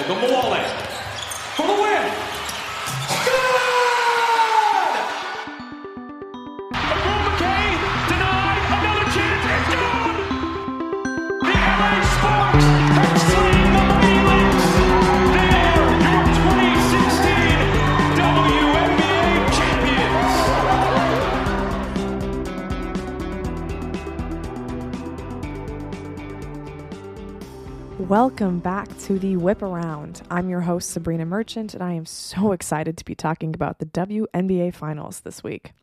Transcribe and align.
Ogunbowale 0.00 0.64
for 1.56 1.66
the 1.66 1.74
win. 1.74 2.04
Good! 3.26 4.96
Ogwumike 6.72 7.56
denied 8.08 8.62
another 8.76 9.06
chance. 9.14 9.44
It's 9.52 9.68
good! 9.74 10.16
The 11.44 11.52
LA 11.52 11.92
Sparks 12.14 12.68
have 12.96 13.14
Welcome 28.10 28.58
back 28.58 28.88
to 29.02 29.20
the 29.20 29.36
Whip 29.36 29.62
Around. 29.62 30.22
I'm 30.32 30.48
your 30.48 30.62
host, 30.62 30.90
Sabrina 30.90 31.24
Merchant, 31.24 31.74
and 31.74 31.82
I 31.84 31.92
am 31.92 32.04
so 32.04 32.50
excited 32.60 32.96
to 32.96 33.04
be 33.04 33.14
talking 33.14 33.54
about 33.54 33.78
the 33.78 33.86
WNBA 33.86 34.74
Finals 34.74 35.20
this 35.20 35.44
week. 35.44 35.74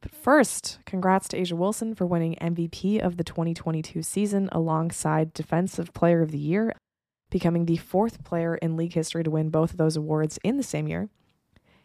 But 0.00 0.14
first, 0.14 0.78
congrats 0.86 1.28
to 1.28 1.36
A'ja 1.36 1.52
Wilson 1.52 1.94
for 1.94 2.06
winning 2.06 2.36
MVP 2.40 3.00
of 3.00 3.18
the 3.18 3.22
2022 3.22 4.02
season 4.02 4.48
alongside 4.50 5.34
Defensive 5.34 5.92
Player 5.92 6.22
of 6.22 6.30
the 6.30 6.38
Year, 6.38 6.72
becoming 7.28 7.66
the 7.66 7.76
fourth 7.76 8.24
player 8.24 8.54
in 8.54 8.78
league 8.78 8.94
history 8.94 9.22
to 9.22 9.30
win 9.30 9.50
both 9.50 9.72
of 9.72 9.76
those 9.76 9.94
awards 9.94 10.38
in 10.42 10.56
the 10.56 10.62
same 10.62 10.88
year. 10.88 11.10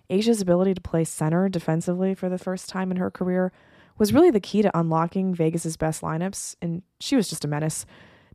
A'ja's 0.10 0.40
ability 0.40 0.76
to 0.76 0.82
play 0.82 1.04
center 1.04 1.50
defensively 1.50 2.16
for 2.16 2.30
the 2.30 2.38
first 2.38 2.70
time 2.70 2.90
in 2.90 2.96
her 2.96 3.12
career 3.12 3.52
was 3.98 4.14
really 4.14 4.32
the 4.32 4.40
key 4.40 4.62
to 4.62 4.80
unlocking 4.80 5.36
Vegas's 5.36 5.76
best 5.76 6.02
lineups, 6.02 6.56
and 6.62 6.84
she 7.02 7.18
was 7.18 7.28
just 7.28 7.44
a 7.44 7.50
menace 7.50 7.86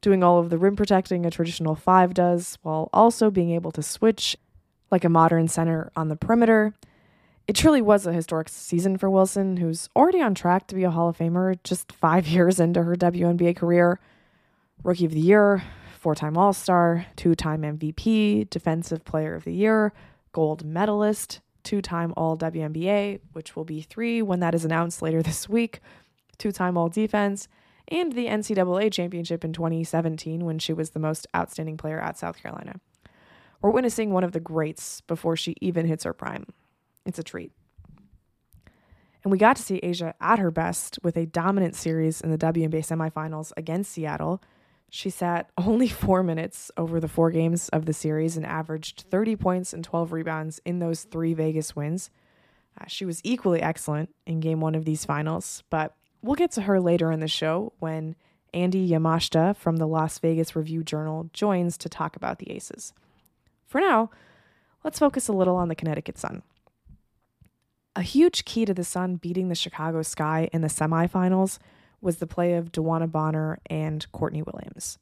doing 0.00 0.22
all 0.22 0.38
of 0.38 0.50
the 0.50 0.58
rim 0.58 0.76
protecting 0.76 1.26
a 1.26 1.30
traditional 1.30 1.74
five 1.74 2.14
does, 2.14 2.58
while 2.62 2.88
also 2.92 3.30
being 3.30 3.50
able 3.50 3.70
to 3.72 3.82
switch 3.82 4.36
like 4.90 5.04
a 5.04 5.08
modern 5.08 5.48
center 5.48 5.90
on 5.96 6.08
the 6.08 6.16
perimeter. 6.16 6.74
It 7.46 7.56
truly 7.56 7.80
was 7.80 8.06
a 8.06 8.12
historic 8.12 8.48
season 8.48 8.98
for 8.98 9.08
Wilson, 9.08 9.56
who's 9.56 9.88
already 9.96 10.20
on 10.20 10.34
track 10.34 10.66
to 10.68 10.74
be 10.74 10.84
a 10.84 10.90
Hall 10.90 11.08
of 11.08 11.18
Famer 11.18 11.58
just 11.64 11.92
five 11.92 12.26
years 12.28 12.60
into 12.60 12.82
her 12.82 12.94
WNBA 12.94 13.56
career. 13.56 13.98
Rookie 14.84 15.06
of 15.06 15.12
the 15.12 15.20
Year, 15.20 15.62
four 15.98 16.14
time 16.14 16.36
All 16.36 16.52
Star, 16.52 17.06
two 17.16 17.34
time 17.34 17.62
MVP, 17.62 18.48
Defensive 18.50 19.04
Player 19.04 19.34
of 19.34 19.44
the 19.44 19.52
Year, 19.52 19.92
gold 20.32 20.64
medalist, 20.64 21.40
two 21.64 21.82
time 21.82 22.14
All 22.16 22.36
WNBA, 22.36 23.20
which 23.32 23.56
will 23.56 23.64
be 23.64 23.82
three 23.82 24.22
when 24.22 24.40
that 24.40 24.54
is 24.54 24.64
announced 24.64 25.02
later 25.02 25.22
this 25.22 25.48
week, 25.48 25.80
two 26.38 26.52
time 26.52 26.76
All 26.76 26.88
Defense, 26.88 27.48
and 27.88 28.12
the 28.12 28.26
NCAA 28.26 28.92
championship 28.92 29.44
in 29.44 29.52
2017 29.52 30.44
when 30.44 30.58
she 30.58 30.72
was 30.72 30.90
the 30.90 30.98
most 30.98 31.26
outstanding 31.34 31.76
player 31.76 32.00
at 32.00 32.18
South 32.18 32.40
Carolina. 32.40 32.80
We're 33.60 33.70
witnessing 33.70 34.12
one 34.12 34.24
of 34.24 34.32
the 34.32 34.40
greats 34.40 35.00
before 35.00 35.36
she 35.36 35.56
even 35.60 35.86
hits 35.86 36.04
her 36.04 36.12
prime. 36.12 36.46
It's 37.04 37.18
a 37.18 37.24
treat. 37.24 37.52
And 39.24 39.32
we 39.32 39.38
got 39.38 39.56
to 39.56 39.62
see 39.62 39.80
A'ja 39.82 40.14
at 40.20 40.38
her 40.38 40.50
best 40.50 40.98
with 41.02 41.16
a 41.16 41.26
dominant 41.26 41.74
series 41.74 42.20
in 42.20 42.30
the 42.30 42.38
WNBA 42.38 42.86
semifinals 42.86 43.52
against 43.56 43.92
Seattle. 43.92 44.42
She 44.90 45.10
sat 45.10 45.50
only 45.58 45.88
four 45.88 46.22
minutes 46.22 46.70
over 46.76 47.00
the 47.00 47.08
four 47.08 47.30
games 47.30 47.68
of 47.70 47.86
the 47.86 47.92
series 47.92 48.36
and 48.36 48.46
averaged 48.46 49.06
30 49.10 49.36
points 49.36 49.72
and 49.72 49.82
12 49.82 50.12
rebounds 50.12 50.60
in 50.64 50.78
those 50.78 51.02
three 51.04 51.34
Vegas 51.34 51.74
wins. 51.74 52.10
Uh, 52.80 52.84
she 52.86 53.04
was 53.04 53.20
equally 53.24 53.60
excellent 53.60 54.14
in 54.24 54.38
game 54.40 54.60
one 54.60 54.76
of 54.76 54.84
these 54.84 55.04
finals, 55.04 55.64
but 55.68 55.96
we'll 56.22 56.34
get 56.34 56.52
to 56.52 56.62
her 56.62 56.80
later 56.80 57.10
in 57.12 57.20
the 57.20 57.28
show 57.28 57.72
when 57.78 58.16
Andy 58.54 58.88
Yamashita 58.88 59.56
from 59.56 59.76
the 59.76 59.86
Las 59.86 60.18
Vegas 60.18 60.56
Review 60.56 60.82
Journal 60.82 61.30
joins 61.32 61.76
to 61.78 61.88
talk 61.88 62.16
about 62.16 62.38
the 62.38 62.50
Aces. 62.50 62.92
For 63.66 63.80
now, 63.80 64.10
let's 64.84 64.98
focus 64.98 65.28
a 65.28 65.32
little 65.32 65.56
on 65.56 65.68
the 65.68 65.74
Connecticut 65.74 66.18
Sun. 66.18 66.42
A 67.94 68.02
huge 68.02 68.44
key 68.44 68.64
to 68.64 68.74
the 68.74 68.84
Sun 68.84 69.16
beating 69.16 69.48
the 69.48 69.54
Chicago 69.54 70.02
Sky 70.02 70.48
in 70.52 70.62
the 70.62 70.68
semifinals 70.68 71.58
was 72.00 72.16
the 72.18 72.26
play 72.26 72.54
of 72.54 72.72
DeWanna 72.72 73.10
Bonner 73.10 73.58
and 73.66 74.10
Courtney 74.12 74.42
Williams. 74.42 74.98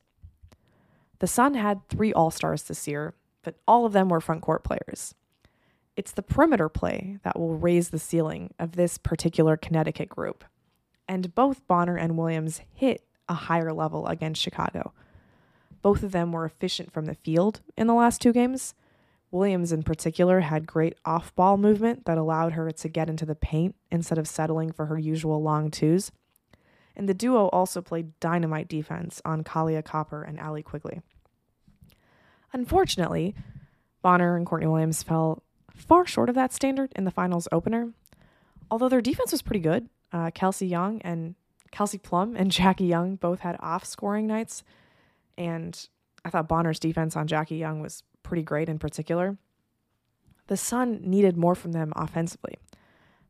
The 1.19 1.27
Sun 1.27 1.55
had 1.55 1.87
three 1.89 2.13
All 2.13 2.31
Stars 2.31 2.65
this 2.65 2.89
year, 2.89 3.15
but 3.43 3.57
all 3.69 3.87
of 3.87 3.93
them 3.93 4.09
were 4.09 4.21
front 4.21 4.43
court 4.43 4.65
players. 4.65 5.15
It's 5.97 6.13
the 6.13 6.23
perimeter 6.23 6.69
play 6.69 7.19
that 7.23 7.39
will 7.39 7.57
raise 7.57 7.91
the 7.91 7.99
ceiling 7.99 8.53
of 8.59 8.73
this 8.73 8.99
particular 8.99 9.57
Connecticut 9.57 10.09
group 10.09 10.45
and 11.09 11.35
both 11.35 11.67
Bonner 11.67 11.97
and 11.97 12.17
Williams 12.17 12.61
hit 12.73 13.05
a 13.29 13.35
higher 13.35 13.73
level 13.73 14.07
against 14.07 14.41
Chicago. 14.43 14.93
Both 15.83 16.03
of 16.03 16.13
them 16.13 16.33
were 16.33 16.45
efficient 16.45 16.93
from 16.93 17.07
the 17.07 17.15
field 17.15 17.61
in 17.77 17.87
the 17.87 17.95
last 17.95 18.21
two 18.21 18.33
games. 18.33 18.75
Williams, 19.31 19.73
in 19.73 19.83
particular, 19.83 20.41
had 20.41 20.67
great 20.67 20.95
off 21.05 21.35
ball 21.35 21.57
movement 21.57 22.07
that 22.07 22.19
allowed 22.19 22.53
her 22.53 22.71
to 22.71 22.89
get 22.89 23.09
into 23.09 23.27
the 23.27 23.35
paint 23.35 23.75
instead 23.91 24.19
of 24.19 24.29
settling 24.29 24.73
for 24.73 24.87
her 24.87 24.99
usual 24.99 25.43
long 25.43 25.71
twos. 25.71 26.11
And 26.97 27.09
the 27.09 27.15
duo 27.15 27.49
also 27.49 27.83
played 27.83 28.19
dynamite 28.21 28.69
defense 28.69 29.21
on 29.25 29.45
Kahleah 29.45 29.85
Copper 29.85 30.23
and 30.23 30.41
Allie 30.41 30.63
Quigley. 30.63 31.03
Unfortunately, 32.53 33.35
Bonner 34.01 34.37
and 34.37 34.47
Courtney 34.47 34.69
Williams 34.69 35.03
fell 35.03 35.43
far 35.75 36.07
short 36.07 36.29
of 36.29 36.35
that 36.37 36.53
standard 36.53 36.93
in 36.97 37.05
the 37.05 37.11
finals 37.11 37.49
opener. 37.53 37.93
Although 38.71 38.89
their 38.89 39.03
defense 39.03 39.33
was 39.33 39.43
pretty 39.43 39.61
good, 39.61 39.89
uh, 40.13 40.31
Kelsey 40.33 40.67
Young 40.67 41.01
and 41.03 41.35
Kelsey 41.71 41.99
Plum 41.99 42.37
and 42.37 42.51
Jackie 42.53 42.87
Young 42.87 43.17
both 43.17 43.41
had 43.41 43.57
off 43.61 43.85
scoring 43.85 44.27
nights. 44.27 44.63
And 45.39 45.89
I 46.25 46.31
thought 46.31 46.49
Bonner's 46.49 46.79
defense 46.79 47.17
on 47.17 47.27
Jackie 47.27 47.57
Young 47.57 47.81
was 47.81 48.03
pretty 48.23 48.43
great 48.43 48.69
in 48.69 48.79
particular. 48.79 49.37
The 50.49 50.57
Sun 50.57 51.01
needed 51.03 51.37
more 51.37 51.55
from 51.55 51.73
them 51.73 51.93
offensively. 51.97 52.57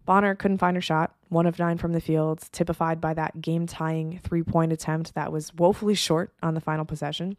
Bonner 0.05 0.35
couldn't 0.35 0.59
find 0.59 0.77
her 0.77 0.81
shot, 0.81 1.15
one 1.29 1.47
of 1.47 1.59
nine 1.59 1.79
from 1.79 1.93
the 1.93 2.01
field, 2.01 2.49
typified 2.53 3.01
by 3.01 3.13
that 3.15 3.41
game 3.41 3.67
tying 3.67 4.21
three 4.23 4.43
point 4.43 4.73
attempt 4.73 5.15
that 5.15 5.33
was 5.33 5.53
woefully 5.55 5.95
short 5.95 6.33
on 6.43 6.55
the 6.55 6.61
final 6.61 6.85
possession. 6.85 7.37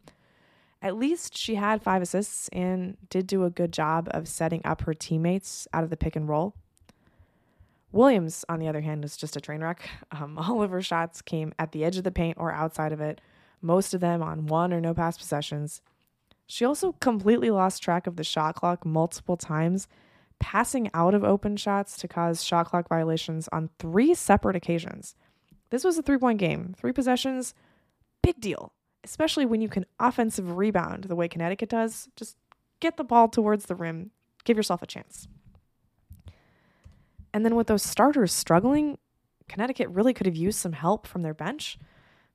At 0.82 0.96
least 0.96 1.36
she 1.36 1.56
had 1.56 1.82
five 1.82 2.02
assists 2.02 2.48
and 2.48 2.96
did 3.08 3.26
do 3.26 3.44
a 3.44 3.50
good 3.50 3.72
job 3.72 4.08
of 4.12 4.28
setting 4.28 4.60
up 4.64 4.82
her 4.82 4.94
teammates 4.94 5.66
out 5.72 5.82
of 5.82 5.90
the 5.90 5.96
pick 5.96 6.14
and 6.14 6.28
roll. 6.28 6.54
Williams, 7.92 8.44
on 8.48 8.58
the 8.58 8.68
other 8.68 8.80
hand, 8.80 9.04
is 9.04 9.16
just 9.16 9.36
a 9.36 9.40
train 9.40 9.60
wreck. 9.60 9.88
Um, 10.10 10.38
all 10.38 10.62
of 10.62 10.70
her 10.70 10.82
shots 10.82 11.20
came 11.20 11.52
at 11.58 11.72
the 11.72 11.84
edge 11.84 11.98
of 11.98 12.04
the 12.04 12.10
paint 12.10 12.38
or 12.40 12.50
outside 12.50 12.92
of 12.92 13.00
it, 13.00 13.20
most 13.60 13.92
of 13.92 14.00
them 14.00 14.22
on 14.22 14.46
one 14.46 14.72
or 14.72 14.80
no 14.80 14.94
pass 14.94 15.18
possessions. 15.18 15.82
She 16.46 16.64
also 16.64 16.92
completely 16.92 17.50
lost 17.50 17.82
track 17.82 18.06
of 18.06 18.16
the 18.16 18.24
shot 18.24 18.54
clock 18.54 18.86
multiple 18.86 19.36
times, 19.36 19.86
passing 20.40 20.90
out 20.94 21.14
of 21.14 21.22
open 21.22 21.56
shots 21.56 21.98
to 21.98 22.08
cause 22.08 22.42
shot 22.42 22.68
clock 22.68 22.88
violations 22.88 23.48
on 23.52 23.68
three 23.78 24.14
separate 24.14 24.56
occasions. 24.56 25.14
This 25.70 25.84
was 25.84 25.98
a 25.98 26.02
three 26.02 26.18
point 26.18 26.38
game, 26.38 26.74
three 26.78 26.92
possessions, 26.92 27.54
big 28.22 28.40
deal, 28.40 28.72
especially 29.04 29.44
when 29.44 29.60
you 29.60 29.68
can 29.68 29.84
offensive 30.00 30.56
rebound 30.56 31.04
the 31.04 31.16
way 31.16 31.28
Connecticut 31.28 31.68
does. 31.68 32.08
Just 32.16 32.38
get 32.80 32.96
the 32.96 33.04
ball 33.04 33.28
towards 33.28 33.66
the 33.66 33.74
rim, 33.74 34.10
give 34.44 34.56
yourself 34.56 34.82
a 34.82 34.86
chance. 34.86 35.28
And 37.38 37.44
then 37.44 37.54
with 37.54 37.68
those 37.68 37.84
starters 37.84 38.32
struggling, 38.32 38.98
Connecticut 39.48 39.90
really 39.90 40.12
could 40.12 40.26
have 40.26 40.34
used 40.34 40.58
some 40.58 40.72
help 40.72 41.06
from 41.06 41.22
their 41.22 41.32
bench. 41.32 41.78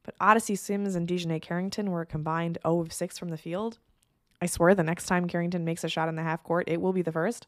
But 0.04 0.16
Odyssey 0.18 0.56
Sims 0.56 0.96
and 0.96 1.06
DiJonai 1.06 1.42
Carrington 1.42 1.92
were 1.92 2.00
a 2.00 2.06
combined 2.06 2.58
0 2.66 2.80
of 2.80 2.94
6 2.94 3.18
from 3.18 3.28
the 3.28 3.36
field. 3.36 3.80
I 4.42 4.46
swear 4.46 4.74
the 4.74 4.82
next 4.82 5.08
time 5.08 5.28
Carrington 5.28 5.66
makes 5.66 5.84
a 5.84 5.90
shot 5.90 6.08
in 6.08 6.16
the 6.16 6.24
half 6.24 6.42
court, 6.42 6.70
it 6.70 6.80
will 6.80 6.94
be 6.94 7.02
the 7.02 7.12
first. 7.12 7.48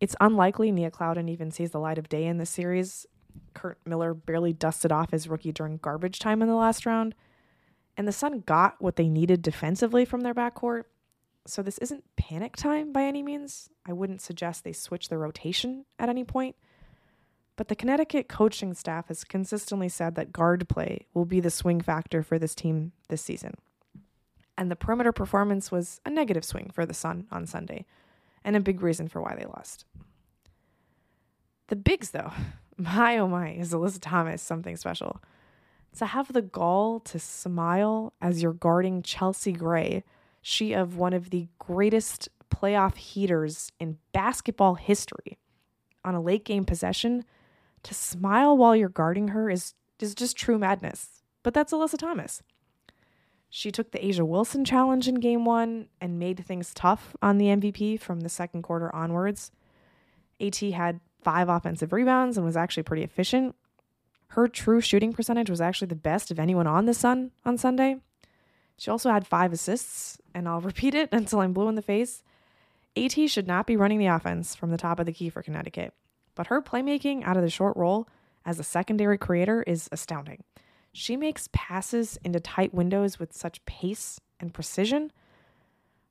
It's 0.00 0.16
unlikely 0.20 0.72
Nia 0.72 0.90
Clouden 0.90 1.30
even 1.30 1.52
sees 1.52 1.70
the 1.70 1.78
light 1.78 1.98
of 1.98 2.08
day 2.08 2.26
in 2.26 2.38
this 2.38 2.50
series. 2.50 3.06
Curt 3.54 3.78
Miller 3.86 4.12
barely 4.12 4.52
dusted 4.52 4.90
off 4.90 5.12
his 5.12 5.28
rookie 5.28 5.52
during 5.52 5.76
garbage 5.76 6.18
time 6.18 6.42
in 6.42 6.48
the 6.48 6.56
last 6.56 6.84
round. 6.84 7.14
And 7.96 8.08
the 8.08 8.12
Sun 8.12 8.40
got 8.40 8.74
what 8.82 8.96
they 8.96 9.08
needed 9.08 9.40
defensively 9.40 10.04
from 10.04 10.22
their 10.22 10.34
backcourt, 10.34 10.82
so 11.46 11.62
this 11.62 11.78
isn't 11.78 12.04
panic 12.16 12.56
time 12.56 12.92
by 12.92 13.04
any 13.04 13.22
means. 13.22 13.70
I 13.86 13.92
wouldn't 13.92 14.20
suggest 14.20 14.62
they 14.62 14.72
switch 14.72 15.08
the 15.08 15.18
rotation 15.18 15.84
at 15.98 16.08
any 16.08 16.24
point. 16.24 16.56
But 17.56 17.68
the 17.68 17.76
Connecticut 17.76 18.28
coaching 18.28 18.72
staff 18.74 19.08
has 19.08 19.24
consistently 19.24 19.88
said 19.88 20.14
that 20.14 20.32
guard 20.32 20.68
play 20.68 21.06
will 21.12 21.26
be 21.26 21.40
the 21.40 21.50
swing 21.50 21.80
factor 21.80 22.22
for 22.22 22.38
this 22.38 22.54
team 22.54 22.92
this 23.08 23.22
season. 23.22 23.54
And 24.56 24.70
the 24.70 24.76
perimeter 24.76 25.12
performance 25.12 25.70
was 25.70 26.00
a 26.06 26.10
negative 26.10 26.44
swing 26.44 26.70
for 26.72 26.86
the 26.86 26.94
Sun 26.94 27.26
on 27.30 27.46
Sunday, 27.46 27.86
and 28.44 28.56
a 28.56 28.60
big 28.60 28.82
reason 28.82 29.08
for 29.08 29.20
why 29.20 29.34
they 29.38 29.44
lost. 29.44 29.84
The 31.68 31.76
bigs, 31.76 32.10
though, 32.10 32.32
my 32.76 33.18
oh 33.18 33.28
my, 33.28 33.50
is 33.50 33.72
Alyssa 33.72 33.98
Thomas 34.00 34.42
something 34.42 34.76
special. 34.76 35.20
To 35.98 36.06
have 36.06 36.32
the 36.32 36.42
gall 36.42 37.00
to 37.00 37.18
smile 37.18 38.12
as 38.22 38.42
you're 38.42 38.52
guarding 38.52 39.02
Chelsea 39.02 39.52
Gray 39.52 40.04
she 40.42 40.72
of 40.72 40.96
one 40.96 41.12
of 41.12 41.30
the 41.30 41.48
greatest 41.58 42.28
playoff 42.50 42.96
heaters 42.96 43.70
in 43.78 43.98
basketball 44.12 44.74
history 44.74 45.38
on 46.04 46.14
a 46.14 46.20
late 46.20 46.44
game 46.44 46.64
possession 46.64 47.24
to 47.82 47.94
smile 47.94 48.56
while 48.56 48.74
you're 48.74 48.88
guarding 48.88 49.28
her 49.28 49.48
is 49.50 49.74
is 49.98 50.14
just 50.14 50.36
true 50.36 50.58
madness. 50.58 51.22
But 51.42 51.54
that's 51.54 51.72
Alyssa 51.72 51.98
Thomas. 51.98 52.42
She 53.50 53.70
took 53.70 53.90
the 53.90 53.98
A'ja 53.98 54.26
Wilson 54.26 54.64
challenge 54.64 55.08
in 55.08 55.16
game 55.16 55.44
one 55.44 55.88
and 56.00 56.18
made 56.18 56.44
things 56.46 56.72
tough 56.72 57.16
on 57.20 57.38
the 57.38 57.46
MVP 57.46 57.98
from 58.00 58.20
the 58.20 58.28
second 58.28 58.62
quarter 58.62 58.94
onwards. 58.94 59.50
AT 60.40 60.56
had 60.56 61.00
five 61.22 61.48
offensive 61.48 61.92
rebounds 61.92 62.36
and 62.36 62.46
was 62.46 62.56
actually 62.56 62.84
pretty 62.84 63.02
efficient. 63.02 63.56
Her 64.28 64.46
true 64.46 64.80
shooting 64.80 65.12
percentage 65.12 65.50
was 65.50 65.60
actually 65.60 65.88
the 65.88 65.96
best 65.96 66.30
of 66.30 66.38
anyone 66.38 66.68
on 66.68 66.86
the 66.86 66.94
Sun 66.94 67.32
on 67.44 67.58
Sunday. 67.58 67.96
She 68.80 68.90
also 68.90 69.10
had 69.10 69.26
five 69.26 69.52
assists, 69.52 70.18
and 70.34 70.48
I'll 70.48 70.60
repeat 70.62 70.94
it 70.94 71.10
until 71.12 71.40
I'm 71.40 71.52
blue 71.52 71.68
in 71.68 71.74
the 71.74 71.82
face. 71.82 72.22
AT 72.96 73.12
should 73.28 73.46
not 73.46 73.66
be 73.66 73.76
running 73.76 73.98
the 73.98 74.06
offense 74.06 74.54
from 74.54 74.70
the 74.70 74.78
top 74.78 74.98
of 74.98 75.04
the 75.04 75.12
key 75.12 75.28
for 75.28 75.42
Connecticut, 75.42 75.92
but 76.34 76.46
her 76.46 76.62
playmaking 76.62 77.22
out 77.24 77.36
of 77.36 77.42
the 77.42 77.50
short 77.50 77.76
roll 77.76 78.08
as 78.46 78.58
a 78.58 78.64
secondary 78.64 79.18
creator 79.18 79.62
is 79.64 79.90
astounding. 79.92 80.44
She 80.92 81.14
makes 81.14 81.50
passes 81.52 82.18
into 82.24 82.40
tight 82.40 82.72
windows 82.72 83.18
with 83.18 83.34
such 83.34 83.62
pace 83.66 84.18
and 84.40 84.54
precision. 84.54 85.12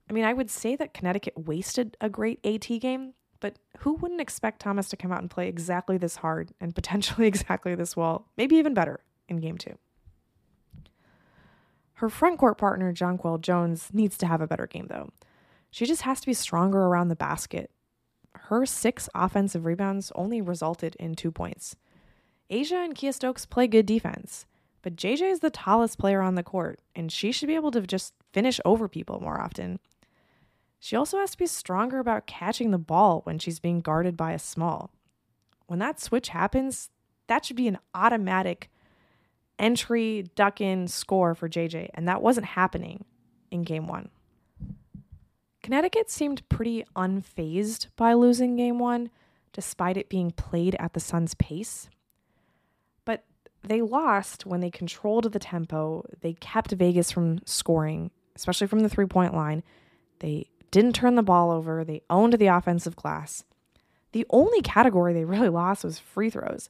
I 0.08 0.14
mean, 0.14 0.24
I 0.24 0.34
would 0.34 0.52
say 0.52 0.76
that 0.76 0.94
Connecticut 0.94 1.48
wasted 1.48 1.98
a 2.00 2.08
great 2.08 2.40
AT 2.46 2.68
game, 2.80 3.16
but 3.40 3.58
who 3.80 3.94
wouldn't 3.94 4.22
expect 4.22 4.62
Thomas 4.62 4.90
to 4.90 4.98
come 4.98 5.12
out 5.12 5.22
and 5.22 5.30
play 5.30 5.48
exactly 5.48 5.98
this 5.98 6.18
hard 6.18 6.52
and 6.62 6.76
potentially 6.76 7.26
exactly 7.34 7.74
this 7.74 7.98
well, 7.98 8.28
maybe 8.38 8.58
even 8.58 8.76
better 8.76 9.00
in 9.28 9.38
game 9.38 9.58
two? 9.58 9.76
Her 12.00 12.08
front 12.08 12.40
court 12.40 12.58
partner, 12.58 12.94
Jonquel 12.94 13.42
Jones, 13.42 13.90
needs 13.92 14.18
to 14.20 14.26
have 14.26 14.40
a 14.40 14.48
better 14.48 14.68
game, 14.68 14.88
though. 14.88 15.10
She 15.70 15.86
just 15.86 16.04
has 16.04 16.22
to 16.22 16.28
be 16.28 16.34
stronger 16.34 16.80
around 16.80 17.10
the 17.10 17.16
basket. 17.18 17.72
Her 18.34 18.66
six 18.66 19.10
offensive 19.14 19.66
rebounds 19.66 20.10
only 20.16 20.40
resulted 20.40 20.96
in 20.96 21.14
two 21.14 21.30
points. 21.30 21.76
A'ja 22.50 22.86
and 22.86 22.96
Kiah 22.96 23.14
Stokes 23.14 23.46
play 23.46 23.68
good 23.68 23.86
defense, 23.86 24.46
but 24.82 24.96
JJ 24.96 25.30
is 25.30 25.40
the 25.42 25.50
tallest 25.50 26.00
player 26.00 26.22
on 26.22 26.36
the 26.36 26.42
court, 26.42 26.80
and 26.96 27.12
she 27.12 27.34
should 27.34 27.48
be 27.48 27.56
able 27.56 27.72
to 27.72 27.82
just 27.82 28.14
finish 28.32 28.62
over 28.64 28.88
people 28.88 29.20
more 29.20 29.42
often. 29.42 29.78
She 30.80 30.96
also 30.96 31.18
has 31.18 31.32
to 31.32 31.38
be 31.38 31.48
stronger 31.48 32.00
about 32.00 32.28
catching 32.28 32.72
the 32.72 32.78
ball 32.78 33.20
when 33.26 33.40
she's 33.40 33.60
being 33.60 33.82
guarded 33.82 34.16
by 34.16 34.32
a 34.32 34.40
small. 34.40 34.90
When 35.68 35.80
that 35.80 36.00
switch 36.00 36.30
happens, 36.30 36.92
that 37.28 37.44
should 37.44 37.58
be 37.58 37.68
an 37.68 37.80
automatic 37.94 38.70
entry, 39.60 40.26
duck 40.36 40.62
in, 40.62 40.88
score 40.88 41.36
for 41.36 41.50
JJ, 41.50 41.90
and 41.94 42.08
that 42.08 42.22
wasn't 42.22 42.48
happening 42.48 43.06
in 43.52 43.64
game 43.64 43.88
one. 43.88 44.10
Connecticut 45.62 46.10
seemed 46.10 46.48
pretty 46.50 46.84
unfazed 46.96 47.88
by 47.96 48.14
losing 48.14 48.56
game 48.56 48.80
one, 48.80 49.10
despite 49.54 49.98
it 49.98 50.10
being 50.10 50.32
played 50.32 50.76
at 50.80 50.94
the 50.94 51.00
Suns' 51.00 51.34
pace. 51.36 51.90
But 53.06 53.26
they 53.64 53.82
lost 53.82 54.46
when 54.46 54.62
they 54.62 54.72
controlled 54.72 55.32
the 55.32 55.40
tempo, 55.40 56.06
they 56.22 56.34
kept 56.34 56.72
Vegas 56.72 57.12
from 57.12 57.40
scoring, 57.46 58.12
especially 58.36 58.68
from 58.68 58.80
the 58.80 58.90
three 58.90 59.06
point 59.06 59.36
line. 59.36 59.64
They 60.20 60.50
didn't 60.72 60.94
turn 60.94 61.16
the 61.16 61.24
ball 61.24 61.52
over, 61.52 61.84
they 61.84 62.02
owned 62.10 62.34
the 62.34 62.48
offensive 62.48 62.96
glass. 62.96 63.44
The 64.12 64.26
only 64.30 64.62
category 64.62 65.14
they 65.14 65.26
really 65.26 65.50
lost 65.50 65.84
was 65.84 66.00
free 66.00 66.30
throws. 66.30 66.70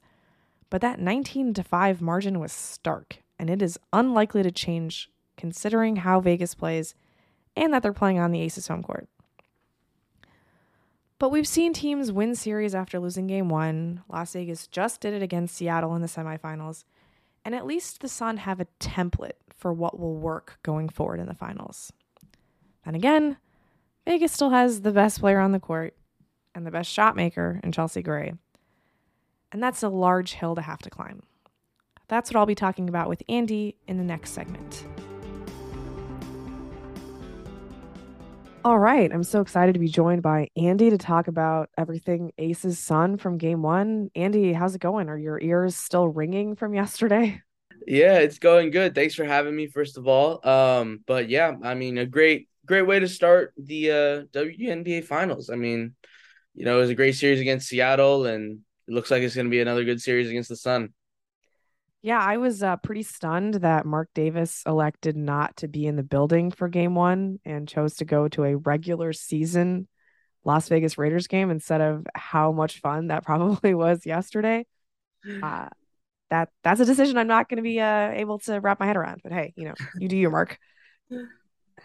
But 0.69 0.81
that 0.81 0.99
19 0.99 1.53
to 1.55 1.63
5 1.63 2.01
margin 2.01 2.39
was 2.39 2.51
stark, 2.51 3.17
and 3.37 3.49
it 3.49 3.61
is 3.61 3.79
unlikely 3.91 4.43
to 4.43 4.51
change 4.51 5.09
considering 5.37 5.97
how 5.97 6.19
Vegas 6.19 6.53
plays 6.53 6.95
and 7.55 7.73
that 7.73 7.81
they're 7.81 7.93
playing 7.93 8.19
on 8.19 8.31
the 8.31 8.41
Aces 8.41 8.67
home 8.67 8.83
court. 8.83 9.07
But 11.17 11.31
we've 11.31 11.47
seen 11.47 11.73
teams 11.73 12.11
win 12.11 12.33
series 12.35 12.73
after 12.73 12.99
losing 12.99 13.27
game 13.27 13.49
one. 13.49 14.03
Las 14.07 14.33
Vegas 14.33 14.67
just 14.67 15.01
did 15.01 15.13
it 15.13 15.21
against 15.21 15.55
Seattle 15.55 15.95
in 15.95 16.01
the 16.01 16.07
semifinals. 16.07 16.85
And 17.43 17.53
at 17.53 17.65
least 17.65 17.99
the 17.99 18.07
Sun 18.07 18.37
have 18.37 18.61
a 18.61 18.67
template 18.79 19.33
for 19.55 19.73
what 19.73 19.99
will 19.99 20.15
work 20.15 20.59
going 20.63 20.87
forward 20.87 21.19
in 21.19 21.27
the 21.27 21.33
finals. 21.33 21.91
And 22.85 22.95
again, 22.95 23.37
Vegas 24.05 24.31
still 24.31 24.51
has 24.51 24.81
the 24.81 24.91
best 24.91 25.19
player 25.19 25.39
on 25.39 25.51
the 25.51 25.59
court 25.59 25.93
and 26.55 26.65
the 26.65 26.71
best 26.71 26.89
shot 26.89 27.15
maker 27.15 27.59
in 27.63 27.73
Chelsea 27.73 28.01
Gray. 28.01 28.33
And 29.51 29.63
that's 29.63 29.83
a 29.83 29.89
large 29.89 30.33
hill 30.33 30.55
to 30.55 30.61
have 30.61 30.79
to 30.79 30.89
climb. 30.89 31.23
That's 32.07 32.29
what 32.29 32.39
I'll 32.39 32.45
be 32.45 32.55
talking 32.55 32.89
about 32.89 33.09
with 33.09 33.23
Andy 33.29 33.75
in 33.87 33.97
the 33.97 34.03
next 34.03 34.31
segment. 34.31 34.85
All 38.65 38.77
right. 38.77 39.11
I'm 39.11 39.23
so 39.23 39.39
excited 39.41 39.73
to 39.73 39.79
be 39.79 39.87
joined 39.87 40.21
by 40.21 40.49
Andy 40.57 40.89
to 40.89 40.97
talk 40.97 41.27
about 41.27 41.69
everything 41.77 42.33
Ace's 42.37 42.77
son 42.77 43.17
from 43.17 43.37
game 43.37 43.61
one. 43.61 44.11
Andy, 44.15 44.51
how's 44.53 44.75
it 44.75 44.81
going? 44.81 45.07
Are 45.07 45.17
your 45.17 45.39
ears 45.39 45.75
still 45.75 46.07
ringing 46.07 46.55
from 46.55 46.73
yesterday? 46.73 47.41
Yeah, 47.87 48.19
it's 48.19 48.39
going 48.39 48.71
good. 48.71 48.93
Thanks 48.93 49.15
for 49.15 49.23
having 49.23 49.55
me, 49.55 49.65
first 49.65 49.97
of 49.97 50.05
all. 50.07 50.45
Um, 50.47 50.99
but 51.07 51.29
yeah, 51.29 51.55
I 51.63 51.73
mean, 51.73 51.97
a 51.97 52.05
great, 52.05 52.47
great 52.65 52.83
way 52.83 52.99
to 52.99 53.07
start 53.07 53.53
the 53.57 53.89
uh, 53.89 54.23
WNBA 54.37 55.05
finals. 55.05 55.49
I 55.49 55.55
mean, 55.55 55.95
you 56.53 56.65
know, 56.65 56.77
it 56.77 56.81
was 56.81 56.89
a 56.89 56.95
great 56.95 57.15
series 57.15 57.39
against 57.39 57.67
Seattle, 57.67 58.25
and 58.25 58.59
it 58.89 58.93
looks 58.93 59.11
like 59.11 59.21
it's 59.21 59.35
going 59.35 59.45
to 59.45 59.51
be 59.51 59.61
another 59.61 59.83
good 59.83 60.01
series 60.01 60.29
against 60.29 60.49
the 60.49 60.55
Sun. 60.55 60.89
Yeah, 62.01 62.19
I 62.19 62.37
was 62.37 62.63
uh, 62.63 62.77
pretty 62.77 63.03
stunned 63.03 63.55
that 63.55 63.85
Mark 63.85 64.09
Davis 64.15 64.63
elected 64.65 65.15
not 65.15 65.57
to 65.57 65.67
be 65.67 65.85
in 65.85 65.95
the 65.95 66.03
building 66.03 66.49
for 66.49 66.67
game 66.69 66.95
one 66.95 67.39
and 67.45 67.67
chose 67.67 67.97
to 67.97 68.05
go 68.05 68.27
to 68.29 68.45
a 68.45 68.57
regular 68.57 69.13
season 69.13 69.87
Las 70.43 70.69
Vegas 70.69 70.97
Raiders 70.97 71.27
game 71.27 71.51
instead 71.51 71.81
of 71.81 72.07
how 72.15 72.51
much 72.51 72.79
fun 72.79 73.07
that 73.07 73.23
probably 73.25 73.73
was 73.73 74.05
yesterday. 74.05 74.65
Uh, 75.43 75.67
that 76.29 76.47
that's 76.63 76.79
a 76.79 76.85
decision 76.85 77.17
I'm 77.17 77.27
not 77.27 77.49
going 77.49 77.57
to 77.57 77.63
be 77.63 77.81
uh, 77.81 78.11
able 78.11 78.39
to 78.39 78.59
wrap 78.59 78.79
my 78.79 78.85
head 78.85 78.95
around. 78.95 79.19
But 79.21 79.33
hey, 79.33 79.51
you 79.57 79.65
know, 79.65 79.73
you 79.97 80.07
do 80.07 80.17
your 80.17 80.31
mark. 80.31 80.57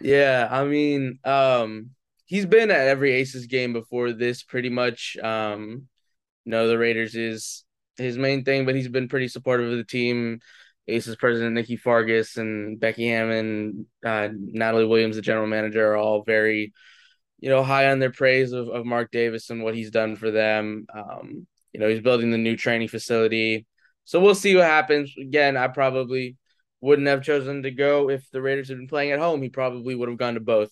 Yeah, 0.01 0.49
I 0.51 0.65
mean, 0.65 1.19
um, 1.23 1.91
he's 2.25 2.45
been 2.45 2.69
at 2.69 2.87
every 2.87 3.13
Aces 3.13 3.45
game 3.45 3.71
before 3.71 4.11
this, 4.11 4.43
pretty 4.43 4.67
much. 4.69 5.15
Um, 5.23 5.87
know, 6.51 6.67
the 6.67 6.77
Raiders 6.77 7.15
is 7.15 7.63
his 7.97 8.17
main 8.17 8.43
thing, 8.43 8.65
but 8.65 8.75
he's 8.75 8.87
been 8.87 9.07
pretty 9.07 9.27
supportive 9.27 9.71
of 9.71 9.77
the 9.77 9.83
team. 9.83 10.39
Aces 10.87 11.15
president 11.15 11.55
Nikki 11.55 11.77
Fargas 11.77 12.37
and 12.37 12.79
Becky 12.79 13.07
Hammon, 13.07 13.87
uh, 14.05 14.29
Natalie 14.31 14.85
Williams, 14.85 15.15
the 15.15 15.21
general 15.21 15.47
manager, 15.47 15.93
are 15.93 15.97
all 15.97 16.23
very, 16.23 16.73
you 17.39 17.49
know, 17.49 17.63
high 17.63 17.89
on 17.89 17.99
their 17.99 18.11
praise 18.11 18.51
of, 18.51 18.67
of 18.67 18.85
Mark 18.85 19.09
Davis 19.11 19.49
and 19.49 19.63
what 19.63 19.73
he's 19.73 19.89
done 19.89 20.15
for 20.15 20.29
them. 20.29 20.85
Um, 20.93 21.47
you 21.73 21.79
know, 21.79 21.89
he's 21.89 22.01
building 22.01 22.29
the 22.29 22.37
new 22.37 22.55
training 22.55 22.87
facility. 22.87 23.65
So 24.03 24.19
we'll 24.19 24.35
see 24.35 24.55
what 24.55 24.65
happens. 24.65 25.13
Again, 25.19 25.57
I 25.57 25.67
probably 25.67 26.37
wouldn't 26.81 27.07
have 27.07 27.23
chosen 27.23 27.63
to 27.63 27.71
go 27.71 28.11
if 28.11 28.29
the 28.29 28.41
Raiders 28.41 28.69
had 28.69 28.77
been 28.77 28.87
playing 28.87 29.11
at 29.11 29.19
home. 29.19 29.41
He 29.41 29.49
probably 29.49 29.95
would 29.95 30.07
have 30.07 30.19
gone 30.19 30.35
to 30.35 30.39
both. 30.39 30.69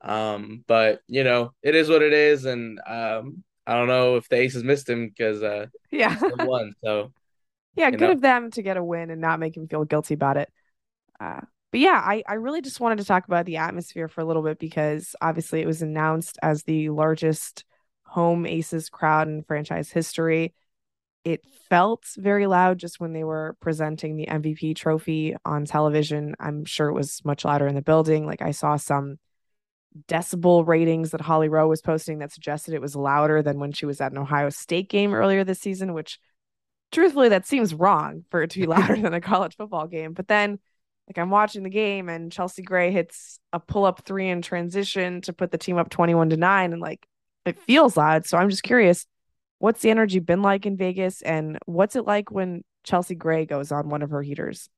Um, 0.00 0.64
but 0.66 1.00
you 1.06 1.22
know, 1.22 1.52
it 1.62 1.74
is 1.74 1.90
what 1.90 2.00
it 2.00 2.14
is, 2.14 2.46
and 2.46 2.80
um, 2.86 3.44
I 3.70 3.74
don't 3.74 3.86
know 3.86 4.16
if 4.16 4.28
the 4.28 4.34
Aces 4.34 4.64
missed 4.64 4.88
him 4.88 5.08
because 5.08 5.44
uh, 5.44 5.66
yeah, 5.92 6.18
won. 6.40 6.74
So 6.82 7.12
yeah, 7.76 7.92
good 7.92 8.00
know. 8.00 8.10
of 8.10 8.20
them 8.20 8.50
to 8.50 8.62
get 8.62 8.76
a 8.76 8.82
win 8.82 9.10
and 9.10 9.20
not 9.20 9.38
make 9.38 9.56
him 9.56 9.68
feel 9.68 9.84
guilty 9.84 10.14
about 10.14 10.36
it. 10.36 10.50
Uh, 11.20 11.42
but 11.70 11.78
yeah, 11.78 12.02
I, 12.04 12.24
I 12.26 12.34
really 12.34 12.62
just 12.62 12.80
wanted 12.80 12.98
to 12.98 13.04
talk 13.04 13.26
about 13.26 13.46
the 13.46 13.58
atmosphere 13.58 14.08
for 14.08 14.22
a 14.22 14.24
little 14.24 14.42
bit 14.42 14.58
because 14.58 15.14
obviously 15.20 15.60
it 15.60 15.68
was 15.68 15.82
announced 15.82 16.36
as 16.42 16.64
the 16.64 16.90
largest 16.90 17.64
home 18.02 18.44
Aces 18.44 18.88
crowd 18.88 19.28
in 19.28 19.44
franchise 19.44 19.92
history. 19.92 20.52
It 21.22 21.44
felt 21.68 22.06
very 22.16 22.48
loud 22.48 22.78
just 22.78 22.98
when 22.98 23.12
they 23.12 23.22
were 23.22 23.56
presenting 23.60 24.16
the 24.16 24.26
MVP 24.26 24.74
trophy 24.74 25.36
on 25.44 25.64
television. 25.64 26.34
I'm 26.40 26.64
sure 26.64 26.88
it 26.88 26.94
was 26.94 27.24
much 27.24 27.44
louder 27.44 27.68
in 27.68 27.76
the 27.76 27.82
building. 27.82 28.26
Like 28.26 28.42
I 28.42 28.50
saw 28.50 28.74
some 28.74 29.20
decibel 30.08 30.66
ratings 30.66 31.10
that 31.10 31.20
Holly 31.20 31.48
Rowe 31.48 31.68
was 31.68 31.82
posting 31.82 32.18
that 32.18 32.32
suggested 32.32 32.74
it 32.74 32.80
was 32.80 32.94
louder 32.94 33.42
than 33.42 33.58
when 33.58 33.72
she 33.72 33.86
was 33.86 34.00
at 34.00 34.12
an 34.12 34.18
Ohio 34.18 34.50
State 34.50 34.88
game 34.88 35.14
earlier 35.14 35.44
this 35.44 35.60
season, 35.60 35.94
which 35.94 36.18
truthfully 36.92 37.28
that 37.30 37.46
seems 37.46 37.74
wrong 37.74 38.24
for 38.30 38.42
it 38.42 38.50
to 38.50 38.60
be 38.60 38.66
louder 38.66 38.96
than 39.00 39.14
a 39.14 39.20
college 39.20 39.56
football 39.56 39.86
game. 39.86 40.12
But 40.12 40.28
then 40.28 40.58
like 41.08 41.18
I'm 41.18 41.30
watching 41.30 41.64
the 41.64 41.70
game 41.70 42.08
and 42.08 42.30
Chelsea 42.30 42.62
Gray 42.62 42.92
hits 42.92 43.40
a 43.52 43.58
pull 43.58 43.84
up 43.84 44.04
three 44.04 44.28
in 44.28 44.42
transition 44.42 45.20
to 45.22 45.32
put 45.32 45.50
the 45.50 45.58
team 45.58 45.76
up 45.76 45.90
21 45.90 46.30
to 46.30 46.36
9 46.36 46.72
and 46.72 46.80
like 46.80 47.04
it 47.44 47.58
feels 47.58 47.96
loud. 47.96 48.26
So 48.26 48.38
I'm 48.38 48.48
just 48.48 48.62
curious, 48.62 49.06
what's 49.58 49.80
the 49.80 49.90
energy 49.90 50.20
been 50.20 50.42
like 50.42 50.66
in 50.66 50.76
Vegas 50.76 51.20
and 51.22 51.58
what's 51.66 51.96
it 51.96 52.06
like 52.06 52.30
when 52.30 52.62
Chelsea 52.84 53.16
Gray 53.16 53.44
goes 53.44 53.72
on 53.72 53.88
one 53.88 54.02
of 54.02 54.10
her 54.10 54.22
heaters? 54.22 54.68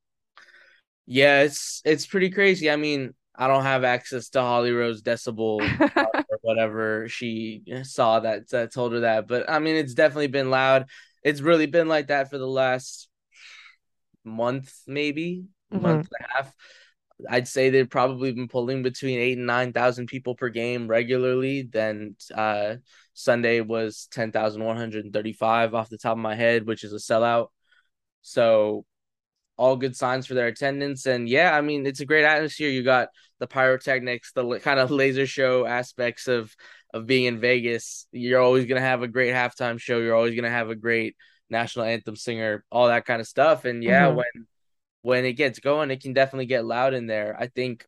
Yeah, 1.04 1.42
it's 1.42 1.82
it's 1.84 2.06
pretty 2.06 2.30
crazy. 2.30 2.70
I 2.70 2.76
mean, 2.76 3.12
I 3.34 3.48
don't 3.48 3.62
have 3.62 3.84
access 3.84 4.28
to 4.30 4.40
Holly 4.40 4.72
Rowe's 4.72 5.02
decibel 5.02 5.60
or 5.96 6.38
whatever 6.42 7.08
she 7.08 7.62
saw 7.82 8.20
that 8.20 8.48
that 8.50 8.72
told 8.72 8.92
her 8.92 9.00
that. 9.00 9.26
But 9.26 9.48
I 9.48 9.58
mean, 9.58 9.76
it's 9.76 9.94
definitely 9.94 10.26
been 10.28 10.50
loud. 10.50 10.86
It's 11.22 11.40
really 11.40 11.66
been 11.66 11.88
like 11.88 12.08
that 12.08 12.30
for 12.30 12.38
the 12.38 12.46
last 12.46 13.08
month, 14.24 14.74
maybe 14.86 15.44
mm-hmm. 15.72 15.82
month 15.82 16.08
and 16.18 16.26
a 16.28 16.34
half. 16.34 16.54
I'd 17.28 17.48
say 17.48 17.70
they've 17.70 17.88
probably 17.88 18.32
been 18.32 18.48
pulling 18.48 18.82
between 18.82 19.18
eight 19.18 19.38
and 19.38 19.46
nine 19.46 19.72
thousand 19.72 20.06
people 20.06 20.34
per 20.34 20.48
game 20.48 20.88
regularly. 20.88 21.62
Then 21.62 22.16
uh, 22.34 22.76
Sunday 23.14 23.60
was 23.60 24.08
ten 24.10 24.32
thousand 24.32 24.64
one 24.64 24.76
hundred 24.76 25.10
thirty-five 25.12 25.74
off 25.74 25.88
the 25.88 25.98
top 25.98 26.12
of 26.12 26.18
my 26.18 26.34
head, 26.34 26.66
which 26.66 26.84
is 26.84 26.92
a 26.92 26.96
sellout. 26.96 27.48
So 28.22 28.84
all 29.56 29.76
good 29.76 29.96
signs 29.96 30.26
for 30.26 30.34
their 30.34 30.48
attendance. 30.48 31.06
And 31.06 31.28
yeah, 31.28 31.56
I 31.56 31.60
mean, 31.60 31.86
it's 31.86 32.00
a 32.00 32.06
great 32.06 32.24
atmosphere. 32.24 32.70
You 32.70 32.82
got 32.82 33.08
the 33.38 33.46
pyrotechnics, 33.46 34.32
the 34.32 34.58
kind 34.60 34.80
of 34.80 34.90
laser 34.90 35.26
show 35.26 35.66
aspects 35.66 36.28
of 36.28 36.54
of 36.94 37.06
being 37.06 37.24
in 37.24 37.40
Vegas. 37.40 38.06
You're 38.12 38.40
always 38.40 38.66
gonna 38.66 38.80
have 38.80 39.02
a 39.02 39.08
great 39.08 39.34
halftime 39.34 39.78
show. 39.78 39.98
You're 39.98 40.16
always 40.16 40.34
gonna 40.34 40.50
have 40.50 40.70
a 40.70 40.76
great 40.76 41.16
national 41.50 41.84
anthem 41.84 42.16
singer, 42.16 42.64
all 42.70 42.88
that 42.88 43.04
kind 43.04 43.20
of 43.20 43.28
stuff. 43.28 43.64
And 43.64 43.82
yeah, 43.82 44.06
mm-hmm. 44.06 44.16
when 44.16 44.46
when 45.02 45.24
it 45.24 45.34
gets 45.34 45.58
going, 45.58 45.90
it 45.90 46.02
can 46.02 46.12
definitely 46.12 46.46
get 46.46 46.64
loud 46.64 46.94
in 46.94 47.06
there. 47.06 47.36
I 47.38 47.48
think 47.48 47.86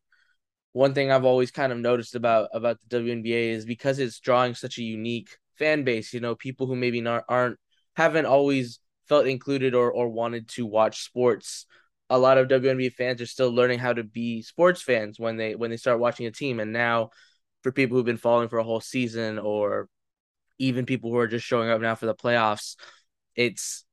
one 0.72 0.92
thing 0.92 1.10
I've 1.10 1.24
always 1.24 1.50
kind 1.50 1.72
of 1.72 1.78
noticed 1.78 2.14
about 2.14 2.48
about 2.52 2.78
the 2.80 2.98
WNBA 2.98 3.50
is 3.50 3.64
because 3.64 3.98
it's 3.98 4.20
drawing 4.20 4.54
such 4.54 4.78
a 4.78 4.82
unique 4.82 5.36
fan 5.58 5.84
base. 5.84 6.12
You 6.12 6.20
know, 6.20 6.34
people 6.34 6.66
who 6.66 6.76
maybe 6.76 7.00
not 7.00 7.24
aren't 7.28 7.58
haven't 7.96 8.26
always 8.26 8.80
felt 9.08 9.26
included 9.26 9.74
or 9.74 9.90
or 9.90 10.08
wanted 10.08 10.48
to 10.50 10.66
watch 10.66 11.02
sports. 11.02 11.66
A 12.10 12.18
lot 12.18 12.38
of 12.38 12.48
WNBA 12.48 12.92
fans 12.92 13.20
are 13.20 13.26
still 13.26 13.50
learning 13.50 13.78
how 13.78 13.92
to 13.92 14.04
be 14.04 14.42
sports 14.42 14.82
fans 14.82 15.18
when 15.18 15.36
they 15.36 15.54
when 15.54 15.70
they 15.70 15.76
start 15.76 16.00
watching 16.00 16.26
a 16.26 16.30
team. 16.30 16.60
And 16.60 16.72
now, 16.72 17.10
for 17.62 17.72
people 17.72 17.96
who've 17.96 18.06
been 18.06 18.16
following 18.16 18.48
for 18.48 18.58
a 18.58 18.64
whole 18.64 18.80
season, 18.80 19.38
or 19.38 19.88
even 20.58 20.86
people 20.86 21.10
who 21.10 21.18
are 21.18 21.26
just 21.26 21.46
showing 21.46 21.70
up 21.70 21.80
now 21.80 21.94
for 21.94 22.06
the 22.06 22.14
playoffs, 22.14 22.76
it's 23.36 23.84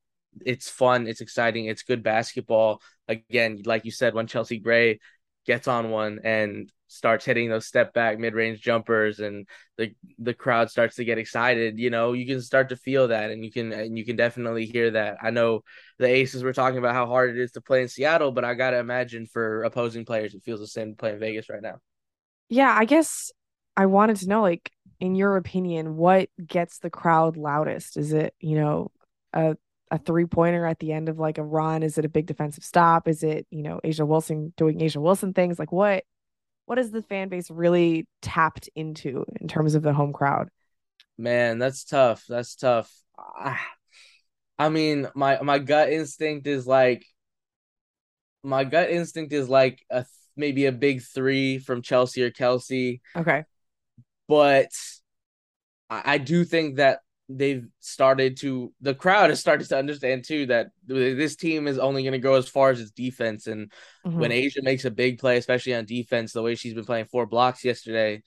it's 0.44 0.68
fun, 0.68 1.06
it's 1.06 1.20
exciting, 1.20 1.66
it's 1.66 1.82
good 1.82 2.02
basketball. 2.02 2.80
Again, 3.08 3.62
like 3.64 3.84
you 3.84 3.90
said, 3.90 4.14
when 4.14 4.26
Chelsea 4.26 4.58
Gray 4.58 5.00
gets 5.46 5.68
on 5.68 5.90
one 5.90 6.20
and 6.24 6.70
starts 6.88 7.24
hitting 7.24 7.48
those 7.48 7.66
step 7.66 7.94
back 7.94 8.18
mid 8.18 8.34
range 8.34 8.60
jumpers 8.60 9.18
and 9.18 9.46
the 9.78 9.94
the 10.18 10.34
crowd 10.34 10.70
starts 10.70 10.96
to 10.96 11.04
get 11.04 11.18
excited, 11.18 11.78
you 11.78 11.90
know, 11.90 12.12
you 12.12 12.26
can 12.26 12.40
start 12.40 12.68
to 12.68 12.76
feel 12.76 13.08
that 13.08 13.30
and 13.30 13.44
you 13.44 13.50
can 13.50 13.72
and 13.72 13.96
you 13.96 14.04
can 14.04 14.16
definitely 14.16 14.66
hear 14.66 14.90
that. 14.90 15.16
I 15.22 15.30
know 15.30 15.62
the 15.98 16.06
Aces 16.06 16.42
were 16.42 16.52
talking 16.52 16.78
about 16.78 16.94
how 16.94 17.06
hard 17.06 17.30
it 17.30 17.38
is 17.38 17.52
to 17.52 17.60
play 17.60 17.82
in 17.82 17.88
Seattle, 17.88 18.32
but 18.32 18.44
I 18.44 18.54
gotta 18.54 18.78
imagine 18.78 19.26
for 19.26 19.62
opposing 19.64 20.04
players 20.04 20.34
it 20.34 20.44
feels 20.44 20.60
the 20.60 20.66
same 20.66 20.90
to 20.90 20.96
play 20.96 21.12
in 21.12 21.18
Vegas 21.18 21.48
right 21.48 21.62
now. 21.62 21.78
Yeah, 22.48 22.74
I 22.76 22.84
guess 22.84 23.30
I 23.76 23.86
wanted 23.86 24.16
to 24.16 24.28
know, 24.28 24.42
like, 24.42 24.70
in 25.00 25.14
your 25.14 25.36
opinion, 25.36 25.96
what 25.96 26.28
gets 26.46 26.78
the 26.78 26.90
crowd 26.90 27.36
loudest? 27.36 27.96
Is 27.96 28.12
it, 28.12 28.34
you 28.38 28.56
know, 28.56 28.90
a 29.32 29.56
a 29.92 29.98
three 29.98 30.24
pointer 30.24 30.64
at 30.64 30.78
the 30.78 30.90
end 30.90 31.10
of 31.10 31.18
like 31.18 31.36
a 31.36 31.44
run? 31.44 31.82
Is 31.82 31.98
it 31.98 32.06
a 32.06 32.08
big 32.08 32.26
defensive 32.26 32.64
stop? 32.64 33.06
Is 33.06 33.22
it, 33.22 33.46
you 33.50 33.62
know, 33.62 33.78
A'ja 33.84 34.06
Wilson 34.06 34.54
doing 34.56 34.78
A'ja 34.78 34.96
Wilson 34.96 35.34
things? 35.34 35.58
Like 35.58 35.70
what 35.70 36.04
what 36.64 36.78
is 36.78 36.90
the 36.90 37.02
fan 37.02 37.28
base 37.28 37.50
really 37.50 38.08
tapped 38.22 38.70
into 38.74 39.26
in 39.40 39.48
terms 39.48 39.74
of 39.74 39.82
the 39.82 39.92
home 39.92 40.14
crowd? 40.14 40.48
Man, 41.18 41.58
that's 41.58 41.84
tough. 41.84 42.24
That's 42.26 42.56
tough. 42.56 42.90
Ah, 43.18 43.64
I 44.58 44.70
mean, 44.70 45.08
my 45.14 45.40
my 45.42 45.58
gut 45.58 45.90
instinct 45.90 46.46
is 46.46 46.66
like 46.66 47.04
my 48.42 48.64
gut 48.64 48.90
instinct 48.90 49.34
is 49.34 49.48
like 49.48 49.84
a 49.90 50.06
maybe 50.36 50.64
a 50.64 50.72
big 50.72 51.02
three 51.02 51.58
from 51.58 51.82
Chelsea 51.82 52.22
or 52.22 52.30
Kelsey. 52.30 53.02
Okay. 53.14 53.44
But 54.26 54.70
I 55.90 56.16
do 56.16 56.44
think 56.44 56.76
that 56.76 57.00
they've 57.36 57.66
started 57.80 58.36
to 58.38 58.72
the 58.80 58.94
crowd 58.94 59.30
has 59.30 59.40
started 59.40 59.68
to 59.68 59.78
understand 59.78 60.24
too 60.24 60.46
that 60.46 60.68
this 60.86 61.36
team 61.36 61.66
is 61.66 61.78
only 61.78 62.02
going 62.02 62.12
to 62.12 62.18
go 62.18 62.34
as 62.34 62.48
far 62.48 62.70
as 62.70 62.80
its 62.80 62.90
defense. 62.90 63.46
And 63.46 63.72
mm-hmm. 64.06 64.18
when 64.18 64.32
asia 64.32 64.60
makes 64.62 64.84
a 64.84 64.90
big 64.90 65.18
play 65.18 65.36
especially 65.36 65.74
on 65.74 65.84
defense 65.84 66.32
the 66.32 66.42
way 66.42 66.54
she's 66.54 66.74
been 66.74 66.84
playing 66.84 67.06
four 67.06 67.26
blocks 67.26 67.64
yesterday 67.64 68.22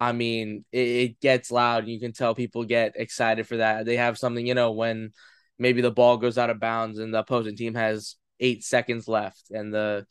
I 0.00 0.12
mean 0.12 0.64
it, 0.72 0.78
it 0.78 1.20
gets 1.20 1.50
loud. 1.50 1.88
You 1.88 1.98
can 1.98 2.12
tell 2.12 2.34
people 2.34 2.64
get 2.64 2.92
excited 2.96 3.46
for 3.46 3.56
that. 3.58 3.84
They 3.84 3.96
have 3.96 4.18
something 4.18 4.46
you 4.46 4.54
know 4.54 4.72
when 4.72 5.12
maybe 5.58 5.80
the 5.80 5.90
ball 5.90 6.16
goes 6.16 6.38
out 6.38 6.50
of 6.50 6.60
bounds 6.60 6.98
and 6.98 7.12
the 7.12 7.20
opposing 7.20 7.56
team 7.56 7.74
has 7.74 8.16
8 8.40 8.62
seconds 8.62 9.08
left 9.08 9.50
and 9.50 9.74
the 9.74 10.06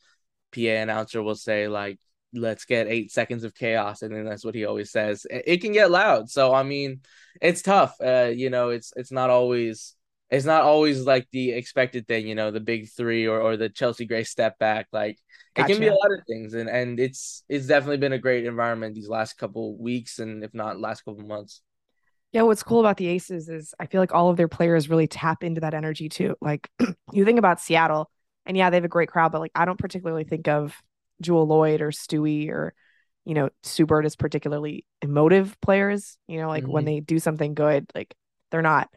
PA 0.53 0.61
announcer 0.61 1.21
will 1.21 1.35
say 1.35 1.67
like 1.67 1.99
let's 2.33 2.65
get 2.65 2.87
eight 2.87 3.11
seconds 3.11 3.43
of 3.43 3.53
chaos 3.53 4.01
and 4.01 4.13
then 4.13 4.25
that's 4.25 4.43
what 4.43 4.55
he 4.55 4.65
always 4.65 4.91
says 4.91 5.25
it 5.29 5.61
can 5.61 5.71
get 5.71 5.91
loud 5.91 6.29
so 6.29 6.53
i 6.53 6.63
mean 6.63 6.99
it's 7.41 7.61
tough 7.61 7.95
uh 8.03 8.31
you 8.33 8.49
know 8.49 8.69
it's 8.69 8.91
it's 8.95 9.11
not 9.11 9.29
always 9.29 9.95
it's 10.29 10.45
not 10.45 10.63
always 10.63 11.05
like 11.05 11.27
the 11.31 11.51
expected 11.51 12.07
thing 12.07 12.27
you 12.27 12.35
know 12.35 12.51
the 12.51 12.59
big 12.59 12.89
three 12.89 13.25
or, 13.27 13.39
or 13.39 13.55
the 13.55 13.69
chelsea 13.69 14.05
gray 14.05 14.23
step 14.23 14.59
back 14.59 14.87
like 14.91 15.17
gotcha. 15.55 15.71
it 15.71 15.73
can 15.73 15.81
be 15.81 15.87
a 15.87 15.93
lot 15.93 16.11
of 16.11 16.19
things 16.27 16.53
and 16.53 16.69
and 16.69 16.99
it's 16.99 17.43
it's 17.47 17.67
definitely 17.67 17.97
been 17.97 18.13
a 18.13 18.19
great 18.19 18.45
environment 18.45 18.93
these 18.93 19.07
last 19.07 19.37
couple 19.37 19.77
weeks 19.77 20.19
and 20.19 20.43
if 20.43 20.53
not 20.53 20.79
last 20.79 21.05
couple 21.05 21.23
months 21.23 21.61
yeah, 22.33 22.41
what's 22.41 22.61
cool 22.61 22.81
about 22.81 22.97
the 22.97 23.07
Aces 23.07 23.47
is 23.47 23.73
I 23.79 23.85
feel 23.85 24.01
like 24.01 24.13
all 24.13 24.29
of 24.29 24.37
their 24.37 24.49
players 24.49 24.89
really 24.89 25.07
tap 25.07 25.43
into 25.43 25.61
that 25.61 25.73
energy 25.73 26.09
too. 26.09 26.35
Like 26.41 26.69
you 27.13 27.23
think 27.23 27.39
about 27.39 27.61
Seattle, 27.61 28.11
and 28.45 28.57
yeah, 28.57 28.69
they 28.69 28.77
have 28.77 28.83
a 28.83 28.89
great 28.89 29.09
crowd, 29.09 29.31
but 29.31 29.39
like 29.39 29.53
I 29.55 29.65
don't 29.65 29.79
particularly 29.79 30.23
think 30.23 30.47
of 30.47 30.75
Jewell 31.21 31.47
Loyd 31.47 31.81
or 31.81 31.91
Stewie 31.91 32.49
or 32.49 32.73
you 33.25 33.33
know 33.33 33.49
Sue 33.63 33.85
Bird 33.85 34.05
as 34.05 34.15
particularly 34.15 34.85
emotive 35.01 35.59
players. 35.61 36.17
You 36.27 36.39
know, 36.39 36.47
like 36.47 36.63
mm-hmm. 36.63 36.71
when 36.71 36.85
they 36.85 36.99
do 36.99 37.19
something 37.19 37.53
good, 37.53 37.89
like 37.95 38.13
they're 38.51 38.61
not 38.61 38.89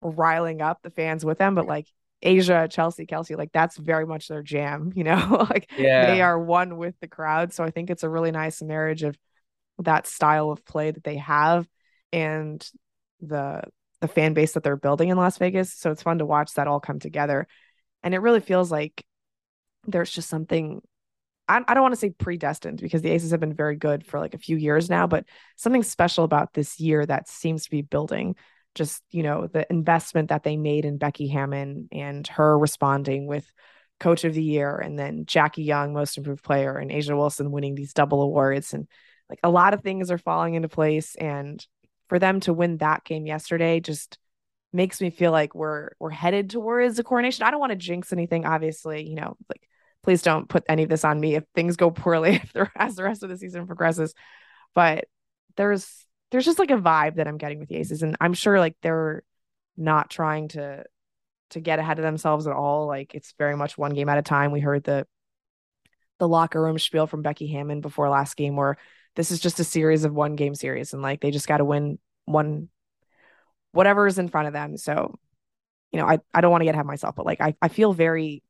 riling 0.00 0.60
up 0.60 0.82
the 0.82 0.90
fans 0.90 1.24
with 1.24 1.38
them, 1.38 1.54
but 1.54 1.66
like 1.66 1.86
A'ja, 2.24 2.70
Chelsea, 2.70 3.06
Kelsey, 3.06 3.34
like 3.34 3.52
that's 3.52 3.76
very 3.76 4.06
much 4.06 4.28
their 4.28 4.42
jam. 4.42 4.92
You 4.96 5.04
know, 5.04 5.46
like 5.50 5.70
yeah. 5.76 6.06
they 6.06 6.20
are 6.20 6.38
one 6.38 6.76
with 6.76 6.94
the 7.00 7.08
crowd. 7.08 7.52
So 7.52 7.64
I 7.64 7.70
think 7.70 7.90
it's 7.90 8.02
a 8.04 8.08
really 8.08 8.30
nice 8.30 8.62
marriage 8.62 9.02
of 9.02 9.16
that 9.78 10.06
style 10.06 10.50
of 10.50 10.64
play 10.64 10.90
that 10.90 11.04
they 11.04 11.16
have 11.16 11.66
and 12.12 12.64
the 13.20 13.62
the 14.00 14.08
fan 14.08 14.34
base 14.34 14.52
that 14.52 14.64
they're 14.64 14.76
building 14.76 15.08
in 15.08 15.16
Las 15.16 15.38
Vegas. 15.38 15.72
So 15.72 15.90
it's 15.92 16.02
fun 16.02 16.18
to 16.18 16.26
watch 16.26 16.54
that 16.54 16.66
all 16.66 16.80
come 16.80 16.98
together. 16.98 17.46
And 18.02 18.14
it 18.14 18.18
really 18.18 18.40
feels 18.40 18.70
like 18.70 19.04
there's 19.86 20.10
just 20.10 20.28
something 20.28 20.82
I, 21.48 21.60
I 21.66 21.74
don't 21.74 21.82
want 21.82 21.94
to 21.94 22.00
say 22.00 22.10
predestined 22.10 22.80
because 22.80 23.02
the 23.02 23.10
Aces 23.10 23.32
have 23.32 23.40
been 23.40 23.54
very 23.54 23.76
good 23.76 24.06
for 24.06 24.20
like 24.20 24.34
a 24.34 24.38
few 24.38 24.56
years 24.56 24.88
now, 24.88 25.06
but 25.06 25.24
something 25.56 25.82
special 25.82 26.24
about 26.24 26.52
this 26.54 26.80
year 26.80 27.04
that 27.04 27.28
seems 27.28 27.64
to 27.64 27.70
be 27.70 27.82
building. 27.82 28.36
Just, 28.74 29.02
you 29.10 29.22
know, 29.22 29.48
the 29.48 29.66
investment 29.70 30.30
that 30.30 30.44
they 30.44 30.56
made 30.56 30.84
in 30.86 30.96
Becky 30.96 31.28
Hammon 31.28 31.88
and 31.92 32.26
her 32.28 32.58
responding 32.58 33.26
with 33.26 33.50
coach 34.00 34.24
of 34.24 34.34
the 34.34 34.42
year 34.42 34.76
and 34.76 34.98
then 34.98 35.26
Jackie 35.26 35.62
Young, 35.62 35.92
most 35.92 36.16
improved 36.16 36.42
player, 36.42 36.76
and 36.76 36.90
A'ja 36.90 37.16
Wilson 37.16 37.50
winning 37.50 37.74
these 37.74 37.92
double 37.92 38.22
awards. 38.22 38.72
And 38.72 38.88
like 39.28 39.40
a 39.42 39.50
lot 39.50 39.74
of 39.74 39.82
things 39.82 40.10
are 40.10 40.18
falling 40.18 40.54
into 40.54 40.68
place. 40.68 41.14
And 41.16 41.64
for 42.08 42.18
them 42.18 42.40
to 42.40 42.52
win 42.52 42.78
that 42.78 43.04
game 43.04 43.26
yesterday 43.26 43.80
just 43.80 44.18
makes 44.72 45.00
me 45.00 45.10
feel 45.10 45.32
like 45.32 45.54
we're 45.54 45.90
we're 46.00 46.10
headed 46.10 46.50
towards 46.50 46.98
a 46.98 47.04
coronation. 47.04 47.44
I 47.44 47.50
don't 47.50 47.60
want 47.60 47.72
to 47.72 47.76
jinx 47.76 48.12
anything, 48.12 48.46
obviously, 48.46 49.08
you 49.08 49.16
know, 49.16 49.36
like 49.48 49.68
please 50.02 50.22
don't 50.22 50.48
put 50.48 50.64
any 50.68 50.82
of 50.82 50.88
this 50.88 51.04
on 51.04 51.20
me 51.20 51.36
if 51.36 51.44
things 51.54 51.76
go 51.76 51.90
poorly 51.90 52.42
as 52.76 52.96
the 52.96 53.04
rest 53.04 53.22
of 53.22 53.28
the 53.28 53.36
season 53.36 53.66
progresses. 53.66 54.14
But 54.74 55.06
there's 55.56 56.06
there's 56.30 56.44
just 56.44 56.58
like 56.58 56.70
a 56.70 56.78
vibe 56.78 57.16
that 57.16 57.28
I'm 57.28 57.38
getting 57.38 57.58
with 57.58 57.68
the 57.68 57.76
Aces, 57.76 58.02
and 58.02 58.16
I'm 58.20 58.34
sure 58.34 58.58
like 58.58 58.76
they're 58.82 59.22
not 59.76 60.10
trying 60.10 60.48
to 60.48 60.84
to 61.50 61.60
get 61.60 61.78
ahead 61.78 61.98
of 61.98 62.02
themselves 62.04 62.46
at 62.46 62.54
all. 62.54 62.86
Like 62.86 63.14
it's 63.14 63.34
very 63.38 63.56
much 63.56 63.76
one 63.76 63.92
game 63.92 64.08
at 64.08 64.18
a 64.18 64.22
time. 64.22 64.50
We 64.50 64.60
heard 64.60 64.84
the 64.84 65.06
the 66.18 66.28
locker 66.28 66.60
room 66.60 66.78
spiel 66.78 67.06
from 67.06 67.22
Becky 67.22 67.48
Hammon 67.48 67.80
before 67.80 68.08
last 68.08 68.36
game, 68.36 68.56
where 68.56 68.76
this 69.16 69.30
is 69.30 69.40
just 69.40 69.60
a 69.60 69.64
series 69.64 70.04
of 70.04 70.14
one 70.14 70.36
game 70.36 70.54
series, 70.54 70.92
and 70.92 71.02
like 71.02 71.20
they 71.20 71.30
just 71.30 71.48
got 71.48 71.58
to 71.58 71.64
win 71.64 71.98
one 72.24 72.68
whatever 73.72 74.06
is 74.06 74.18
in 74.18 74.28
front 74.28 74.46
of 74.46 74.52
them. 74.52 74.76
So, 74.76 75.18
you 75.90 75.98
know, 75.98 76.06
I 76.06 76.18
I 76.32 76.40
don't 76.40 76.50
want 76.50 76.62
to 76.62 76.66
get 76.66 76.74
ahead 76.74 76.84
of 76.84 76.86
myself, 76.86 77.14
but 77.16 77.26
like 77.26 77.40
I 77.40 77.54
I 77.60 77.68
feel 77.68 77.92
very 77.92 78.42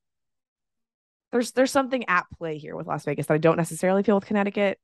there's 1.32 1.52
there's 1.52 1.70
something 1.70 2.08
at 2.08 2.26
play 2.38 2.58
here 2.58 2.76
with 2.76 2.86
Las 2.86 3.04
Vegas 3.04 3.26
that 3.26 3.34
I 3.34 3.38
don't 3.38 3.56
necessarily 3.56 4.02
feel 4.02 4.16
with 4.16 4.26
Connecticut. 4.26 4.78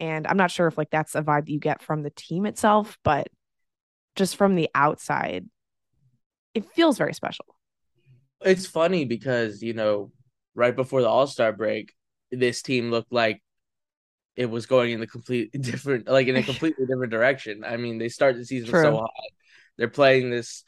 And 0.00 0.26
I'm 0.26 0.36
not 0.36 0.50
sure 0.50 0.66
if 0.66 0.76
like 0.76 0.90
that's 0.90 1.14
a 1.14 1.22
vibe 1.22 1.46
that 1.46 1.52
you 1.52 1.60
get 1.60 1.82
from 1.82 2.02
the 2.02 2.10
team 2.10 2.46
itself, 2.46 2.98
but 3.04 3.28
just 4.16 4.36
from 4.36 4.54
the 4.54 4.68
outside, 4.74 5.46
it 6.54 6.64
feels 6.72 6.98
very 6.98 7.14
special. 7.14 7.44
It's 8.40 8.66
funny 8.66 9.04
because, 9.04 9.62
you 9.62 9.72
know, 9.72 10.10
right 10.54 10.74
before 10.74 11.00
the 11.00 11.08
All-Star 11.08 11.52
break, 11.52 11.92
this 12.30 12.62
team 12.62 12.90
looked 12.90 13.12
like 13.12 13.42
it 14.36 14.46
was 14.46 14.66
going 14.66 14.92
in 14.92 15.00
the 15.00 15.06
complete 15.06 15.52
different 15.60 16.08
like 16.08 16.26
in 16.26 16.36
a 16.36 16.42
completely 16.44 16.86
different 16.86 17.12
direction. 17.12 17.62
I 17.64 17.76
mean, 17.76 17.98
they 17.98 18.08
start 18.08 18.36
the 18.36 18.44
season 18.44 18.70
True. 18.70 18.82
so 18.82 18.96
hot. 18.96 19.10
They're 19.76 19.88
playing 19.88 20.30
this 20.30 20.64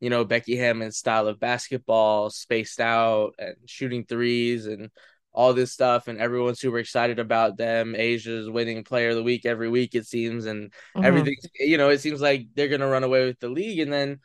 you 0.00 0.08
know, 0.10 0.24
Becky 0.24 0.56
Hammon's 0.56 0.96
style 0.96 1.28
of 1.28 1.38
basketball, 1.38 2.30
spaced 2.30 2.80
out 2.80 3.34
and 3.38 3.54
shooting 3.66 4.04
threes 4.04 4.66
and 4.66 4.90
all 5.32 5.52
this 5.52 5.72
stuff. 5.72 6.08
And 6.08 6.18
everyone's 6.18 6.58
super 6.58 6.78
excited 6.78 7.18
about 7.18 7.58
them. 7.58 7.94
A'ja's 7.94 8.48
winning 8.48 8.82
player 8.82 9.10
of 9.10 9.16
the 9.16 9.22
week 9.22 9.44
every 9.44 9.68
week, 9.68 9.94
it 9.94 10.06
seems. 10.06 10.46
And 10.46 10.70
mm-hmm. 10.70 11.04
everything, 11.04 11.36
you 11.54 11.76
know, 11.76 11.90
it 11.90 12.00
seems 12.00 12.20
like 12.20 12.48
they're 12.54 12.68
going 12.68 12.80
to 12.80 12.86
run 12.86 13.04
away 13.04 13.26
with 13.26 13.38
the 13.40 13.50
league. 13.50 13.78
And 13.78 13.92
then 13.92 14.20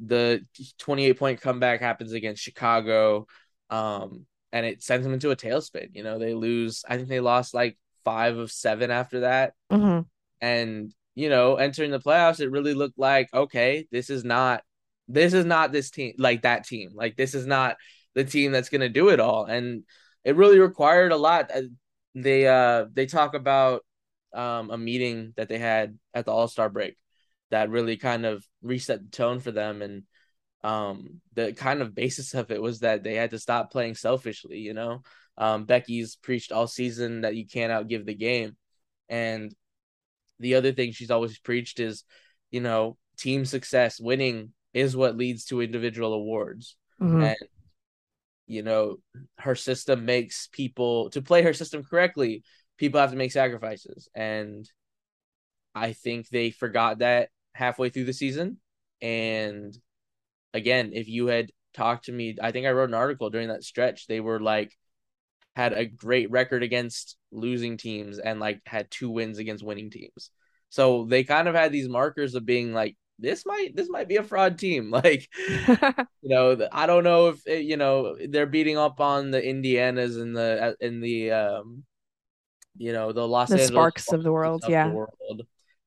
the 0.00 0.44
28 0.78 1.18
point 1.18 1.40
comeback 1.40 1.80
happens 1.80 2.12
against 2.12 2.42
Chicago. 2.42 3.26
Um, 3.70 4.26
and 4.52 4.66
it 4.66 4.82
sends 4.82 5.04
them 5.04 5.14
into 5.14 5.30
a 5.30 5.36
tailspin. 5.36 5.90
You 5.92 6.02
know, 6.02 6.18
they 6.18 6.34
lose, 6.34 6.84
I 6.88 6.96
think 6.96 7.08
they 7.08 7.20
lost 7.20 7.54
like 7.54 7.78
five 8.04 8.36
of 8.36 8.50
seven 8.50 8.90
after 8.90 9.20
that. 9.20 9.54
Mm-hmm. 9.70 10.00
And, 10.40 10.94
you 11.14 11.28
know, 11.28 11.54
entering 11.56 11.92
the 11.92 12.00
playoffs, 12.00 12.40
it 12.40 12.50
really 12.50 12.74
looked 12.74 12.98
like, 12.98 13.28
okay, 13.32 13.86
this 13.90 14.10
is 14.10 14.24
not 14.24 14.62
this 15.08 15.32
is 15.32 15.44
not 15.44 15.72
this 15.72 15.90
team 15.90 16.14
like 16.18 16.42
that 16.42 16.64
team. 16.64 16.90
Like 16.94 17.16
this 17.16 17.34
is 17.34 17.46
not 17.46 17.76
the 18.14 18.24
team 18.24 18.52
that's 18.52 18.68
going 18.68 18.80
to 18.80 18.88
do 18.88 19.08
it 19.10 19.20
all. 19.20 19.44
And 19.44 19.84
it 20.24 20.36
really 20.36 20.58
required 20.58 21.12
a 21.12 21.16
lot. 21.16 21.50
Uh, 21.54 21.62
they 22.14 22.46
uh 22.46 22.86
they 22.92 23.06
talk 23.06 23.34
about 23.34 23.84
um 24.32 24.70
a 24.70 24.78
meeting 24.78 25.32
that 25.36 25.48
they 25.48 25.58
had 25.58 25.98
at 26.14 26.24
the 26.24 26.32
All-Star 26.32 26.70
break 26.70 26.96
that 27.50 27.70
really 27.70 27.96
kind 27.96 28.24
of 28.24 28.44
reset 28.62 29.02
the 29.02 29.10
tone 29.10 29.40
for 29.40 29.50
them 29.50 29.82
and 29.82 30.04
um 30.62 31.20
the 31.34 31.52
kind 31.52 31.82
of 31.82 31.94
basis 31.94 32.34
of 32.34 32.50
it 32.50 32.62
was 32.62 32.80
that 32.80 33.02
they 33.02 33.14
had 33.14 33.30
to 33.30 33.38
stop 33.38 33.70
playing 33.70 33.94
selfishly, 33.94 34.58
you 34.58 34.74
know. 34.74 35.02
Um 35.36 35.64
Becky's 35.64 36.16
preached 36.16 36.52
all 36.52 36.66
season 36.66 37.22
that 37.22 37.36
you 37.36 37.46
can't 37.46 37.72
outgive 37.72 38.06
the 38.06 38.14
game. 38.14 38.56
And 39.08 39.54
the 40.40 40.54
other 40.54 40.72
thing 40.72 40.92
she's 40.92 41.10
always 41.10 41.38
preached 41.38 41.80
is, 41.80 42.04
you 42.50 42.60
know, 42.60 42.96
team 43.18 43.44
success, 43.44 44.00
winning 44.00 44.52
is 44.74 44.96
what 44.96 45.16
leads 45.16 45.46
to 45.46 45.62
individual 45.62 46.12
awards. 46.12 46.76
Mm-hmm. 47.00 47.22
And 47.22 47.36
you 48.46 48.62
know, 48.62 48.98
her 49.38 49.54
system 49.54 50.04
makes 50.04 50.48
people 50.52 51.08
to 51.10 51.22
play 51.22 51.42
her 51.42 51.54
system 51.54 51.82
correctly, 51.82 52.42
people 52.76 53.00
have 53.00 53.10
to 53.10 53.16
make 53.16 53.32
sacrifices. 53.32 54.08
And 54.14 54.68
I 55.74 55.92
think 55.92 56.28
they 56.28 56.50
forgot 56.50 56.98
that 56.98 57.30
halfway 57.54 57.88
through 57.88 58.04
the 58.04 58.12
season. 58.12 58.58
And 59.00 59.76
again, 60.52 60.90
if 60.92 61.08
you 61.08 61.26
had 61.26 61.50
talked 61.72 62.06
to 62.06 62.12
me, 62.12 62.36
I 62.40 62.52
think 62.52 62.66
I 62.66 62.72
wrote 62.72 62.90
an 62.90 62.94
article 62.94 63.30
during 63.30 63.48
that 63.48 63.64
stretch. 63.64 64.06
They 64.06 64.20
were 64.20 64.40
like 64.40 64.76
had 65.56 65.72
a 65.72 65.86
great 65.86 66.30
record 66.30 66.62
against 66.62 67.16
losing 67.30 67.76
teams 67.76 68.18
and 68.18 68.40
like 68.40 68.60
had 68.66 68.90
two 68.90 69.10
wins 69.10 69.38
against 69.38 69.64
winning 69.64 69.90
teams. 69.90 70.30
So 70.68 71.06
they 71.08 71.22
kind 71.24 71.48
of 71.48 71.54
had 71.54 71.70
these 71.72 71.88
markers 71.88 72.34
of 72.34 72.44
being 72.44 72.72
like 72.72 72.96
this 73.18 73.46
might 73.46 73.76
this 73.76 73.88
might 73.88 74.08
be 74.08 74.16
a 74.16 74.22
fraud 74.22 74.58
team. 74.58 74.90
Like, 75.04 75.28
you 75.48 76.06
know, 76.22 76.68
I 76.72 76.86
don't 76.86 77.04
know 77.04 77.28
if 77.28 77.46
it, 77.46 77.64
you 77.64 77.76
know 77.76 78.16
they're 78.28 78.46
beating 78.46 78.78
up 78.78 79.00
on 79.00 79.30
the 79.30 79.40
Indianas 79.40 80.20
in 80.20 80.32
the 80.32 80.76
in 80.80 81.00
the 81.00 81.30
um, 81.32 81.84
you 82.76 82.92
know, 82.92 83.12
the 83.12 83.26
Los 83.26 83.48
the 83.48 83.54
Angeles 83.54 83.68
Sparks 83.68 84.12
of 84.12 84.22
the 84.22 84.32
world, 84.32 84.64
of 84.64 84.70
yeah, 84.70 84.88
the 84.88 84.94
world, 84.94 85.42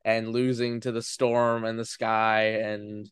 and 0.06 0.30
losing 0.30 0.80
to 0.82 0.92
the 0.92 1.02
Storm 1.02 1.66
and 1.66 1.78
the 1.78 1.86
Sky, 1.86 2.60
and 2.62 3.10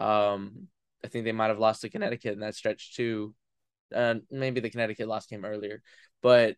um, 0.00 0.68
I 1.04 1.08
think 1.08 1.24
they 1.24 1.32
might 1.32 1.48
have 1.48 1.58
lost 1.58 1.82
to 1.82 1.90
Connecticut 1.90 2.34
in 2.34 2.40
that 2.40 2.54
stretch 2.54 2.94
too. 2.96 3.34
Uh, 3.94 4.16
maybe 4.30 4.60
the 4.60 4.70
Connecticut 4.70 5.08
lost 5.08 5.30
came 5.30 5.44
earlier, 5.44 5.82
but 6.22 6.56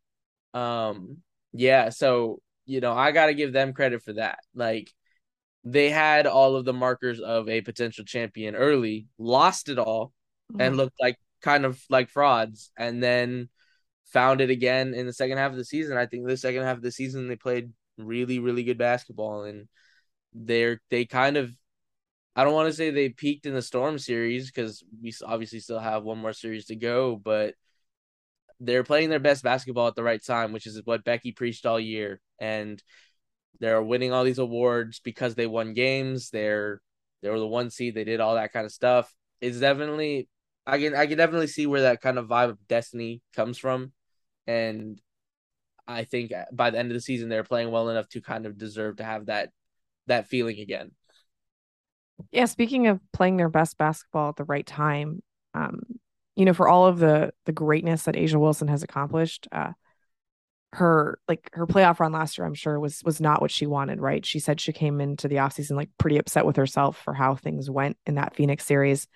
um, 0.54 1.18
yeah. 1.52 1.90
So 1.90 2.40
you 2.64 2.80
know, 2.80 2.92
I 2.92 3.12
got 3.12 3.26
to 3.26 3.34
give 3.34 3.52
them 3.52 3.72
credit 3.72 4.02
for 4.02 4.14
that. 4.14 4.40
Like 4.54 4.92
they 5.68 5.90
had 5.90 6.28
all 6.28 6.54
of 6.54 6.64
the 6.64 6.72
markers 6.72 7.20
of 7.20 7.48
a 7.48 7.60
potential 7.60 8.04
champion 8.04 8.54
early, 8.54 9.08
lost 9.18 9.68
it 9.68 9.80
all, 9.80 10.12
mm-hmm. 10.52 10.60
and 10.60 10.76
looked 10.76 10.94
like 11.00 11.16
kind 11.42 11.64
of 11.64 11.82
like 11.90 12.08
frauds, 12.08 12.70
and 12.78 13.02
then 13.02 13.48
found 14.12 14.40
it 14.40 14.48
again 14.48 14.94
in 14.94 15.06
the 15.06 15.12
second 15.12 15.38
half 15.38 15.50
of 15.50 15.56
the 15.56 15.64
season. 15.64 15.96
I 15.96 16.06
think 16.06 16.24
the 16.24 16.36
second 16.36 16.62
half 16.62 16.76
of 16.76 16.82
the 16.82 16.92
season 16.92 17.26
they 17.26 17.34
played 17.34 17.72
really, 17.98 18.38
really 18.38 18.62
good 18.62 18.78
basketball, 18.78 19.42
and 19.42 19.66
they're 20.32 20.80
they 20.88 21.04
kind 21.04 21.36
of 21.36 21.50
I 22.36 22.44
don't 22.44 22.54
want 22.54 22.68
to 22.68 22.76
say 22.76 22.90
they 22.90 23.08
peaked 23.08 23.46
in 23.46 23.54
the 23.54 23.62
Storm 23.62 23.98
series 23.98 24.46
because 24.46 24.84
we 25.02 25.12
obviously 25.24 25.58
still 25.58 25.80
have 25.80 26.04
one 26.04 26.18
more 26.18 26.32
series 26.32 26.66
to 26.66 26.76
go, 26.76 27.16
but 27.16 27.54
they're 28.60 28.84
playing 28.84 29.10
their 29.10 29.18
best 29.18 29.42
basketball 29.42 29.88
at 29.88 29.96
the 29.96 30.04
right 30.04 30.24
time, 30.24 30.52
which 30.52 30.66
is 30.66 30.80
what 30.84 31.02
Becky 31.02 31.32
preached 31.32 31.66
all 31.66 31.80
year. 31.80 32.20
And 32.38 32.80
they're 33.60 33.82
winning 33.82 34.12
all 34.12 34.24
these 34.24 34.38
awards 34.38 35.00
because 35.00 35.34
they 35.34 35.46
won 35.46 35.74
games. 35.74 36.30
They're 36.30 36.80
they 37.22 37.30
were 37.30 37.38
the 37.38 37.46
one 37.46 37.70
seed. 37.70 37.94
They 37.94 38.04
did 38.04 38.20
all 38.20 38.34
that 38.34 38.52
kind 38.52 38.66
of 38.66 38.72
stuff. 38.72 39.12
It's 39.40 39.60
definitely 39.60 40.28
I 40.66 40.78
can 40.78 40.94
I 40.94 41.06
can 41.06 41.18
definitely 41.18 41.46
see 41.46 41.66
where 41.66 41.82
that 41.82 42.00
kind 42.00 42.18
of 42.18 42.26
vibe 42.26 42.50
of 42.50 42.68
destiny 42.68 43.22
comes 43.34 43.58
from, 43.58 43.92
and 44.46 45.00
I 45.86 46.04
think 46.04 46.32
by 46.52 46.70
the 46.70 46.78
end 46.78 46.90
of 46.90 46.94
the 46.94 47.00
season 47.00 47.28
they're 47.28 47.44
playing 47.44 47.70
well 47.70 47.88
enough 47.88 48.08
to 48.10 48.20
kind 48.20 48.46
of 48.46 48.58
deserve 48.58 48.96
to 48.96 49.04
have 49.04 49.26
that 49.26 49.50
that 50.06 50.28
feeling 50.28 50.58
again. 50.60 50.92
Yeah, 52.32 52.46
speaking 52.46 52.86
of 52.86 53.00
playing 53.12 53.36
their 53.36 53.48
best 53.48 53.78
basketball 53.78 54.30
at 54.30 54.36
the 54.36 54.44
right 54.44 54.66
time, 54.66 55.22
um, 55.54 55.82
you 56.34 56.44
know, 56.44 56.54
for 56.54 56.68
all 56.68 56.86
of 56.86 56.98
the 56.98 57.32
the 57.44 57.52
greatness 57.52 58.04
that 58.04 58.16
A'ja 58.16 58.36
Wilson 58.36 58.68
has 58.68 58.82
accomplished, 58.82 59.46
uh, 59.52 59.72
her 60.76 61.18
like 61.26 61.48
her 61.52 61.66
playoff 61.66 62.00
run 62.00 62.12
last 62.12 62.36
year 62.36 62.46
i'm 62.46 62.54
sure 62.54 62.78
was 62.78 63.02
was 63.02 63.20
not 63.20 63.40
what 63.40 63.50
she 63.50 63.66
wanted 63.66 64.00
right? 64.00 64.24
She 64.24 64.38
said 64.38 64.60
she 64.60 64.72
came 64.72 65.00
into 65.00 65.28
the 65.28 65.36
offseason 65.36 65.76
like 65.76 65.90
pretty 65.98 66.18
upset 66.18 66.46
with 66.46 66.56
herself 66.56 67.00
for 67.02 67.14
how 67.14 67.34
things 67.34 67.70
went 67.70 67.96
in 68.06 68.16
that 68.16 68.34
phoenix 68.36 68.64
series. 68.64 69.08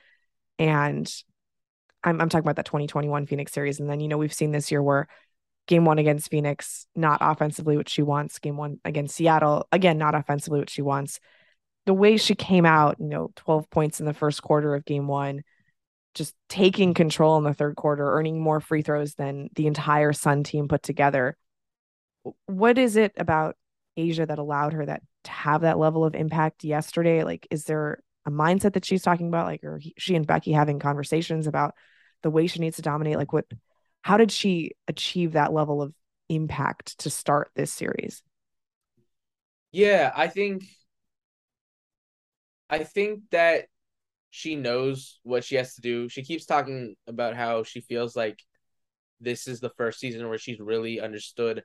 And 0.58 1.10
I'm, 2.02 2.20
I'm 2.20 2.28
talking 2.28 2.44
about 2.44 2.56
that 2.56 2.66
2021 2.66 3.26
phoenix 3.26 3.52
series. 3.52 3.78
And 3.78 3.88
then 3.88 4.00
you 4.00 4.08
know 4.08 4.18
we've 4.18 4.32
seen 4.32 4.52
this 4.52 4.70
year 4.70 4.82
where 4.82 5.06
game 5.66 5.84
one 5.84 5.98
against 5.98 6.30
phoenix 6.30 6.86
not 6.96 7.18
offensively 7.20 7.76
what 7.76 7.88
she 7.88 8.02
wants 8.02 8.40
game 8.40 8.56
one 8.56 8.80
against 8.84 9.14
seattle 9.14 9.68
again 9.70 9.98
not 9.98 10.14
offensively 10.14 10.58
what 10.58 10.70
she 10.70 10.82
wants. 10.82 11.20
The 11.86 11.94
way 11.94 12.16
she 12.16 12.34
came 12.34 12.66
out 12.66 12.96
you 12.98 13.08
know 13.08 13.30
12 13.36 13.70
points 13.70 14.00
in 14.00 14.06
the 14.06 14.14
first 14.14 14.42
quarter 14.42 14.74
of 14.74 14.84
game 14.84 15.06
one 15.06 15.42
just 16.14 16.34
taking 16.48 16.94
control 16.94 17.38
in 17.38 17.44
the 17.44 17.54
third 17.54 17.76
quarter 17.76 18.14
earning 18.14 18.40
more 18.40 18.60
free 18.60 18.82
throws 18.82 19.14
than 19.14 19.48
the 19.54 19.66
entire 19.68 20.12
sun 20.12 20.42
team 20.42 20.66
put 20.66 20.82
together 20.82 21.36
what 22.46 22.78
is 22.78 22.96
it 22.96 23.12
about 23.16 23.56
A'ja 23.98 24.26
that 24.26 24.38
allowed 24.38 24.72
her 24.72 24.86
that 24.86 25.02
to 25.24 25.30
have 25.30 25.62
that 25.62 25.78
level 25.78 26.04
of 26.04 26.14
impact 26.14 26.64
yesterday? 26.64 27.24
Like, 27.24 27.46
is 27.50 27.64
there 27.64 28.02
a 28.26 28.30
mindset 28.30 28.74
that 28.74 28.84
she's 28.84 29.02
talking 29.02 29.28
about? 29.28 29.46
Like, 29.46 29.64
are 29.64 29.78
he, 29.78 29.94
she 29.98 30.14
and 30.14 30.26
Becky 30.26 30.52
having 30.52 30.78
conversations 30.78 31.46
about 31.46 31.74
the 32.22 32.30
way 32.30 32.46
she 32.46 32.60
needs 32.60 32.76
to 32.76 32.82
dominate? 32.82 33.16
Like, 33.16 33.32
what, 33.32 33.46
how 34.02 34.16
did 34.16 34.30
she 34.30 34.72
achieve 34.88 35.32
that 35.32 35.52
level 35.52 35.82
of 35.82 35.94
impact 36.28 36.98
to 37.00 37.10
start 37.10 37.50
this 37.54 37.72
series? 37.72 38.22
Yeah, 39.72 40.12
I 40.14 40.28
think, 40.28 40.64
I 42.68 42.84
think 42.84 43.22
that 43.30 43.66
she 44.30 44.54
knows 44.54 45.18
what 45.22 45.44
she 45.44 45.56
has 45.56 45.74
to 45.74 45.80
do. 45.80 46.08
She 46.08 46.22
keeps 46.22 46.46
talking 46.46 46.94
about 47.06 47.34
how 47.34 47.62
she 47.64 47.80
feels 47.80 48.14
like 48.14 48.40
this 49.20 49.48
is 49.48 49.60
the 49.60 49.70
first 49.76 49.98
season 49.98 50.28
where 50.28 50.38
she's 50.38 50.60
really 50.60 51.00
understood 51.00 51.64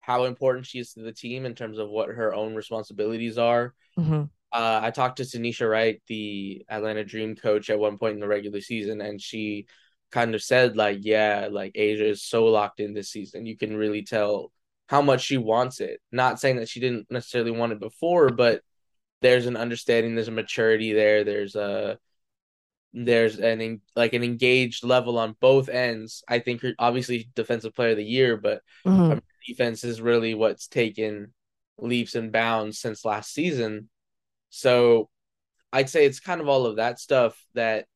how 0.00 0.24
important 0.24 0.66
she 0.66 0.78
is 0.78 0.94
to 0.94 1.00
the 1.00 1.12
team 1.12 1.46
in 1.46 1.54
terms 1.54 1.78
of 1.78 1.88
what 1.88 2.08
her 2.08 2.34
own 2.34 2.54
responsibilities 2.54 3.38
are. 3.38 3.74
Mm-hmm. 3.98 4.22
Uh, 4.52 4.80
I 4.82 4.90
talked 4.90 5.18
to 5.18 5.22
Tanisha 5.22 5.70
Wright, 5.70 6.02
the 6.08 6.64
Atlanta 6.68 7.04
Dream 7.04 7.36
coach, 7.36 7.70
at 7.70 7.78
one 7.78 7.98
point 7.98 8.14
in 8.14 8.20
the 8.20 8.26
regular 8.26 8.60
season, 8.60 9.00
and 9.00 9.20
she 9.20 9.66
kind 10.10 10.34
of 10.34 10.42
said, 10.42 10.76
like, 10.76 10.98
yeah, 11.02 11.48
like 11.50 11.74
A'ja 11.74 12.00
is 12.00 12.22
so 12.22 12.46
locked 12.46 12.80
in 12.80 12.92
this 12.92 13.10
season. 13.10 13.46
You 13.46 13.56
can 13.56 13.76
really 13.76 14.02
tell 14.02 14.50
how 14.88 15.02
much 15.02 15.20
she 15.22 15.36
wants 15.36 15.80
it. 15.80 16.00
Not 16.10 16.40
saying 16.40 16.56
that 16.56 16.68
she 16.68 16.80
didn't 16.80 17.06
necessarily 17.10 17.52
want 17.52 17.72
it 17.72 17.78
before, 17.78 18.30
but 18.30 18.62
there's 19.22 19.46
an 19.46 19.56
understanding, 19.56 20.16
there's 20.16 20.28
a 20.28 20.32
maturity 20.32 20.92
there, 20.92 21.22
there's 21.22 21.54
a 21.54 21.98
there's 22.92 23.38
an 23.38 23.80
like 23.94 24.14
an 24.14 24.24
engaged 24.24 24.82
level 24.82 25.16
on 25.16 25.36
both 25.40 25.68
ends. 25.68 26.24
I 26.26 26.40
think 26.40 26.64
obviously 26.76 27.30
defensive 27.36 27.72
player 27.72 27.90
of 27.90 27.98
the 27.98 28.04
year, 28.04 28.36
but 28.36 28.62
mm-hmm 28.84 29.18
defense 29.46 29.84
is 29.84 30.00
really 30.00 30.34
what's 30.34 30.68
taken 30.68 31.32
leaps 31.78 32.14
and 32.14 32.32
bounds 32.32 32.78
since 32.78 33.04
last 33.04 33.32
season. 33.32 33.88
So 34.50 35.08
I'd 35.72 35.88
say 35.88 36.04
it's 36.04 36.20
kind 36.20 36.40
of 36.40 36.48
all 36.48 36.66
of 36.66 36.76
that 36.76 36.98
stuff 36.98 37.42
that 37.54 37.86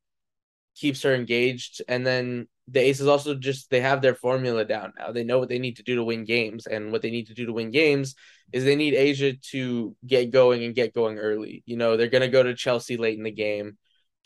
keeps 0.77 1.03
her 1.03 1.15
engaged. 1.15 1.83
And 1.89 2.07
then 2.07 2.49
the 2.69 2.81
Aces 2.81 3.07
also 3.07 3.35
just 3.35 3.71
they 3.71 3.81
have 3.81 4.01
their 4.01 4.15
formula 4.15 4.65
down 4.65 4.93
now. 4.99 5.13
They 5.13 5.25
know 5.25 5.39
what 5.39 5.49
they 5.49 5.59
need 5.59 5.77
to 5.77 5.83
do 5.83 5.97
to 5.97 6.05
win 6.05 6.25
games. 6.25 6.67
And 6.67 6.93
what 6.93 7.03
they 7.03 7.11
need 7.11 7.27
to 7.27 7.35
do 7.35 7.47
to 7.47 7.53
win 7.53 7.71
games 7.71 8.15
is 8.53 8.65
they 8.65 8.77
need 8.77 8.95
A'ja 8.95 9.41
to 9.51 9.97
get 10.07 10.31
going 10.31 10.65
and 10.65 10.75
get 10.75 10.95
going 10.95 11.19
early. 11.19 11.63
You 11.67 11.77
know, 11.77 11.97
they're 11.97 12.09
gonna 12.09 12.29
go 12.29 12.43
to 12.43 12.55
Chelsea 12.55 12.97
late 12.97 13.19
in 13.19 13.25
the 13.25 13.31
game. 13.31 13.77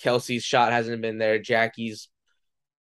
Kelsey's 0.01 0.45
shot 0.45 0.73
hasn't 0.73 1.03
been 1.03 1.19
there. 1.19 1.39
Jackie's 1.39 2.09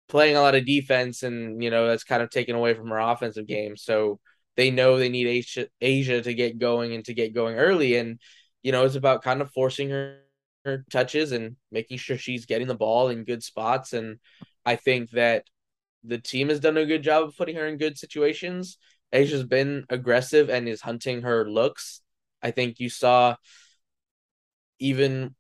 playing 0.10 0.36
a 0.36 0.42
lot 0.42 0.56
of 0.56 0.66
defense, 0.66 1.24
and 1.24 1.64
you 1.64 1.70
know 1.70 1.88
that's 1.88 2.04
kind 2.04 2.22
of 2.22 2.30
taken 2.30 2.56
away 2.56 2.74
from 2.74 2.90
her 2.90 3.00
offensive 3.00 3.48
game. 3.48 3.78
So 3.78 4.20
they 4.58 4.72
know 4.72 4.98
they 4.98 5.10
need 5.10 5.28
Asia, 5.28 5.68
A'ja 5.82 6.24
to 6.24 6.34
get 6.34 6.60
going 6.60 6.94
and 6.94 7.06
to 7.06 7.14
get 7.14 7.34
going 7.34 7.56
early, 7.58 7.96
and 7.96 8.20
you 8.64 8.72
know 8.72 8.86
it's 8.86 8.96
about 8.96 9.24
kind 9.24 9.42
of 9.42 9.52
forcing 9.52 9.90
her 9.92 10.20
her 10.66 10.86
touches 10.92 11.32
and 11.32 11.56
making 11.72 11.98
sure 11.98 12.18
she's 12.18 12.46
getting 12.46 12.68
the 12.68 12.76
ball 12.76 13.10
in 13.10 13.24
good 13.24 13.44
spots. 13.44 13.94
And 13.94 14.20
I 14.66 14.76
think 14.76 15.12
that 15.12 15.46
the 16.04 16.18
team 16.18 16.50
has 16.50 16.60
done 16.60 16.78
a 16.78 16.86
good 16.86 17.04
job 17.04 17.24
of 17.24 17.38
putting 17.38 17.56
her 17.56 17.68
in 17.68 17.78
good 17.78 17.98
situations. 17.98 18.78
A'ja's 19.14 19.44
been 19.44 19.86
aggressive 19.90 20.50
and 20.50 20.68
is 20.68 20.82
hunting 20.82 21.22
her 21.24 21.50
looks. 21.50 22.02
I 22.42 22.52
think 22.52 22.80
you 22.80 22.90
saw 22.90 23.36
even 24.80 25.36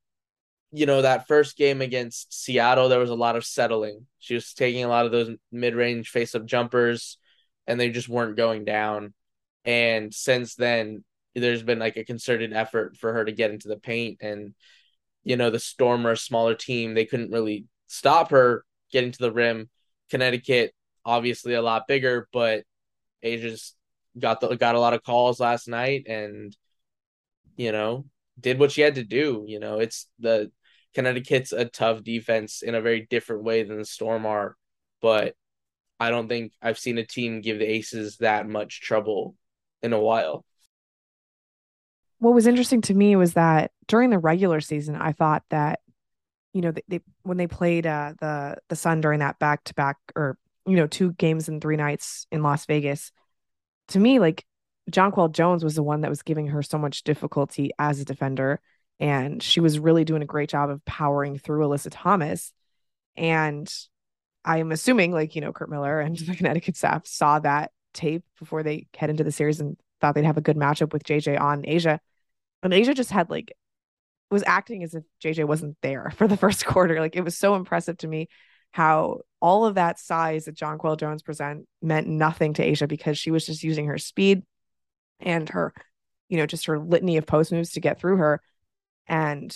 you 0.71 0.86
know, 0.86 1.01
that 1.01 1.27
first 1.27 1.58
game 1.58 1.82
against 1.82 2.34
Seattle, 2.34 2.89
there 2.89 2.99
was 2.99 3.10
a 3.10 3.15
lot 3.15 3.36
of 3.36 3.45
settling. 3.45 4.05
She 4.19 4.36
was 4.36 4.53
taking 4.53 4.84
a 4.84 4.88
lot 4.88 5.05
of 5.05 5.12
those 5.12 5.32
mid 5.51 5.75
range 5.75 6.10
face 6.10 6.36
up 6.36 6.45
jumpers 6.45 7.17
and 7.65 7.79
they 7.79 7.89
just 7.89 8.10
weren't 8.10 8.38
going 8.38 8.65
down. 8.65 9.13
And 9.65 10.13
since 10.13 10.55
then, 10.55 11.03
there's 11.36 11.63
been 11.63 11.79
like 11.79 11.97
a 11.97 12.03
concerted 12.03 12.53
effort 12.53 12.97
for 12.97 13.13
her 13.13 13.25
to 13.25 13.32
get 13.32 13.51
into 13.51 13.67
the 13.67 13.77
paint. 13.77 14.19
And, 14.21 14.53
you 15.23 15.38
know, 15.38 15.49
the 15.49 15.60
storm 15.60 16.01
Stormer, 16.01 16.15
smaller 16.15 16.55
team, 16.55 16.93
they 16.93 17.05
couldn't 17.05 17.32
really 17.32 17.65
stop 17.88 18.32
her 18.32 18.63
getting 18.91 19.12
to 19.12 19.19
the 19.19 19.32
rim. 19.32 19.69
Connecticut 20.10 20.73
obviously 21.05 21.53
a 21.53 21.62
lot 21.62 21.88
bigger, 21.88 22.27
but 22.32 22.63
A'ja's 23.23 23.75
got 24.17 24.41
the 24.41 24.55
got 24.55 24.75
a 24.75 24.79
lot 24.79 24.93
of 24.93 25.03
calls 25.03 25.39
last 25.39 25.67
night 25.67 26.05
and 26.08 26.55
you 27.55 27.71
know 27.71 28.05
did 28.39 28.60
what 28.60 28.71
she 28.71 28.82
had 28.82 28.95
to 28.95 29.03
do. 29.03 29.43
You 29.47 29.60
know, 29.60 29.79
it's 29.79 30.08
the 30.19 30.51
Connecticut's 30.95 31.52
a 31.52 31.65
tough 31.65 32.04
defense 32.04 32.62
in 32.62 32.75
a 32.75 32.82
very 32.82 33.08
different 33.10 33.43
way 33.43 33.63
than 33.63 33.78
the 33.78 33.86
Storm 33.86 34.25
are, 34.25 34.56
but 35.02 35.36
I 35.99 36.10
don't 36.10 36.28
think 36.28 36.54
I've 36.62 36.80
seen 36.80 36.97
a 36.97 37.06
team 37.06 37.41
give 37.41 37.60
the 37.60 37.69
Aces 37.69 38.17
that 38.17 38.47
much 38.47 38.82
trouble 38.82 39.36
in 39.82 39.93
a 39.93 39.99
while. 39.99 40.45
What 42.19 42.34
was 42.34 42.47
interesting 42.47 42.82
to 42.82 42.93
me 42.93 43.15
was 43.15 43.34
that 43.34 43.71
during 43.88 44.10
the 44.10 44.19
regular 44.19 44.62
season, 44.62 44.95
I 44.95 45.12
thought 45.12 45.43
that 45.49 45.80
you 46.54 46.62
know 46.62 46.71
they, 46.71 46.84
they 46.88 47.02
when 47.23 47.38
they 47.38 47.47
played 47.47 47.86
uh, 47.86 48.13
the 48.19 48.58
the 48.69 48.75
Sun 48.75 49.02
during 49.02 49.19
that 49.19 49.39
back 49.39 49.63
to 49.65 49.73
back 49.73 49.97
or 50.15 50.38
you 50.65 50.75
know 50.75 50.88
two 50.88 51.13
games 51.13 51.47
in 51.47 51.62
three 51.62 51.78
nights 51.78 52.28
in 52.32 52.43
Las 52.43 52.65
Vegas, 52.65 53.12
to 53.89 53.99
me 53.99 54.19
like 54.19 54.45
Jonquel 54.91 55.32
Jones 55.32 55.63
was 55.63 55.75
the 55.75 55.84
one 55.84 56.02
that 56.02 56.10
was 56.10 56.23
giving 56.23 56.47
her 56.47 56.62
so 56.62 56.78
much 56.78 57.04
difficulty 57.04 57.71
as 57.78 57.99
a 57.99 58.06
defender, 58.06 58.60
and 58.99 59.41
she 59.41 59.59
was 59.59 59.79
really 59.79 60.03
doing 60.03 60.21
a 60.21 60.27
great 60.27 60.49
job 60.49 60.69
of 60.69 60.83
powering 60.85 61.38
through 61.38 61.65
Alyssa 61.65 61.89
Thomas, 61.91 62.51
and 63.15 63.71
I'm 64.45 64.71
assuming 64.71 65.12
like 65.12 65.35
you 65.35 65.41
know 65.41 65.53
Curt 65.53 65.69
Miller 65.69 65.99
and 65.99 66.17
the 66.17 66.35
Connecticut 66.35 66.75
staff 66.75 67.07
saw 67.07 67.39
that 67.39 67.71
tape 67.93 68.23
before 68.38 68.63
they 68.63 68.88
head 68.95 69.09
into 69.09 69.23
the 69.23 69.31
series 69.31 69.59
and 69.59 69.77
thought 69.99 70.15
they'd 70.15 70.25
have 70.25 70.38
a 70.38 70.41
good 70.41 70.57
matchup 70.57 70.93
with 70.93 71.03
JJ 71.03 71.39
on 71.39 71.63
A'ja. 71.63 71.99
and 72.63 72.73
A'ja 72.73 72.95
just 72.95 73.12
had 73.12 73.29
like 73.29 73.53
was 74.31 74.43
acting 74.45 74.83
as 74.83 74.93
if 74.93 75.03
JJ 75.23 75.45
wasn't 75.45 75.77
there 75.81 76.12
for 76.17 76.27
the 76.27 76.38
first 76.38 76.65
quarter. 76.65 76.99
Like 76.99 77.15
it 77.15 77.23
was 77.23 77.38
so 77.38 77.55
impressive 77.55 77.97
to 77.97 78.07
me 78.07 78.27
how 78.71 79.21
all 79.41 79.65
of 79.65 79.75
that 79.75 79.97
size 79.99 80.45
that 80.45 80.55
Jonquel 80.55 80.99
Jones 80.99 81.23
present 81.23 81.67
meant 81.81 82.07
nothing 82.07 82.53
to 82.53 82.63
A'ja 82.63 82.88
because 82.88 83.17
she 83.17 83.31
was 83.31 83.45
just 83.45 83.63
using 83.63 83.88
her 83.88 83.97
speed 83.97 84.43
and 85.19 85.49
her, 85.49 85.73
you 86.27 86.38
know, 86.38 86.45
just 86.45 86.67
her 86.67 86.77
litany 86.79 87.17
of 87.17 87.25
post 87.25 87.51
moves 87.51 87.71
to 87.71 87.79
get 87.79 87.99
through 87.99 88.17
her. 88.17 88.41
And 89.09 89.55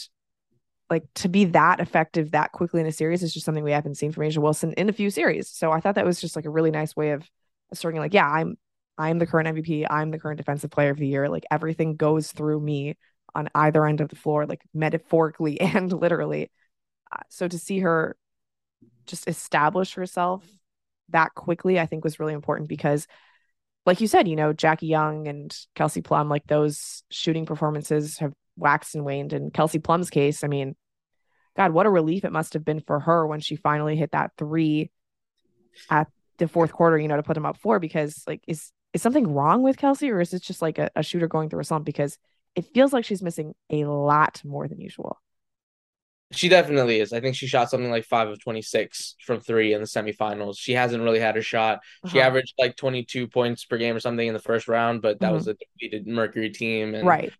like 0.90 1.06
to 1.16 1.30
be 1.30 1.46
that 1.46 1.80
effective 1.80 2.32
that 2.32 2.52
quickly 2.52 2.82
in 2.82 2.88
a 2.88 2.92
series 2.92 3.24
is 3.24 3.34
just 3.34 3.46
something 3.46 3.64
we 3.64 3.72
haven't 3.72 3.96
seen 3.96 4.12
from 4.12 4.24
A'ja 4.24 4.38
Wilson 4.38 4.74
in 4.74 4.90
a 4.90 4.94
few 4.94 5.10
series. 5.10 5.50
So 5.50 5.72
I 5.72 5.80
thought 5.80 5.96
that 5.96 6.06
was 6.06 6.22
just 6.22 6.36
like 6.36 6.46
a 6.46 6.50
really 6.50 6.72
nice 6.72 6.96
way 6.96 7.12
of 7.12 7.30
asserting 7.72 8.00
like, 8.00 8.14
yeah, 8.14 8.28
I'm 8.28 8.58
I'm 8.98 9.18
the 9.20 9.26
current 9.26 9.48
MVP. 9.48 9.86
I'm 9.90 10.12
the 10.12 10.20
current 10.20 10.38
defensive 10.38 10.70
player 10.70 10.92
of 10.92 10.98
the 10.98 11.08
year. 11.08 11.30
Like 11.30 11.46
everything 11.50 11.96
goes 11.96 12.32
through 12.32 12.60
me 12.60 12.96
on 13.34 13.50
either 13.56 13.86
end 13.86 14.02
of 14.02 14.10
the 14.10 14.16
floor, 14.16 14.46
like 14.46 14.62
metaphorically 14.74 15.60
and 15.62 15.92
literally. 15.92 16.52
Uh, 17.12 17.22
so 17.30 17.48
to 17.48 17.58
see 17.58 17.80
her 17.80 18.16
just 19.06 19.28
establish 19.28 19.94
herself 19.96 20.46
that 21.10 21.34
quickly, 21.36 21.80
I 21.80 21.86
think 21.86 22.04
was 22.04 22.20
really 22.20 22.34
important 22.34 22.70
because, 22.70 23.08
like 23.86 24.00
you 24.02 24.08
said, 24.08 24.28
you 24.28 24.36
know, 24.36 24.54
Jackie 24.54 24.88
Young 24.88 25.28
and 25.28 25.56
Kelsey 25.76 26.02
Plum, 26.02 26.30
like 26.30 26.46
those 26.48 27.04
shooting 27.10 27.46
performances 27.46 28.20
have 28.20 28.34
waxed 28.56 28.96
and 28.96 29.06
waned. 29.06 29.34
In 29.34 29.52
Kelsey 29.52 29.80
Plum's 29.80 30.10
case, 30.10 30.44
I 30.44 30.48
mean, 30.48 30.76
God, 31.56 31.72
what 31.72 31.86
a 31.86 31.90
relief 31.90 32.26
it 32.26 32.32
must 32.32 32.54
have 32.54 32.66
been 32.66 32.80
for 32.80 33.00
her 33.00 33.28
when 33.28 33.40
she 33.40 33.56
finally 33.56 33.96
hit 33.96 34.12
that 34.12 34.32
three 34.38 34.92
at 35.90 36.08
the 36.38 36.48
fourth 36.48 36.72
quarter, 36.72 36.98
you 36.98 37.08
know, 37.08 37.16
to 37.18 37.24
put 37.24 37.36
them 37.36 37.46
up 37.46 37.58
four 37.58 37.80
because 37.80 38.24
like 38.28 38.42
is 38.48 38.72
is 38.94 39.02
something 39.02 39.34
wrong 39.34 39.64
with 39.64 39.78
Kelsey 39.78 40.12
or 40.12 40.20
is 40.22 40.34
it 40.34 40.44
just 40.44 40.62
like 40.62 40.78
a, 40.78 40.90
a 40.96 41.04
shooter 41.04 41.28
going 41.28 41.50
through 41.50 41.60
a 41.62 41.64
slump? 41.64 41.86
Because 41.86 42.18
it 42.56 42.66
feels 42.74 42.94
like 42.94 43.06
she's 43.06 43.24
missing 43.24 43.56
a 43.72 43.86
lot 43.86 44.42
more 44.46 44.68
than 44.68 44.80
usual. 44.80 45.20
She 46.32 46.50
definitely 46.50 47.00
is. 47.00 47.14
I 47.14 47.20
think 47.20 47.36
she 47.36 47.46
shot 47.46 47.70
something 47.70 47.92
like 47.92 48.06
five 48.06 48.28
of 48.28 48.40
26 48.40 49.16
from 49.24 49.40
three 49.40 49.74
in 49.74 49.82
the 49.82 49.88
semifinals. 49.88 50.56
She 50.58 50.74
hasn't 50.74 51.04
really 51.04 51.20
had 51.20 51.38
a 51.38 51.42
shot. 51.42 51.82
She 52.08 52.18
Uh-huh. 52.20 52.28
averaged 52.28 52.56
like 52.58 52.76
22 52.76 53.28
points 53.28 53.66
per 53.66 53.78
game 53.78 53.96
or 53.96 54.00
something 54.00 54.28
in 54.28 54.34
the 54.34 54.40
first 54.40 54.68
round, 54.68 55.04
but 55.04 55.20
that 55.20 55.30
Mhm. 55.30 55.34
was 55.36 55.48
a 55.48 55.54
defeated 55.54 56.08
Mercury 56.08 56.50
team. 56.50 56.96
And, 56.96 57.08
Right. 57.08 57.32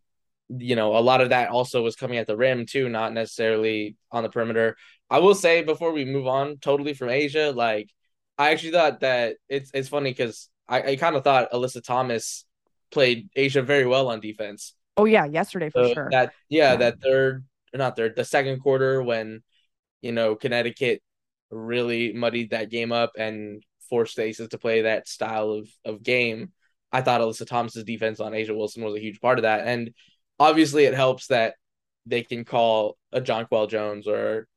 You 0.50 0.76
know, 0.76 0.96
a 0.98 1.00
lot 1.00 1.22
of 1.22 1.30
that 1.30 1.50
also 1.50 1.82
was 1.82 1.96
coming 1.96 2.18
at 2.18 2.28
the 2.28 2.38
rim 2.38 2.66
too, 2.66 2.90
not 2.90 3.14
necessarily 3.14 3.96
on 4.12 4.24
the 4.24 4.30
perimeter. 4.30 4.76
I 5.10 5.20
will 5.20 5.36
say 5.36 5.64
before 5.64 5.92
we 5.94 6.06
move 6.06 6.28
on 6.28 6.58
totally 6.58 6.94
from 6.94 7.10
A'ja, 7.10 7.56
like, 7.56 7.90
I 8.38 8.52
actually 8.52 8.72
thought 8.72 9.00
that 9.02 9.38
it's 9.50 9.72
it's 9.74 9.90
funny 9.90 10.12
because 10.12 10.50
I, 10.68 10.82
I 10.92 10.96
kind 10.98 11.16
of 11.16 11.24
thought 11.24 11.52
Alyssa 11.52 11.84
Thomas 11.84 12.46
played 12.92 13.30
A'ja 13.38 13.64
very 13.66 13.86
well 13.86 14.10
on 14.10 14.20
defense. 14.20 14.74
Oh 14.98 15.06
yeah, 15.06 15.26
yesterday 15.26 15.70
for 15.70 15.84
So 15.84 15.94
sure. 15.94 16.10
that 16.12 16.34
yeah, 16.50 16.72
Yeah. 16.74 16.78
that 16.78 17.02
third 17.02 17.46
not 17.74 17.96
third, 17.96 18.16
the 18.16 18.26
second 18.26 18.60
quarter 18.62 19.02
when 19.02 19.42
you 20.02 20.12
know 20.12 20.36
Connecticut 20.36 21.02
really 21.52 22.14
muddied 22.14 22.52
that 22.52 22.70
game 22.70 22.92
up 22.92 23.14
and 23.18 23.64
forced 23.90 24.20
Aces 24.20 24.50
to 24.50 24.58
play 24.58 24.82
that 24.84 25.08
style 25.08 25.52
of 25.52 25.70
of 25.86 26.04
game. 26.04 26.52
I 26.92 27.02
thought 27.02 27.22
Alyssa 27.22 27.48
Thomas's 27.48 27.84
defense 27.84 28.20
on 28.20 28.34
A'ja 28.34 28.56
Wilson 28.56 28.84
was 28.84 28.96
a 28.96 29.00
huge 29.02 29.20
part 29.22 29.40
of 29.40 29.44
that, 29.44 29.68
and 29.68 29.92
obviously 30.44 30.84
it 30.86 30.94
helps 30.94 31.28
that 31.28 31.56
they 32.06 32.22
can 32.24 32.44
call 32.44 32.98
a 33.12 33.22
Jonquel 33.22 33.70
Jones 33.70 34.08
or 34.08 34.48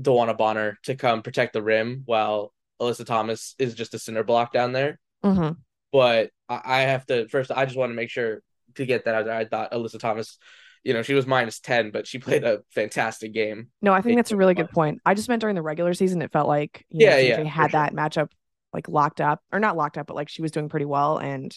DeWanna 0.00 0.36
Bonner 0.36 0.78
to 0.84 0.94
come 0.94 1.22
protect 1.22 1.52
the 1.52 1.62
rim 1.62 2.02
while 2.06 2.52
Alyssa 2.80 3.04
Thomas 3.06 3.54
is 3.58 3.74
just 3.74 3.94
a 3.94 3.98
center 3.98 4.24
block 4.24 4.52
down 4.52 4.72
there 4.72 4.98
Mhm. 5.24 5.56
but 5.92 6.30
I, 6.48 6.80
have 6.82 7.06
to 7.06 7.28
first. 7.28 7.50
I 7.50 7.64
just 7.64 7.76
want 7.78 7.90
to 7.90 7.94
make 7.94 8.10
sure 8.10 8.42
to 8.74 8.84
get 8.86 9.04
that 9.04 9.14
out 9.14 9.24
there. 9.26 9.36
I 9.36 9.44
thought 9.46 9.72
Alyssa 9.72 9.98
Thomas, 9.98 10.38
you 10.82 10.92
know, 10.94 11.02
she 11.02 11.14
was 11.14 11.26
minus 11.26 11.60
ten, 11.60 11.90
but 11.90 12.06
she 12.06 12.18
played 12.18 12.44
a 12.44 12.60
fantastic 12.70 13.32
game. 13.32 13.68
No, 13.80 13.92
I 13.92 14.02
think 14.02 14.16
that's 14.18 14.32
a 14.32 14.36
really 14.36 14.54
good 14.54 14.70
point. 14.70 15.00
I 15.04 15.14
just 15.14 15.28
meant 15.28 15.40
during 15.40 15.56
the 15.56 15.62
regular 15.62 15.94
season, 15.94 16.20
it 16.22 16.32
felt 16.32 16.48
like 16.48 16.84
you 16.90 17.06
know, 17.06 17.16
Yeah, 17.16 17.36
yeah, 17.38 17.42
had 17.44 17.70
sure. 17.70 17.80
that 17.80 17.94
matchup 17.94 18.30
like 18.74 18.88
locked 18.88 19.20
up, 19.20 19.40
or 19.52 19.60
not 19.60 19.76
locked 19.76 19.96
up, 19.98 20.06
but 20.06 20.16
like 20.16 20.28
she 20.28 20.42
was 20.42 20.50
doing 20.50 20.68
pretty 20.68 20.86
well. 20.86 21.18
And 21.18 21.56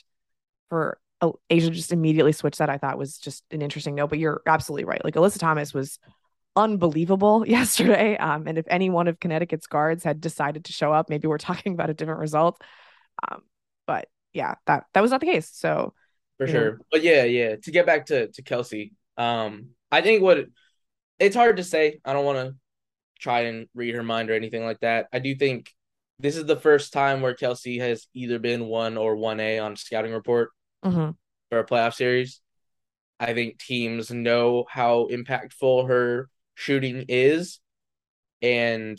for 0.69 0.97
uh, 1.21 1.31
A'ja 1.49 1.71
just 1.71 1.91
immediately 1.91 2.31
switched 2.31 2.59
that, 2.59 2.69
I 2.69 2.77
thought 2.77 2.97
was 2.97 3.17
just 3.17 3.43
an 3.51 3.61
interesting 3.61 3.95
note. 3.95 4.09
But 4.09 4.19
you're 4.19 4.41
absolutely 4.45 4.85
right. 4.85 5.03
Like 5.03 5.15
Alyssa 5.15 5.39
Thomas 5.39 5.73
was 5.73 5.99
unbelievable 6.55 7.45
yesterday. 7.47 8.17
Um, 8.17 8.47
and 8.47 8.57
if 8.57 8.65
any 8.69 8.89
one 8.89 9.07
of 9.07 9.19
Connecticut's 9.19 9.67
guards 9.67 10.03
had 10.03 10.21
decided 10.21 10.65
to 10.65 10.73
show 10.73 10.93
up, 10.93 11.09
maybe 11.09 11.27
we're 11.27 11.37
talking 11.39 11.73
about 11.73 11.89
a 11.89 11.93
different 11.93 12.19
result. 12.19 12.61
Um, 13.29 13.41
but 13.87 14.07
yeah, 14.33 14.55
that 14.67 14.85
that 14.93 15.01
was 15.01 15.11
not 15.11 15.21
the 15.21 15.27
case. 15.27 15.49
So 15.53 15.93
for 16.37 16.47
you 16.47 16.53
know. 16.53 16.59
sure. 16.59 16.79
But 16.91 17.03
yeah, 17.03 17.23
yeah. 17.23 17.55
To 17.55 17.71
get 17.71 17.85
back 17.85 18.07
to 18.07 18.27
to 18.27 18.41
Kelsey, 18.41 18.93
um, 19.17 19.69
I 19.91 20.01
think 20.01 20.21
what 20.21 20.45
it's 21.19 21.35
hard 21.35 21.57
to 21.57 21.63
say. 21.63 21.99
I 22.03 22.13
don't 22.13 22.25
want 22.25 22.37
to 22.37 22.55
try 23.19 23.41
and 23.41 23.67
read 23.73 23.95
her 23.95 24.03
mind 24.03 24.29
or 24.29 24.33
anything 24.33 24.65
like 24.65 24.79
that. 24.81 25.07
I 25.13 25.19
do 25.19 25.35
think 25.35 25.71
this 26.19 26.35
is 26.35 26.45
the 26.45 26.55
first 26.55 26.93
time 26.93 27.21
where 27.21 27.33
Kelsey 27.33 27.79
has 27.79 28.07
either 28.13 28.39
been 28.39 28.65
one 28.65 28.97
or 28.97 29.15
one 29.15 29.39
A 29.39 29.59
on 29.59 29.75
scouting 29.75 30.13
report 30.13 30.49
mhm. 30.85 31.15
for 31.49 31.59
a 31.59 31.65
playoff 31.65 31.93
series. 31.93 32.41
I 33.19 33.33
think 33.33 33.59
teams 33.59 34.11
know 34.11 34.65
how 34.69 35.07
impactful 35.11 35.87
her 35.87 36.29
shooting 36.53 37.05
is 37.07 37.59
and 38.41 38.97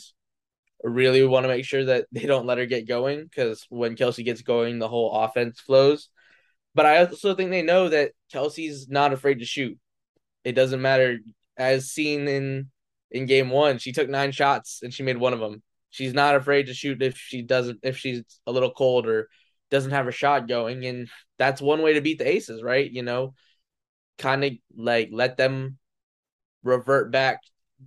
really 0.83 1.25
want 1.25 1.43
to 1.43 1.49
make 1.49 1.65
sure 1.65 1.85
that 1.85 2.05
they 2.11 2.25
don't 2.25 2.45
let 2.45 2.57
her 2.57 2.65
get 2.65 2.87
going 2.87 3.23
because 3.23 3.65
when 3.69 3.95
Kelsey 3.95 4.23
gets 4.23 4.41
going, 4.41 4.79
the 4.79 4.87
whole 4.87 5.11
offense 5.11 5.59
flows. 5.59 6.09
But 6.75 6.85
I 6.85 7.05
also 7.05 7.33
think 7.33 7.49
they 7.49 7.63
know 7.63 7.89
that 7.89 8.11
Kelsey's 8.31 8.87
not 8.87 9.13
afraid 9.13 9.39
to 9.39 9.45
shoot. 9.45 9.79
It 10.43 10.53
doesn't 10.53 10.81
matter. 10.81 11.19
As 11.57 11.89
seen 11.89 12.27
in 12.27 12.69
in 13.09 13.25
game 13.25 13.49
one, 13.49 13.79
she 13.79 13.91
took 13.91 14.09
nine 14.09 14.31
shots 14.31 14.81
and 14.83 14.93
she 14.93 15.01
made 15.01 15.17
one 15.17 15.33
of 15.33 15.39
them. 15.39 15.63
She's 15.89 16.13
not 16.13 16.35
afraid 16.35 16.67
to 16.67 16.73
shoot 16.73 17.01
if 17.01 17.17
she 17.17 17.41
doesn't 17.41 17.79
if 17.81 17.97
she's 17.97 18.23
a 18.45 18.51
little 18.51 18.71
cold 18.71 19.07
or 19.07 19.27
doesn't 19.71 19.91
have 19.91 20.07
a 20.07 20.11
shot 20.11 20.47
going. 20.47 20.85
And 20.85 21.09
that's 21.37 21.61
one 21.61 21.81
way 21.81 21.93
to 21.93 22.01
beat 22.01 22.19
the 22.19 22.27
aces, 22.27 22.63
right? 22.63 22.89
You 22.89 23.03
know, 23.03 23.33
kind 24.17 24.43
of 24.43 24.53
like 24.75 25.09
let 25.11 25.37
them 25.37 25.77
revert 26.63 27.11
back. 27.11 27.41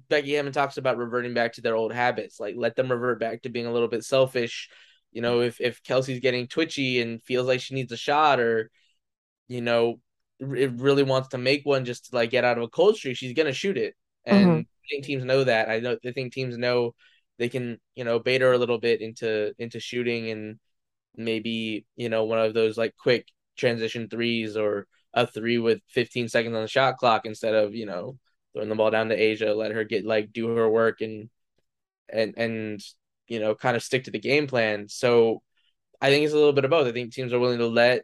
Becky 0.09 0.35
Hammon 0.35 0.53
talks 0.53 0.77
about 0.77 0.99
reverting 0.99 1.35
back 1.35 1.55
to 1.55 1.61
their 1.63 1.77
old 1.77 1.93
habits. 1.93 2.41
Like 2.41 2.55
let 2.57 2.77
them 2.77 2.91
revert 2.91 3.21
back 3.21 3.43
to 3.43 3.49
being 3.49 3.67
a 3.67 3.73
little 3.73 3.89
bit 3.89 4.05
selfish. 4.05 4.69
You 5.13 5.23
know, 5.23 5.41
if 5.41 5.61
if 5.61 5.83
Kelsey's 5.83 6.21
getting 6.21 6.47
twitchy 6.49 7.01
and 7.01 7.23
feels 7.25 7.47
like 7.49 7.61
she 7.61 7.75
needs 7.75 7.93
a 7.93 7.97
shot 7.97 8.41
or, 8.41 8.71
you 9.49 9.61
know, 9.61 10.01
it 10.41 10.73
really 10.75 11.03
wants 11.03 11.29
to 11.29 11.39
make 11.39 11.67
one 11.67 11.85
just 11.85 12.07
to 12.11 12.17
like 12.17 12.31
get 12.31 12.45
out 12.45 12.59
of 12.59 12.65
a 12.65 12.69
cold 12.69 12.97
streak, 12.97 13.17
she's 13.17 13.35
gonna 13.35 13.53
shoot 13.53 13.77
it. 13.79 13.95
And 14.25 14.61
Mhm. 14.61 14.67
I 14.85 14.87
think 14.91 15.05
teams 15.05 15.25
know 15.25 15.45
that. 15.45 15.69
I 15.69 15.81
know 15.81 15.97
I 16.05 16.13
think 16.13 16.33
teams 16.33 16.57
know 16.59 16.95
they 17.39 17.49
can, 17.49 17.79
you 17.95 18.05
know, 18.05 18.19
bait 18.19 18.41
her 18.43 18.53
a 18.53 18.59
little 18.59 18.79
bit 18.79 19.01
into 19.03 19.53
into 19.59 19.81
shooting 19.81 20.31
and 20.31 20.59
maybe, 21.17 21.87
you 21.97 22.09
know, 22.09 22.25
one 22.25 22.39
of 22.39 22.55
those 22.55 22.79
like 22.79 22.95
quick 22.97 23.27
transition 23.57 24.09
threes 24.09 24.57
or 24.57 24.87
a 25.15 25.27
three 25.27 25.59
with 25.59 25.81
15 25.89 26.29
seconds 26.29 26.55
on 26.55 26.63
the 26.63 26.69
shot 26.69 26.97
clock 26.97 27.27
instead 27.27 27.55
of, 27.55 27.75
you 27.75 27.87
know, 27.87 28.19
throwing 28.53 28.69
the 28.69 28.75
ball 28.75 28.91
down 28.91 29.09
to 29.09 29.17
A'ja, 29.17 29.57
let 29.57 29.73
her 29.73 29.85
get 29.85 30.05
like 30.05 30.33
do 30.33 30.49
her 30.49 30.69
work 30.69 31.01
and 31.01 31.31
and 32.09 32.35
and 32.37 32.81
you 33.29 33.39
know, 33.39 33.55
kind 33.55 33.77
of 33.77 33.83
stick 33.83 34.05
to 34.05 34.11
the 34.11 34.19
game 34.19 34.47
plan. 34.49 34.89
So 34.89 35.43
I 36.01 36.11
think 36.11 36.25
it's 36.25 36.35
a 36.35 36.37
little 36.37 36.53
bit 36.53 36.65
of 36.65 36.71
both. 36.71 36.87
I 36.87 36.93
think 36.93 37.13
teams 37.13 37.33
are 37.33 37.39
willing 37.39 37.59
to 37.59 37.69
let 37.69 38.03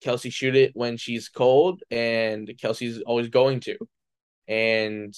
Kelsey 0.00 0.30
shoot 0.30 0.56
it 0.56 0.72
when 0.74 0.96
she's 0.96 1.28
cold, 1.28 1.82
and 1.90 2.50
Kelsey's 2.60 3.02
always 3.02 3.28
going 3.28 3.60
to. 3.60 3.76
And 4.48 5.14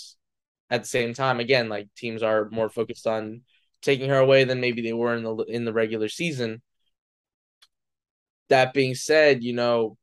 at 0.70 0.82
the 0.82 0.88
same 0.88 1.14
time, 1.14 1.40
again, 1.40 1.68
like 1.68 1.88
teams 1.96 2.22
are 2.22 2.48
more 2.50 2.68
focused 2.68 3.06
on 3.06 3.42
taking 3.82 4.10
her 4.10 4.18
away 4.18 4.44
than 4.44 4.60
maybe 4.60 4.82
they 4.82 4.92
were 4.92 5.14
in 5.14 5.22
the 5.22 5.34
in 5.44 5.64
the 5.64 5.72
regular 5.72 6.08
season. 6.08 6.62
That 8.48 8.72
being 8.72 8.94
said, 8.94 9.42
you 9.44 9.52
know, 9.52 9.96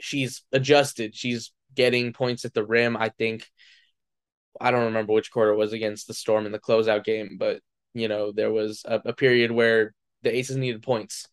she's 0.00 0.42
adjusted. 0.52 1.14
She's 1.14 1.52
getting 1.74 2.12
points 2.12 2.44
at 2.44 2.54
the 2.54 2.64
rim. 2.64 2.96
I 2.96 3.10
think 3.10 3.48
I 4.60 4.70
don't 4.70 4.86
remember 4.86 5.12
which 5.12 5.30
quarter 5.30 5.52
it 5.52 5.56
was 5.56 5.72
against 5.72 6.06
the 6.06 6.14
Storm 6.14 6.46
in 6.46 6.52
the 6.52 6.58
closeout 6.58 7.04
game, 7.04 7.36
but 7.38 7.60
you 7.94 8.08
know, 8.08 8.32
there 8.32 8.50
was 8.50 8.82
a, 8.86 9.00
a 9.06 9.12
period 9.12 9.50
where 9.50 9.94
the 10.22 10.34
Aces 10.34 10.56
needed 10.56 10.82
points. 10.82 11.28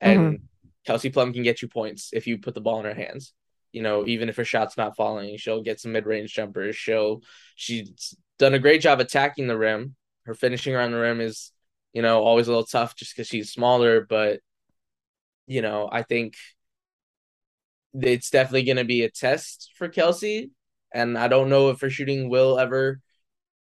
And 0.00 0.20
mm-hmm. 0.20 0.44
Kelsey 0.86 1.10
Plum 1.10 1.32
can 1.32 1.42
get 1.42 1.62
you 1.62 1.68
points 1.68 2.10
if 2.12 2.26
you 2.26 2.38
put 2.38 2.54
the 2.54 2.60
ball 2.60 2.80
in 2.80 2.86
her 2.86 2.94
hands. 2.94 3.32
You 3.72 3.82
know, 3.82 4.06
even 4.06 4.28
if 4.28 4.36
her 4.36 4.44
shot's 4.44 4.76
not 4.76 4.96
falling, 4.96 5.36
she'll 5.36 5.62
get 5.62 5.78
some 5.78 5.92
mid 5.92 6.06
range 6.06 6.32
jumpers. 6.32 6.74
She'll 6.74 7.20
she's 7.54 8.16
done 8.38 8.54
a 8.54 8.58
great 8.58 8.80
job 8.80 8.98
attacking 8.98 9.46
the 9.46 9.58
rim. 9.58 9.94
Her 10.30 10.34
finishing 10.34 10.76
around 10.76 10.92
the 10.92 11.00
rim 11.00 11.20
is, 11.20 11.50
you 11.92 12.02
know, 12.02 12.22
always 12.22 12.46
a 12.46 12.50
little 12.50 12.64
tough 12.64 12.94
just 12.94 13.16
because 13.16 13.26
she's 13.26 13.50
smaller, 13.50 14.06
but 14.08 14.38
you 15.48 15.60
know, 15.60 15.88
I 15.90 16.04
think 16.04 16.34
it's 17.92 18.30
definitely 18.30 18.62
going 18.62 18.76
to 18.76 18.84
be 18.84 19.02
a 19.02 19.10
test 19.10 19.72
for 19.74 19.88
Kelsey. 19.88 20.52
And 20.94 21.18
I 21.18 21.26
don't 21.26 21.48
know 21.48 21.70
if 21.70 21.80
her 21.80 21.90
shooting 21.90 22.30
will 22.30 22.60
ever 22.60 23.00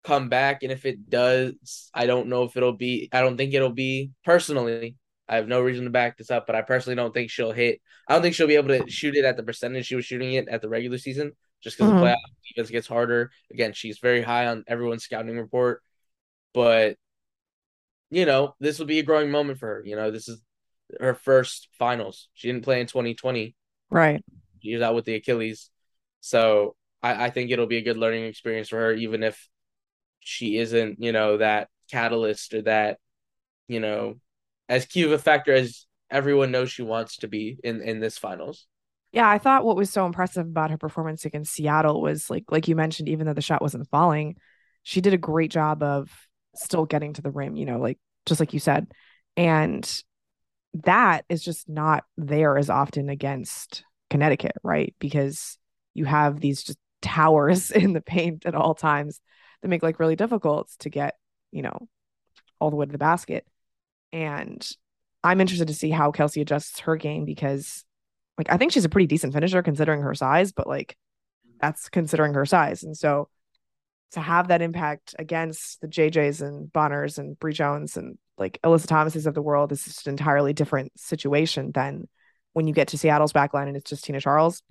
come 0.04 0.28
back. 0.28 0.62
And 0.62 0.70
if 0.70 0.86
it 0.86 1.10
does, 1.10 1.90
I 1.92 2.06
don't 2.06 2.28
know 2.28 2.44
if 2.44 2.56
it'll 2.56 2.74
be, 2.74 3.08
I 3.12 3.20
don't 3.22 3.36
think 3.36 3.54
it'll 3.54 3.70
be 3.70 4.12
personally. 4.24 4.94
I 5.28 5.34
have 5.34 5.48
no 5.48 5.60
reason 5.60 5.86
to 5.86 5.90
back 5.90 6.16
this 6.16 6.30
up, 6.30 6.46
but 6.46 6.54
I 6.54 6.62
personally 6.62 6.94
don't 6.94 7.12
think 7.12 7.28
she'll 7.28 7.50
hit. 7.50 7.80
I 8.06 8.12
don't 8.12 8.22
think 8.22 8.36
she'll 8.36 8.46
be 8.46 8.54
able 8.54 8.78
to 8.78 8.88
shoot 8.88 9.16
it 9.16 9.24
at 9.24 9.36
the 9.36 9.42
percentage 9.42 9.86
she 9.86 9.96
was 9.96 10.04
shooting 10.04 10.34
it 10.34 10.46
at 10.46 10.62
the 10.62 10.68
regular 10.68 10.98
season 10.98 11.32
just 11.60 11.76
because 11.76 11.90
mm-hmm. 11.90 12.00
the 12.00 12.06
playoff 12.06 12.46
defense 12.48 12.70
gets 12.70 12.86
harder. 12.86 13.32
Again, 13.50 13.72
she's 13.72 13.98
very 13.98 14.22
high 14.22 14.46
on 14.46 14.62
everyone's 14.68 15.02
scouting 15.02 15.36
report. 15.36 15.82
But, 16.54 16.96
you 18.10 18.26
know, 18.26 18.54
this 18.60 18.78
will 18.78 18.86
be 18.86 18.98
a 18.98 19.04
growing 19.04 19.30
moment 19.30 19.58
for 19.58 19.66
her. 19.66 19.82
You 19.84 19.96
know, 19.96 20.10
this 20.10 20.28
is 20.28 20.40
her 21.00 21.14
first 21.14 21.68
finals. 21.78 22.28
She 22.34 22.48
didn't 22.48 22.64
play 22.64 22.80
in 22.80 22.86
2020. 22.86 23.54
Right. 23.90 24.24
She 24.62 24.74
was 24.74 24.82
out 24.82 24.94
with 24.94 25.04
the 25.04 25.14
Achilles. 25.14 25.70
So 26.20 26.76
I, 27.02 27.26
I 27.26 27.30
think 27.30 27.50
it'll 27.50 27.66
be 27.66 27.78
a 27.78 27.82
good 27.82 27.96
learning 27.96 28.24
experience 28.24 28.68
for 28.68 28.76
her, 28.76 28.92
even 28.92 29.22
if 29.22 29.48
she 30.20 30.58
isn't, 30.58 31.00
you 31.00 31.12
know, 31.12 31.38
that 31.38 31.68
catalyst 31.90 32.54
or 32.54 32.62
that, 32.62 32.98
you 33.68 33.80
know, 33.80 34.16
as 34.68 34.86
key 34.86 35.02
of 35.02 35.12
a 35.12 35.18
factor 35.18 35.52
as 35.52 35.86
everyone 36.10 36.50
knows 36.50 36.70
she 36.70 36.82
wants 36.82 37.18
to 37.18 37.28
be 37.28 37.58
in 37.64 37.80
in 37.80 38.00
this 38.00 38.18
finals. 38.18 38.66
Yeah, 39.12 39.28
I 39.28 39.38
thought 39.38 39.64
what 39.64 39.76
was 39.76 39.90
so 39.90 40.06
impressive 40.06 40.46
about 40.46 40.70
her 40.70 40.78
performance 40.78 41.24
against 41.24 41.52
Seattle 41.52 42.00
was 42.00 42.30
like 42.30 42.44
like 42.50 42.68
you 42.68 42.76
mentioned, 42.76 43.08
even 43.08 43.26
though 43.26 43.34
the 43.34 43.42
shot 43.42 43.62
wasn't 43.62 43.88
falling, 43.90 44.36
she 44.82 45.00
did 45.00 45.12
a 45.14 45.18
great 45.18 45.50
job 45.50 45.82
of 45.82 46.10
still 46.54 46.84
getting 46.84 47.12
to 47.14 47.22
the 47.22 47.30
rim, 47.30 47.56
you 47.56 47.66
know, 47.66 47.78
like 47.78 47.98
just 48.26 48.40
like 48.40 48.52
you 48.52 48.60
said. 48.60 48.86
And 49.36 49.88
that 50.84 51.24
is 51.28 51.42
just 51.42 51.68
not 51.68 52.04
there 52.16 52.56
as 52.56 52.70
often 52.70 53.08
against 53.08 53.84
Connecticut, 54.10 54.56
right? 54.62 54.94
Because 54.98 55.58
you 55.94 56.04
have 56.04 56.40
these 56.40 56.62
just 56.62 56.78
towers 57.00 57.70
in 57.72 57.92
the 57.92 58.00
paint 58.00 58.46
at 58.46 58.54
all 58.54 58.74
times 58.74 59.20
that 59.60 59.68
make 59.68 59.82
like 59.82 60.00
really 60.00 60.16
difficult 60.16 60.70
to 60.80 60.90
get, 60.90 61.16
you 61.50 61.62
know, 61.62 61.88
all 62.60 62.70
the 62.70 62.76
way 62.76 62.86
to 62.86 62.92
the 62.92 62.98
basket. 62.98 63.46
And 64.12 64.66
I'm 65.24 65.40
interested 65.40 65.68
to 65.68 65.74
see 65.74 65.90
how 65.90 66.10
Kelsey 66.10 66.40
adjusts 66.40 66.80
her 66.80 66.96
game 66.96 67.24
because 67.24 67.84
like 68.38 68.50
I 68.50 68.56
think 68.56 68.72
she's 68.72 68.84
a 68.84 68.88
pretty 68.88 69.06
decent 69.06 69.32
finisher 69.32 69.62
considering 69.62 70.02
her 70.02 70.14
size, 70.14 70.52
but 70.52 70.66
like 70.66 70.96
that's 71.60 71.88
considering 71.88 72.34
her 72.34 72.46
size. 72.46 72.82
And 72.82 72.96
so 72.96 73.28
to 74.12 74.20
have 74.20 74.48
that 74.48 74.62
impact 74.62 75.14
against 75.18 75.80
the 75.80 75.88
JJs 75.88 76.42
and 76.42 76.72
Bonners 76.72 77.18
and 77.18 77.38
Bree 77.38 77.52
Jones 77.52 77.96
and 77.96 78.18
like 78.38 78.58
Alyssa 78.62 78.86
Thomas's 78.86 79.26
of 79.26 79.34
the 79.34 79.42
world 79.42 79.72
is 79.72 79.84
just 79.84 80.06
an 80.06 80.12
entirely 80.12 80.52
different 80.52 80.92
situation 80.98 81.72
than 81.72 82.08
when 82.52 82.66
you 82.66 82.74
get 82.74 82.88
to 82.88 82.98
Seattle's 82.98 83.32
backline 83.32 83.68
and 83.68 83.76
it's 83.76 83.88
just 83.88 84.04
Tina 84.04 84.20
Charles. 84.20 84.62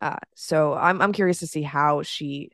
Uh, 0.00 0.16
so 0.34 0.74
I'm 0.74 1.00
I'm 1.00 1.12
curious 1.12 1.38
to 1.40 1.46
see 1.46 1.62
how 1.62 2.02
she 2.02 2.50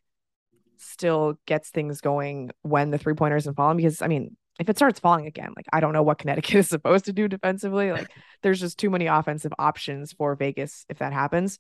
still 0.79 1.39
gets 1.47 1.71
things 1.71 2.01
going 2.01 2.51
when 2.63 2.91
the 2.91 2.99
three 2.99 3.15
pointers 3.15 3.47
and 3.47 3.55
falling 3.57 3.77
because 3.77 4.03
I 4.03 4.09
mean 4.09 4.37
if 4.61 4.69
it 4.69 4.77
starts 4.77 5.01
falling 5.01 5.27
again, 5.27 5.53
like 5.57 5.67
I 5.73 5.81
don't 5.81 5.93
know 5.93 6.03
what 6.03 6.19
Connecticut 6.19 6.55
is 6.57 6.69
supposed 6.69 7.07
to 7.07 7.13
do 7.13 7.29
defensively. 7.29 7.93
Like 7.93 8.11
there's 8.43 8.61
just 8.61 8.79
too 8.79 8.91
many 8.91 9.07
offensive 9.07 9.53
options 9.59 10.13
for 10.13 10.35
Vegas 10.35 10.85
if 10.89 10.99
that 10.99 11.13
happens. 11.13 11.59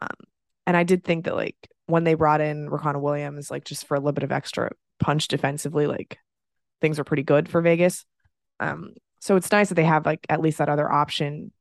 Um, 0.00 0.16
and 0.66 0.76
I 0.76 0.84
did 0.84 1.04
think 1.04 1.24
that 1.24 1.36
like 1.36 1.56
when 1.92 2.04
they 2.04 2.14
brought 2.14 2.40
in 2.40 2.70
Riquna 2.70 2.98
Williams, 2.98 3.50
like 3.50 3.64
just 3.66 3.86
for 3.86 3.94
a 3.94 4.00
little 4.00 4.12
bit 4.12 4.24
of 4.24 4.32
extra 4.32 4.70
punch 4.98 5.28
defensively, 5.28 5.86
like 5.86 6.18
things 6.80 6.98
are 6.98 7.04
pretty 7.04 7.22
good 7.22 7.50
for 7.50 7.60
Vegas. 7.60 8.06
Um, 8.60 8.94
so 9.20 9.36
it's 9.36 9.52
nice 9.52 9.68
that 9.68 9.74
they 9.74 9.84
have 9.84 10.06
like 10.06 10.24
at 10.30 10.40
least 10.40 10.56
that 10.56 10.70
other 10.70 10.90
option 10.90 11.52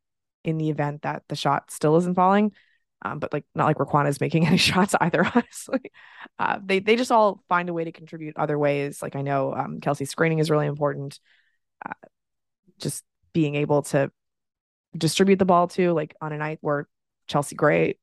in 0.46 0.58
the 0.58 0.70
event 0.70 1.02
that 1.02 1.24
the 1.28 1.36
shot 1.36 1.70
still 1.70 1.98
isn't 1.98 2.15
falling. 2.15 2.54
Um, 3.02 3.20
but 3.20 3.34
like 3.34 3.44
not 3.56 3.65
like 3.65 3.76
Riquna 3.76 4.08
is 4.08 4.22
making 4.22 4.48
any 4.48 4.56
shots 4.56 4.96
either, 5.02 5.30
honestly. 5.36 5.91
Uh, 6.39 6.60
they 6.63 6.80
they 6.80 6.96
just 6.96 7.12
all 7.12 7.44
find 7.50 7.67
a 7.67 7.74
way 7.74 7.84
to 7.84 7.91
contribute 7.91 8.38
other 8.38 8.58
ways. 8.58 9.02
Like 9.02 9.17
I 9.17 9.24
know 9.24 9.54
um, 9.54 9.82
Kelsey 9.82 10.06
screening 10.06 10.39
is 10.39 10.50
really 10.50 10.67
important. 10.67 11.20
Uh, 11.86 12.08
just 12.80 13.04
being 13.34 13.56
able 13.56 13.82
to 13.82 14.10
distribute 14.98 15.39
the 15.39 15.46
ball 15.46 15.67
to 15.67 15.91
like 15.91 16.15
on 16.22 16.32
a 16.32 16.38
night 16.38 16.60
where 16.62 16.88
Chelsea 17.28 17.58
Gray 17.58 17.98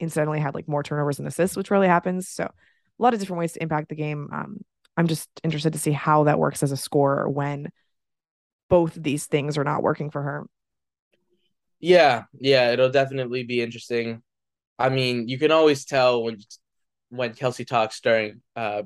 incidentally 0.00 0.40
had 0.40 0.54
like 0.54 0.68
more 0.68 0.82
turnovers 0.82 1.18
and 1.18 1.28
assists, 1.28 1.56
which 1.56 1.70
really 1.70 1.88
happens. 1.88 2.28
So 2.28 2.44
a 2.44 3.02
lot 3.02 3.14
of 3.14 3.20
different 3.20 3.40
ways 3.40 3.52
to 3.52 3.62
impact 3.62 3.88
the 3.88 3.94
game. 3.94 4.28
Um, 4.32 4.60
I'm 4.96 5.06
just 5.06 5.28
interested 5.44 5.72
to 5.74 5.78
see 5.78 5.92
how 5.92 6.24
that 6.24 6.38
works 6.38 6.62
as 6.62 6.72
a 6.72 6.76
scorer 6.76 7.28
when 7.28 7.70
both 8.68 8.96
of 8.96 9.02
these 9.02 9.26
things 9.26 9.58
are 9.58 9.64
not 9.64 9.82
working 9.82 10.10
for 10.10 10.22
her. 10.22 10.46
Yeah, 11.78 12.24
yeah, 12.32 12.72
it'll 12.72 12.90
definitely 12.90 13.42
be 13.42 13.60
interesting. 13.60 14.22
I 14.78 14.88
mean, 14.88 15.28
you 15.28 15.38
can 15.38 15.50
always 15.50 15.84
tell 15.84 16.22
when 16.22 16.38
when 17.10 17.34
Kelsey 17.34 17.64
talks 17.64 18.00
during 18.00 18.40
uh, 18.56 18.82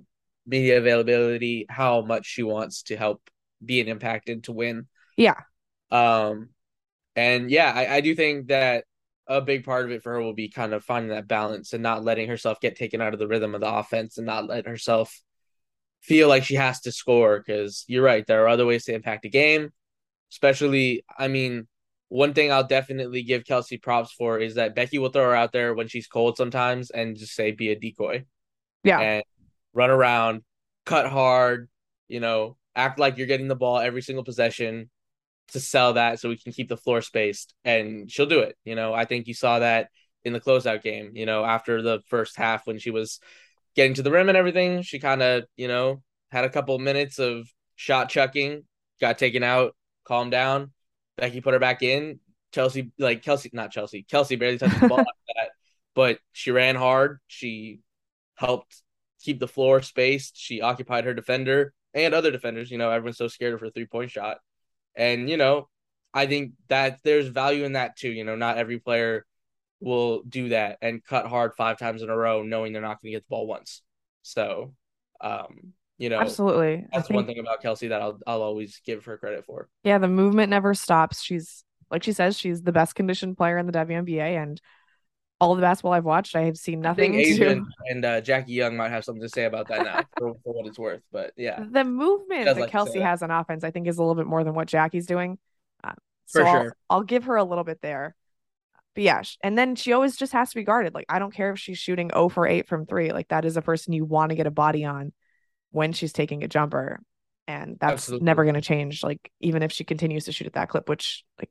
media 0.46 0.78
availability 0.78 1.66
how 1.68 2.02
much 2.02 2.26
she 2.26 2.42
wants 2.42 2.82
to 2.84 2.96
help 2.96 3.22
be 3.64 3.80
an 3.80 3.88
impact 3.88 4.28
and 4.28 4.42
to 4.44 4.52
win. 4.52 4.86
Yeah. 5.16 5.36
Um, 5.90 6.50
and 7.16 7.50
yeah, 7.50 7.72
I, 7.74 7.96
I 7.96 8.00
do 8.00 8.14
think 8.14 8.48
that 8.48 8.84
a 9.30 9.40
big 9.40 9.64
part 9.64 9.84
of 9.84 9.92
it 9.92 10.02
for 10.02 10.12
her 10.12 10.20
will 10.20 10.34
be 10.34 10.48
kind 10.48 10.74
of 10.74 10.84
finding 10.84 11.10
that 11.10 11.28
balance 11.28 11.72
and 11.72 11.82
not 11.84 12.02
letting 12.02 12.28
herself 12.28 12.60
get 12.60 12.74
taken 12.74 13.00
out 13.00 13.12
of 13.14 13.20
the 13.20 13.28
rhythm 13.28 13.54
of 13.54 13.60
the 13.60 13.72
offense 13.72 14.18
and 14.18 14.26
not 14.26 14.48
letting 14.48 14.68
herself 14.68 15.22
feel 16.00 16.28
like 16.28 16.42
she 16.42 16.56
has 16.56 16.80
to 16.80 16.90
score. 16.90 17.38
Because 17.38 17.84
you're 17.86 18.02
right, 18.02 18.26
there 18.26 18.42
are 18.42 18.48
other 18.48 18.66
ways 18.66 18.84
to 18.86 18.92
impact 18.92 19.24
a 19.24 19.28
game. 19.28 19.70
Especially, 20.32 21.04
I 21.16 21.28
mean, 21.28 21.68
one 22.08 22.34
thing 22.34 22.50
I'll 22.50 22.66
definitely 22.66 23.22
give 23.22 23.44
Kelsey 23.44 23.78
props 23.78 24.12
for 24.12 24.40
is 24.40 24.56
that 24.56 24.74
Becky 24.74 24.98
will 24.98 25.10
throw 25.10 25.22
her 25.22 25.34
out 25.34 25.52
there 25.52 25.74
when 25.74 25.86
she's 25.86 26.08
cold 26.08 26.36
sometimes 26.36 26.90
and 26.90 27.16
just 27.16 27.34
say 27.34 27.52
be 27.52 27.70
a 27.70 27.78
decoy. 27.78 28.24
Yeah. 28.82 28.98
And 28.98 29.24
run 29.72 29.90
around, 29.90 30.42
cut 30.84 31.06
hard, 31.06 31.68
you 32.08 32.18
know, 32.18 32.56
act 32.74 32.98
like 32.98 33.16
you're 33.16 33.28
getting 33.28 33.46
the 33.46 33.54
ball 33.54 33.78
every 33.78 34.02
single 34.02 34.24
possession 34.24 34.90
to 35.52 35.60
sell 35.60 35.94
that 35.94 36.20
so 36.20 36.28
we 36.28 36.36
can 36.36 36.52
keep 36.52 36.68
the 36.68 36.76
floor 36.76 37.00
spaced 37.02 37.54
and 37.64 38.10
she'll 38.10 38.26
do 38.26 38.40
it. 38.40 38.56
You 38.64 38.74
know, 38.74 38.92
I 38.92 39.04
think 39.04 39.26
you 39.26 39.34
saw 39.34 39.58
that 39.60 39.88
in 40.24 40.32
the 40.32 40.40
closeout 40.40 40.82
game, 40.82 41.12
you 41.14 41.26
know, 41.26 41.44
after 41.44 41.82
the 41.82 42.00
first 42.08 42.36
half 42.36 42.66
when 42.66 42.78
she 42.78 42.90
was 42.90 43.20
getting 43.74 43.94
to 43.94 44.02
the 44.02 44.10
rim 44.10 44.28
and 44.28 44.36
everything, 44.36 44.82
she 44.82 44.98
kind 44.98 45.22
of, 45.22 45.44
you 45.56 45.68
know, 45.68 46.02
had 46.30 46.44
a 46.44 46.50
couple 46.50 46.78
minutes 46.78 47.18
of 47.18 47.46
shot 47.76 48.08
chucking, 48.08 48.64
got 49.00 49.18
taken 49.18 49.42
out, 49.42 49.74
calmed 50.04 50.30
down 50.32 50.72
Becky 51.20 51.40
put 51.40 51.52
her 51.52 51.60
back 51.60 51.82
in. 51.82 52.18
Chelsea, 52.52 52.90
like 52.98 53.22
Kelsey, 53.22 53.50
not 53.52 53.70
Chelsea, 53.70 54.02
Kelsey 54.02 54.34
barely 54.34 54.58
touched 54.58 54.80
the 54.80 54.88
ball 54.88 54.98
that, 54.98 55.50
but 55.94 56.18
she 56.32 56.50
ran 56.50 56.74
hard. 56.74 57.20
She 57.28 57.80
helped 58.34 58.82
keep 59.22 59.38
the 59.38 59.46
floor 59.46 59.82
spaced. 59.82 60.36
She 60.36 60.60
occupied 60.60 61.04
her 61.04 61.14
defender 61.14 61.72
and 61.94 62.12
other 62.12 62.32
defenders. 62.32 62.70
You 62.70 62.78
know, 62.78 62.90
everyone's 62.90 63.18
so 63.18 63.28
scared 63.28 63.54
of 63.54 63.60
her 63.60 63.70
three 63.70 63.86
point 63.86 64.10
shot. 64.10 64.38
And, 64.96 65.28
you 65.28 65.36
know, 65.36 65.68
I 66.12 66.26
think 66.26 66.52
that 66.68 66.98
there's 67.04 67.28
value 67.28 67.64
in 67.64 67.72
that 67.72 67.96
too. 67.96 68.10
You 68.10 68.24
know, 68.24 68.36
not 68.36 68.58
every 68.58 68.78
player 68.78 69.24
will 69.80 70.22
do 70.22 70.50
that 70.50 70.78
and 70.82 71.04
cut 71.04 71.26
hard 71.26 71.54
five 71.56 71.78
times 71.78 72.02
in 72.02 72.10
a 72.10 72.16
row, 72.16 72.42
knowing 72.42 72.72
they're 72.72 72.82
not 72.82 73.00
going 73.00 73.12
to 73.12 73.16
get 73.16 73.24
the 73.24 73.30
ball 73.30 73.46
once. 73.46 73.82
So, 74.22 74.74
um, 75.20 75.72
you 75.98 76.08
know, 76.08 76.18
absolutely. 76.18 76.86
That's 76.92 77.08
think, 77.08 77.16
one 77.16 77.26
thing 77.26 77.38
about 77.38 77.60
Kelsey 77.62 77.88
that 77.88 78.00
I'll 78.00 78.18
I'll 78.26 78.42
always 78.42 78.80
give 78.86 79.04
her 79.04 79.18
credit 79.18 79.44
for. 79.44 79.68
Yeah, 79.84 79.98
the 79.98 80.08
movement 80.08 80.48
never 80.48 80.72
stops. 80.72 81.22
She's 81.22 81.62
like 81.90 82.02
she 82.02 82.12
says, 82.12 82.38
she's 82.38 82.62
the 82.62 82.72
best 82.72 82.94
conditioned 82.94 83.36
player 83.36 83.58
in 83.58 83.66
the 83.66 83.72
WNBA, 83.72 84.42
and 84.42 84.60
all 85.40 85.54
the 85.54 85.62
basketball 85.62 85.92
I've 85.92 86.04
watched, 86.04 86.36
I 86.36 86.42
have 86.42 86.56
seen 86.56 86.80
nothing. 86.80 87.14
Adrian 87.14 87.64
to... 87.64 87.70
and 87.90 88.04
uh, 88.04 88.20
Jackie 88.20 88.52
Young 88.52 88.76
might 88.76 88.90
have 88.90 89.04
something 89.04 89.22
to 89.22 89.28
say 89.28 89.44
about 89.44 89.68
that 89.68 89.84
now, 89.84 90.02
for, 90.18 90.34
for, 90.44 90.54
what 90.54 90.66
it's 90.66 90.78
worth. 90.78 91.02
But 91.10 91.32
yeah, 91.36 91.64
the 91.70 91.84
movement 91.84 92.44
that 92.44 92.58
like 92.58 92.70
Kelsey 92.70 93.00
has 93.00 93.22
on 93.22 93.30
offense, 93.30 93.64
I 93.64 93.70
think, 93.70 93.86
is 93.86 93.98
a 93.98 94.02
little 94.02 94.14
bit 94.14 94.26
more 94.26 94.44
than 94.44 94.54
what 94.54 94.68
Jackie's 94.68 95.06
doing. 95.06 95.38
Uh, 95.82 95.92
so 96.26 96.40
for 96.40 96.46
sure, 96.46 96.76
I'll, 96.90 96.98
I'll 96.98 97.02
give 97.02 97.24
her 97.24 97.36
a 97.36 97.44
little 97.44 97.64
bit 97.64 97.80
there. 97.80 98.14
But 98.94 99.04
yeah, 99.04 99.22
and 99.42 99.56
then 99.56 99.76
she 99.76 99.92
always 99.92 100.16
just 100.16 100.32
has 100.32 100.50
to 100.50 100.56
be 100.56 100.64
guarded. 100.64 100.94
Like 100.94 101.06
I 101.08 101.18
don't 101.18 101.32
care 101.32 101.52
if 101.52 101.58
she's 101.58 101.78
shooting 101.78 102.10
0 102.12 102.28
for 102.28 102.46
8 102.46 102.68
from 102.68 102.86
3. 102.86 103.12
Like 103.12 103.28
that 103.28 103.44
is 103.44 103.56
a 103.56 103.62
person 103.62 103.92
you 103.92 104.04
want 104.04 104.30
to 104.30 104.36
get 104.36 104.46
a 104.46 104.50
body 104.50 104.84
on 104.84 105.12
when 105.70 105.92
she's 105.92 106.12
taking 106.12 106.44
a 106.44 106.48
jumper. 106.48 107.00
And 107.46 107.78
that's 107.80 108.04
Absolutely. 108.04 108.26
never 108.26 108.44
going 108.44 108.54
to 108.54 108.60
change. 108.60 109.02
Like, 109.02 109.30
even 109.40 109.62
if 109.62 109.72
she 109.72 109.82
continues 109.84 110.26
to 110.26 110.32
shoot 110.32 110.46
at 110.46 110.52
that 110.52 110.68
clip, 110.68 110.88
which, 110.88 111.24
like, 111.38 111.50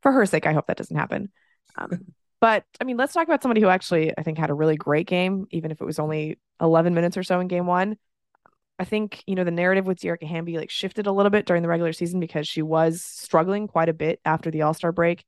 for 0.00 0.10
her 0.10 0.24
sake, 0.24 0.46
I 0.46 0.52
hope 0.52 0.68
that 0.68 0.78
doesn't 0.78 0.96
happen. 0.96 1.32
Um, 1.76 2.14
but 2.40 2.64
I 2.80 2.84
mean, 2.84 2.96
let's 2.96 3.12
talk 3.12 3.26
about 3.26 3.42
somebody 3.42 3.60
who 3.60 3.68
actually, 3.68 4.12
I 4.16 4.22
think, 4.22 4.38
had 4.38 4.50
a 4.50 4.54
really 4.54 4.76
great 4.76 5.06
game, 5.06 5.46
even 5.50 5.70
if 5.70 5.80
it 5.80 5.84
was 5.84 5.98
only 5.98 6.38
11 6.60 6.94
minutes 6.94 7.16
or 7.16 7.22
so 7.22 7.40
in 7.40 7.48
game 7.48 7.66
one. 7.66 7.96
I 8.78 8.84
think, 8.84 9.22
you 9.26 9.36
know, 9.36 9.44
the 9.44 9.50
narrative 9.52 9.86
with 9.86 10.00
Dearica 10.00 10.26
Hamby 10.26 10.58
like 10.58 10.70
shifted 10.70 11.06
a 11.06 11.12
little 11.12 11.30
bit 11.30 11.46
during 11.46 11.62
the 11.62 11.68
regular 11.68 11.92
season 11.92 12.18
because 12.18 12.48
she 12.48 12.60
was 12.60 13.02
struggling 13.02 13.68
quite 13.68 13.88
a 13.88 13.94
bit 13.94 14.20
after 14.24 14.50
the 14.50 14.62
All 14.62 14.74
Star 14.74 14.90
break. 14.92 15.24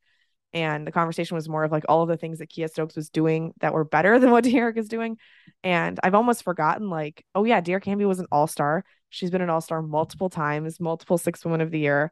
And 0.53 0.87
the 0.87 0.93
conversation 0.93 1.35
was 1.35 1.49
more 1.49 1.65
of 1.65 1.73
like 1.73 1.85
all 1.89 2.03
of 2.03 2.09
the 2.09 2.17
things 2.17 2.39
that 2.39 2.51
Kiah 2.51 2.71
Stokes 2.71 2.97
was 2.97 3.11
doing 3.11 3.53
that 3.61 3.73
were 3.73 3.85
better 3.85 4.19
than 4.19 4.31
what 4.31 4.45
Dearica's 4.45 4.89
doing. 4.89 5.19
And 5.63 6.01
I've 6.03 6.15
almost 6.15 6.43
forgotten, 6.45 6.89
like, 6.89 7.25
oh 7.35 7.45
yeah, 7.45 7.61
Dearica 7.61 7.87
Hamby 7.87 8.05
was 8.05 8.21
an 8.21 8.27
all 8.33 8.47
star. 8.47 8.85
She's 9.11 9.31
been 9.31 9.43
an 9.43 9.51
all 9.51 9.61
star 9.61 9.83
multiple 9.83 10.31
times, 10.31 10.81
multiple 10.81 11.19
six 11.19 11.45
women 11.45 11.61
of 11.61 11.71
the 11.71 11.81
year. 11.81 12.11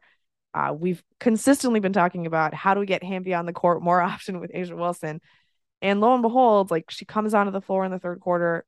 Uh, 0.55 0.71
we've 0.71 1.03
consistently 1.19 1.81
been 1.81 1.91
talking 1.91 2.25
about 2.25 2.53
how 2.53 2.73
do 2.73 2.79
we 2.79 2.85
get 2.85 3.03
Hamby 3.03 3.33
on 3.33 3.45
the 3.45 3.51
court 3.51 3.83
more 3.83 4.01
often 4.13 4.39
with 4.39 4.51
A'ja 4.53 4.75
Wilson. 4.75 5.19
And 5.81 5.99
lo 5.99 6.13
and 6.13 6.23
behold, 6.23 6.71
like 6.71 6.89
she 6.89 7.03
comes 7.03 7.33
onto 7.33 7.51
the 7.51 7.61
floor 7.61 7.83
in 7.83 7.91
the 7.91 7.99
third 7.99 8.21
quarter, 8.21 8.65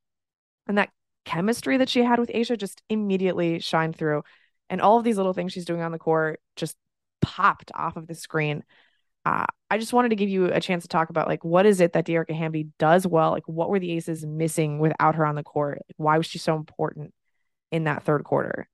and 0.67 0.77
that 0.77 0.89
chemistry 1.23 1.77
that 1.77 1.89
she 1.89 2.03
had 2.03 2.19
with 2.19 2.29
A'ja 2.29 2.57
just 2.57 2.81
immediately 2.89 3.59
shined 3.59 3.95
through. 3.95 4.23
And 4.69 4.81
all 4.81 4.97
of 4.97 5.05
these 5.05 5.15
little 5.15 5.31
things 5.33 5.53
she's 5.53 5.65
doing 5.65 5.81
on 5.81 5.93
the 5.93 5.97
court 5.97 6.41
just 6.57 6.75
popped 7.21 7.71
off 7.73 7.95
of 7.95 8.05
the 8.05 8.15
screen. 8.15 8.63
Uh, 9.25 9.45
I 9.71 9.77
just 9.77 9.93
wanted 9.93 10.09
to 10.09 10.15
give 10.17 10.29
you 10.29 10.51
a 10.51 10.59
chance 10.59 10.83
to 10.83 10.89
talk 10.89 11.09
about 11.09 11.27
like 11.27 11.43
what 11.45 11.65
is 11.65 11.79
it 11.79 11.93
that 11.93 12.05
Dearica 12.05 12.35
Hamby 12.35 12.67
does 12.79 13.07
well? 13.07 13.31
Like 13.31 13.47
what 13.47 13.69
were 13.69 13.79
the 13.79 13.91
aces 13.93 14.25
missing 14.25 14.79
without 14.79 15.15
her 15.15 15.25
on 15.25 15.35
the 15.35 15.43
court? 15.43 15.79
Why 15.95 16.17
was 16.17 16.27
she 16.27 16.37
so 16.37 16.55
important 16.57 17.13
in 17.71 17.85
that 17.85 18.03
third 18.03 18.25
quarter? 18.25 18.67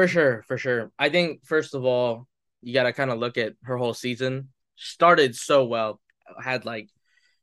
For 0.00 0.08
sure, 0.08 0.44
for 0.48 0.56
sure. 0.56 0.90
I 0.98 1.10
think 1.10 1.44
first 1.44 1.74
of 1.74 1.84
all, 1.84 2.26
you 2.62 2.72
got 2.72 2.84
to 2.84 2.92
kind 2.94 3.10
of 3.10 3.18
look 3.18 3.36
at 3.36 3.52
her 3.64 3.76
whole 3.76 3.92
season. 3.92 4.48
Started 4.76 5.36
so 5.36 5.66
well, 5.66 6.00
had 6.42 6.64
like, 6.64 6.88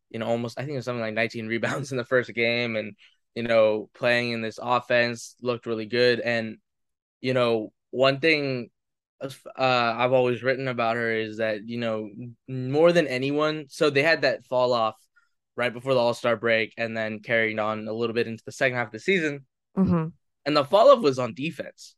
you 0.09 0.17
know, 0.17 0.25
almost 0.25 0.57
I 0.57 0.63
think 0.63 0.73
it 0.73 0.77
was 0.77 0.85
something 0.85 1.03
like 1.03 1.13
19 1.13 1.45
rebounds 1.49 1.91
in 1.91 1.99
the 1.99 2.03
first 2.03 2.33
game, 2.33 2.75
and 2.75 2.95
you 3.35 3.43
know, 3.43 3.91
playing 3.93 4.31
in 4.31 4.41
this 4.41 4.57
offense 4.59 5.35
looked 5.39 5.67
really 5.67 5.85
good. 5.85 6.19
And 6.19 6.57
you 7.21 7.35
know, 7.35 7.73
one 7.91 8.19
thing 8.21 8.71
uh, 9.21 9.29
I've 9.55 10.13
always 10.13 10.41
written 10.41 10.67
about 10.67 10.95
her 10.95 11.11
is 11.11 11.37
that 11.37 11.69
you 11.69 11.77
know 11.77 12.09
more 12.47 12.91
than 12.91 13.05
anyone. 13.05 13.65
So 13.69 13.91
they 13.91 14.01
had 14.01 14.23
that 14.23 14.45
fall 14.45 14.73
off 14.73 14.95
right 15.55 15.71
before 15.71 15.93
the 15.93 15.99
All 15.99 16.15
Star 16.15 16.35
break, 16.35 16.73
and 16.75 16.97
then 16.97 17.19
carried 17.19 17.59
on 17.59 17.87
a 17.87 17.93
little 17.93 18.15
bit 18.15 18.25
into 18.25 18.43
the 18.43 18.51
second 18.51 18.79
half 18.79 18.87
of 18.87 18.93
the 18.93 18.99
season. 18.99 19.45
Mm-hmm. 19.77 20.07
And 20.47 20.57
the 20.57 20.65
fall 20.65 20.89
off 20.89 21.03
was 21.03 21.19
on 21.19 21.35
defense. 21.35 21.93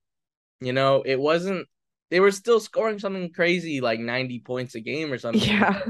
You 0.62 0.74
know, 0.74 1.04
it 1.06 1.20
wasn't. 1.20 1.68
They 2.12 2.20
were 2.20 2.32
still 2.32 2.60
scoring 2.60 3.00
something 3.00 3.32
crazy 3.32 3.82
like 3.82 4.00
ninety 4.00 4.40
points 4.40 4.76
a 4.76 4.80
game 4.80 5.14
or 5.14 5.18
something. 5.18 5.42
Yeah. 5.48 5.82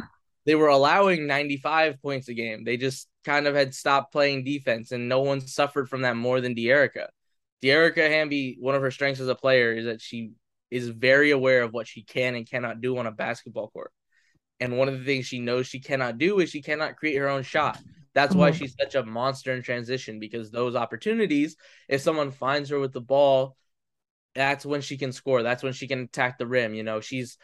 They 0.45 0.55
were 0.55 0.67
allowing 0.67 1.27
ninety 1.27 1.57
five 1.57 2.01
points 2.01 2.27
a 2.27 2.33
game. 2.33 2.63
They 2.63 2.77
just 2.77 3.07
kind 3.23 3.47
of 3.47 3.55
had 3.55 3.73
stopped 3.75 4.11
playing 4.11 4.43
defense, 4.43 4.91
and 4.91 5.07
no 5.07 5.21
one 5.21 5.41
suffered 5.41 5.89
from 5.89 6.01
that 6.01 6.15
more 6.15 6.41
than 6.41 6.55
Dearica. 6.55 7.07
Dearica 7.61 8.09
Hamby, 8.09 8.57
one 8.59 8.75
of 8.75 8.81
her 8.81 8.91
strengths 8.91 9.19
as 9.19 9.27
a 9.27 9.35
player 9.35 9.73
is 9.73 9.85
that 9.85 10.01
she 10.01 10.31
is 10.71 10.87
very 10.89 11.31
aware 11.31 11.61
of 11.63 11.73
what 11.73 11.87
she 11.87 12.03
can 12.03 12.35
and 12.35 12.49
cannot 12.49 12.79
do 12.81 12.97
on 12.97 13.05
a 13.05 13.11
basketball 13.11 13.69
court. 13.69 13.91
And 14.59 14.77
one 14.77 14.87
of 14.87 14.97
the 14.97 15.05
things 15.05 15.25
she 15.25 15.39
knows 15.39 15.67
she 15.67 15.79
cannot 15.79 16.17
do 16.17 16.39
is 16.39 16.49
she 16.49 16.61
cannot 16.61 16.95
create 16.95 17.17
her 17.17 17.29
own 17.29 17.43
shot. 17.43 17.79
That's 18.13 18.35
why 18.35 18.51
Mhm. 18.51 18.55
she's 18.55 18.75
such 18.79 18.95
a 18.95 19.05
monster 19.05 19.53
in 19.53 19.61
transition 19.61 20.19
because 20.19 20.51
those 20.51 20.75
opportunities, 20.75 21.55
if 21.87 22.01
someone 22.01 22.31
finds 22.31 22.69
her 22.69 22.79
with 22.79 22.93
the 22.93 23.01
ball, 23.01 23.55
that's 24.35 24.65
when 24.65 24.81
she 24.81 24.97
can 24.97 25.11
score. 25.11 25.43
That's 25.43 25.63
when 25.63 25.73
she 25.73 25.87
can 25.87 26.01
attack 26.01 26.37
the 26.37 26.47
rim. 26.47 26.73
You 26.73 26.83
know, 26.83 27.01
she's 27.01 27.37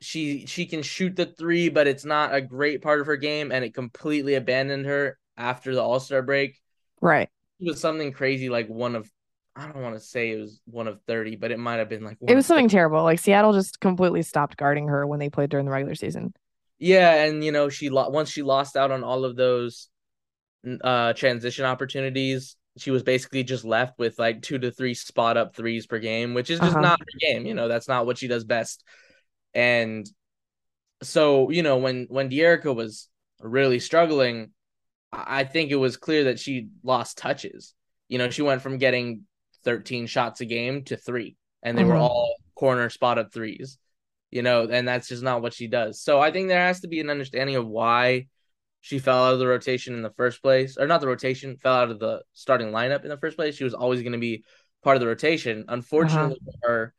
she 0.00 0.46
she 0.46 0.66
can 0.66 0.82
shoot 0.82 1.16
the 1.16 1.26
three, 1.26 1.68
but 1.68 1.86
it's 1.86 2.04
not 2.04 2.34
a 2.34 2.40
great 2.40 2.82
part 2.82 3.00
of 3.00 3.06
her 3.06 3.16
game, 3.16 3.52
and 3.52 3.64
it 3.64 3.74
completely 3.74 4.34
abandoned 4.34 4.86
her 4.86 5.18
after 5.36 5.74
the 5.74 5.82
All 5.82 6.00
Star 6.00 6.22
break 6.22 6.60
Right. 7.00 7.30
it 7.60 7.66
was 7.66 7.80
something 7.80 8.12
crazy 8.12 8.48
like 8.48 8.68
one 8.68 8.94
of 8.96 9.10
I 9.54 9.66
don't 9.68 9.82
want 9.82 9.94
to 9.94 10.00
say 10.00 10.30
it 10.30 10.40
was 10.40 10.60
one 10.64 10.88
of 10.88 11.00
30, 11.06 11.36
but 11.36 11.50
it 11.50 11.58
might 11.58 11.76
have 11.76 11.88
been 11.88 12.04
like 12.04 12.16
one 12.20 12.32
It 12.32 12.36
was 12.36 12.46
something 12.46 12.68
terrible. 12.68 13.02
Like 13.02 13.18
Seattle 13.18 13.52
just 13.52 13.80
completely 13.80 14.22
stopped 14.22 14.56
guarding 14.56 14.88
her 14.88 15.06
when 15.06 15.18
they 15.18 15.28
played 15.28 15.50
during 15.50 15.66
the 15.66 15.72
regular 15.72 15.94
season. 15.94 16.32
Yeah, 16.78 17.24
and 17.24 17.44
you 17.44 17.52
know, 17.52 17.68
she 17.68 17.90
lo- 17.90 18.08
once 18.08 18.30
she 18.30 18.42
lost 18.42 18.76
out 18.76 18.90
on 18.90 19.04
all 19.04 19.24
of 19.24 19.36
those 19.36 19.88
uh 20.82 21.12
transition 21.14 21.64
opportunities, 21.64 22.56
she 22.78 22.90
was 22.90 23.02
basically 23.02 23.44
just 23.44 23.64
left 23.64 23.98
with 23.98 24.18
like 24.18 24.42
two 24.42 24.58
to 24.58 24.70
three 24.70 24.94
spot 24.94 25.36
up 25.36 25.54
threes 25.54 25.86
per 25.86 25.98
game, 25.98 26.34
which 26.34 26.50
is 26.50 26.60
just 26.60 26.78
Uh-huh. 26.78 26.80
not 26.80 26.98
her 27.00 27.06
game, 27.20 27.46
you 27.46 27.54
know, 27.54 27.68
that's 27.68 27.88
not 27.88 28.06
what 28.06 28.18
she 28.18 28.28
does 28.28 28.44
best. 28.44 28.84
And 29.54 30.08
so, 31.02 31.50
you 31.50 31.62
know, 31.62 31.78
when 31.78 32.06
when 32.08 32.30
Dearica 32.30 32.74
was 32.74 33.08
really 33.40 33.80
struggling, 33.80 34.52
I 35.12 35.44
think 35.44 35.70
it 35.70 35.76
was 35.76 35.96
clear 35.96 36.24
that 36.24 36.40
she 36.40 36.68
lost 36.82 37.18
touches. 37.18 37.74
You 38.08 38.18
know, 38.18 38.30
she 38.30 38.42
went 38.42 38.62
from 38.62 38.78
getting 38.78 39.22
13 39.64 40.06
shots 40.06 40.40
a 40.40 40.46
game 40.46 40.84
to 40.84 40.96
3, 40.96 41.36
and 41.62 41.78
they 41.78 41.84
were 41.84 41.96
Mhm. 41.96 41.98
all 41.98 42.36
corner 42.54 42.90
spot 42.90 43.18
up 43.18 43.32
threes. 43.32 43.78
You 44.30 44.42
know, 44.42 44.68
and 44.70 44.88
that's 44.88 45.08
just 45.08 45.22
not 45.22 45.42
what 45.42 45.54
she 45.54 45.68
does. 45.68 46.00
So 46.02 46.20
I 46.20 46.32
think 46.32 46.48
there 46.48 46.66
has 46.66 46.80
to 46.80 46.88
be 46.88 47.00
an 47.00 47.10
understanding 47.10 47.56
of 47.56 47.66
why 47.68 48.28
she 48.82 48.98
fell 48.98 49.24
out 49.24 49.32
of 49.32 49.38
the 49.38 49.46
rotation 49.46 49.94
in 49.94 50.02
the 50.02 50.10
first 50.10 50.42
place, 50.42 50.76
or 50.76 50.88
not 50.88 51.00
the 51.00 51.06
rotation, 51.06 51.56
fell 51.56 51.74
out 51.74 51.90
of 51.90 52.00
the 52.00 52.22
starting 52.32 52.72
lineup 52.72 53.04
in 53.04 53.08
the 53.08 53.16
first 53.16 53.36
place. 53.36 53.54
She 53.54 53.64
was 53.64 53.74
always 53.74 54.02
going 54.02 54.12
to 54.12 54.18
be 54.18 54.44
part 54.82 54.96
of 54.96 55.00
the 55.00 55.06
rotation. 55.06 55.60
Uh-huh. 55.60 55.74
Unfortunately 55.74 56.40
for 56.44 56.68
her, 56.68 56.94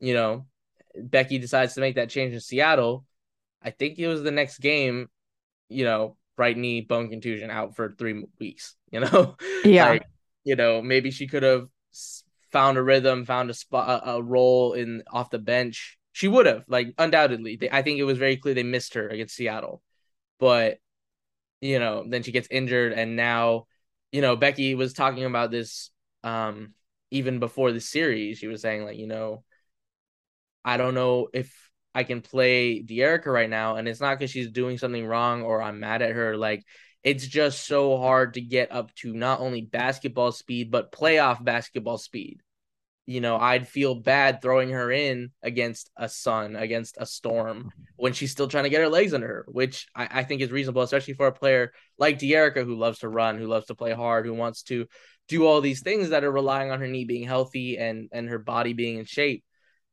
you 0.00 0.14
know, 0.14 0.46
Becky 0.96 1.38
decides 1.38 1.74
to 1.74 1.82
make 1.82 1.96
that 1.96 2.08
change 2.08 2.32
in 2.32 2.40
Seattle. 2.40 3.04
I 3.62 3.68
think 3.68 3.98
it 3.98 4.08
was 4.08 4.22
the 4.22 4.30
next 4.30 4.60
game, 4.60 5.10
you 5.68 5.84
know, 5.84 6.16
right 6.38 6.56
knee 6.56 6.80
bone 6.80 7.10
contusion 7.10 7.50
out 7.50 7.76
for 7.76 7.94
three 7.98 8.24
weeks, 8.40 8.74
you 8.90 9.00
know? 9.00 9.36
Yeah. 9.62 9.90
Like, 9.90 10.06
you 10.42 10.56
know, 10.56 10.80
maybe 10.80 11.10
she 11.10 11.26
could 11.26 11.42
have 11.42 11.68
found 12.50 12.78
a 12.78 12.82
rhythm, 12.82 13.26
found 13.26 13.50
a 13.50 13.54
spot, 13.54 14.06
a, 14.06 14.12
a 14.12 14.22
role 14.22 14.72
in 14.72 15.02
off 15.12 15.28
the 15.28 15.38
bench. 15.38 15.98
She 16.12 16.28
would 16.28 16.46
have, 16.46 16.64
like, 16.66 16.94
undoubtedly. 16.96 17.56
They, 17.56 17.68
I 17.68 17.82
think 17.82 17.98
it 17.98 18.04
was 18.04 18.16
very 18.16 18.38
clear 18.38 18.54
they 18.54 18.62
missed 18.62 18.94
her 18.94 19.06
against 19.06 19.36
Seattle. 19.36 19.82
But, 20.38 20.78
you 21.60 21.78
know, 21.78 22.04
then 22.06 22.22
she 22.22 22.32
gets 22.32 22.48
injured. 22.50 22.92
And 22.92 23.16
now, 23.16 23.66
you 24.12 24.20
know, 24.20 24.36
Becky 24.36 24.74
was 24.74 24.92
talking 24.92 25.24
about 25.24 25.50
this 25.50 25.90
um, 26.22 26.74
even 27.10 27.38
before 27.38 27.72
the 27.72 27.80
series. 27.80 28.38
She 28.38 28.46
was 28.46 28.60
saying, 28.60 28.84
like, 28.84 28.98
you 28.98 29.06
know, 29.06 29.44
I 30.64 30.76
don't 30.76 30.94
know 30.94 31.28
if 31.32 31.52
I 31.94 32.04
can 32.04 32.20
play 32.20 32.82
Dearica 32.82 33.26
right 33.26 33.50
now. 33.50 33.76
And 33.76 33.88
it's 33.88 34.00
not 34.00 34.18
because 34.18 34.30
she's 34.30 34.50
doing 34.50 34.78
something 34.78 35.06
wrong 35.06 35.42
or 35.42 35.62
I'm 35.62 35.80
mad 35.80 36.02
at 36.02 36.12
her. 36.12 36.36
Like, 36.36 36.64
it's 37.02 37.26
just 37.26 37.66
so 37.66 37.96
hard 37.98 38.34
to 38.34 38.40
get 38.40 38.72
up 38.72 38.92
to 38.96 39.12
not 39.12 39.40
only 39.40 39.62
basketball 39.62 40.32
speed, 40.32 40.70
but 40.70 40.92
playoff 40.92 41.42
basketball 41.42 41.98
speed. 41.98 42.42
You 43.08 43.20
know, 43.20 43.36
I'd 43.36 43.68
feel 43.68 43.94
bad 43.94 44.42
throwing 44.42 44.70
her 44.70 44.90
in 44.90 45.30
against 45.40 45.90
a 45.96 46.08
sun, 46.08 46.56
against 46.56 46.96
a 46.98 47.06
storm, 47.06 47.70
when 47.94 48.12
she's 48.12 48.32
still 48.32 48.48
trying 48.48 48.64
to 48.64 48.70
get 48.70 48.80
her 48.80 48.88
legs 48.88 49.14
under 49.14 49.28
her, 49.28 49.46
which 49.48 49.86
I, 49.94 50.08
I 50.10 50.24
think 50.24 50.42
is 50.42 50.50
reasonable, 50.50 50.82
especially 50.82 51.14
for 51.14 51.28
a 51.28 51.32
player 51.32 51.72
like 51.98 52.18
Dearica 52.18 52.64
who 52.64 52.74
loves 52.74 52.98
to 53.00 53.08
run, 53.08 53.38
who 53.38 53.46
loves 53.46 53.66
to 53.66 53.76
play 53.76 53.92
hard, 53.92 54.26
who 54.26 54.34
wants 54.34 54.64
to 54.64 54.86
do 55.28 55.46
all 55.46 55.60
these 55.60 55.82
things 55.82 56.10
that 56.10 56.24
are 56.24 56.32
relying 56.32 56.72
on 56.72 56.80
her 56.80 56.88
knee 56.88 57.04
being 57.04 57.24
healthy 57.24 57.78
and 57.78 58.08
and 58.12 58.28
her 58.28 58.40
body 58.40 58.72
being 58.72 58.98
in 58.98 59.04
shape. 59.04 59.44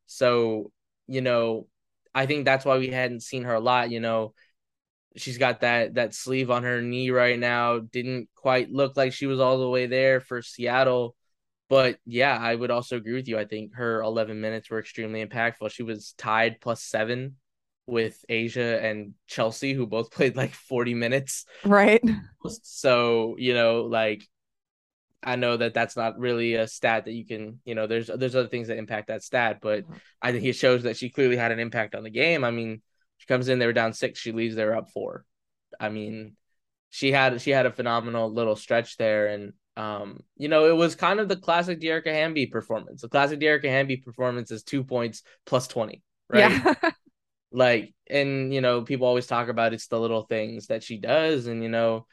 So, 0.06 0.72
you 1.06 1.20
know, 1.20 1.68
I 2.14 2.26
think 2.26 2.44
that's 2.44 2.64
why 2.64 2.78
we 2.78 2.88
hadn't 2.88 3.22
seen 3.22 3.44
her 3.44 3.54
a 3.54 3.60
lot. 3.60 3.90
You 3.90 4.00
know, 4.00 4.34
she's 5.16 5.38
got 5.38 5.60
that 5.60 5.94
that 5.94 6.14
sleeve 6.14 6.50
on 6.50 6.64
her 6.64 6.82
knee 6.82 7.10
right 7.10 7.38
now. 7.38 7.78
Didn't 7.78 8.28
quite 8.34 8.70
look 8.70 8.96
like 8.96 9.12
she 9.12 9.26
was 9.26 9.40
all 9.40 9.58
the 9.58 9.68
way 9.68 9.86
there 9.86 10.20
for 10.20 10.42
Seattle. 10.42 11.14
But 11.74 11.98
yeah, 12.06 12.38
I 12.40 12.54
would 12.54 12.70
also 12.70 12.96
agree 12.96 13.14
with 13.14 13.26
you. 13.26 13.36
I 13.36 13.46
think 13.46 13.74
her 13.74 14.00
11 14.00 14.40
minutes 14.40 14.70
were 14.70 14.78
extremely 14.78 15.26
impactful. 15.26 15.72
She 15.72 15.82
was 15.82 16.14
tied 16.16 16.60
plus 16.60 16.84
seven 16.84 17.34
with 17.88 18.24
A'ja 18.30 18.80
and 18.84 19.14
Chelsea, 19.26 19.72
who 19.72 19.84
both 19.84 20.10
played 20.12 20.36
like 20.36 20.52
40 20.52 20.94
minutes. 20.94 21.46
Right. 21.64 22.00
So, 22.62 23.36
you 23.38 23.54
know, 23.54 23.84
like 23.84 24.22
I 25.22 25.36
know 25.36 25.56
that 25.56 25.72
that's 25.72 25.96
not 25.96 26.18
really 26.18 26.54
a 26.56 26.68
stat 26.68 27.06
that 27.06 27.12
you 27.12 27.26
can, 27.26 27.58
you 27.64 27.74
know, 27.74 27.86
there's 27.86 28.08
there's 28.14 28.36
other 28.36 28.48
things 28.48 28.68
that 28.68 28.76
impact 28.76 29.08
that 29.08 29.22
stat, 29.22 29.60
but 29.62 29.84
I 30.20 30.30
think 30.30 30.44
it 30.44 30.52
shows 30.52 30.82
that 30.82 30.98
she 30.98 31.08
clearly 31.08 31.36
had 31.38 31.52
an 31.52 31.58
impact 31.58 31.94
on 31.94 32.04
the 32.04 32.10
game. 32.10 32.44
I 32.44 32.50
mean, 32.50 32.82
she 33.16 33.26
comes 33.26 33.48
in, 33.48 33.58
they 33.58 33.66
were 33.66 33.72
down 33.72 33.94
six, 33.94 34.18
she 34.20 34.30
leaves, 34.30 34.54
they 34.54 34.64
were 34.66 34.76
up 34.76 34.90
four. 34.90 35.24
I 35.80 35.88
mean, 35.88 36.36
she 36.90 37.10
had 37.10 37.40
she 37.40 37.50
had 37.50 37.64
a 37.64 37.72
phenomenal 37.72 38.30
little 38.30 38.56
stretch 38.56 38.98
there, 38.98 39.28
and 39.28 39.54
um, 39.76 40.20
you 40.36 40.48
know, 40.48 40.66
it 40.66 40.76
was 40.76 40.94
kind 40.94 41.20
of 41.20 41.28
the 41.28 41.36
classic 41.36 41.80
Dearica 41.80 42.12
Hamby 42.12 42.46
performance. 42.46 43.02
The 43.02 43.08
classic 43.08 43.40
Dearica 43.40 43.64
Hamby 43.64 43.96
performance 43.96 44.50
is 44.50 44.62
two 44.62 44.84
points 44.84 45.22
plus 45.46 45.68
twenty, 45.68 46.02
right? 46.28 46.50
Yeah. 46.50 46.74
like 47.52 47.94
and 48.10 48.52
you 48.52 48.60
know 48.60 48.82
people 48.82 49.06
always 49.06 49.28
talk 49.28 49.48
about 49.48 49.72
it's 49.72 49.86
the 49.86 49.98
little 49.98 50.22
things 50.22 50.66
that 50.66 50.82
she 50.82 50.98
does 50.98 51.46
and 51.46 51.62
you 51.62 51.68
know 51.68 52.04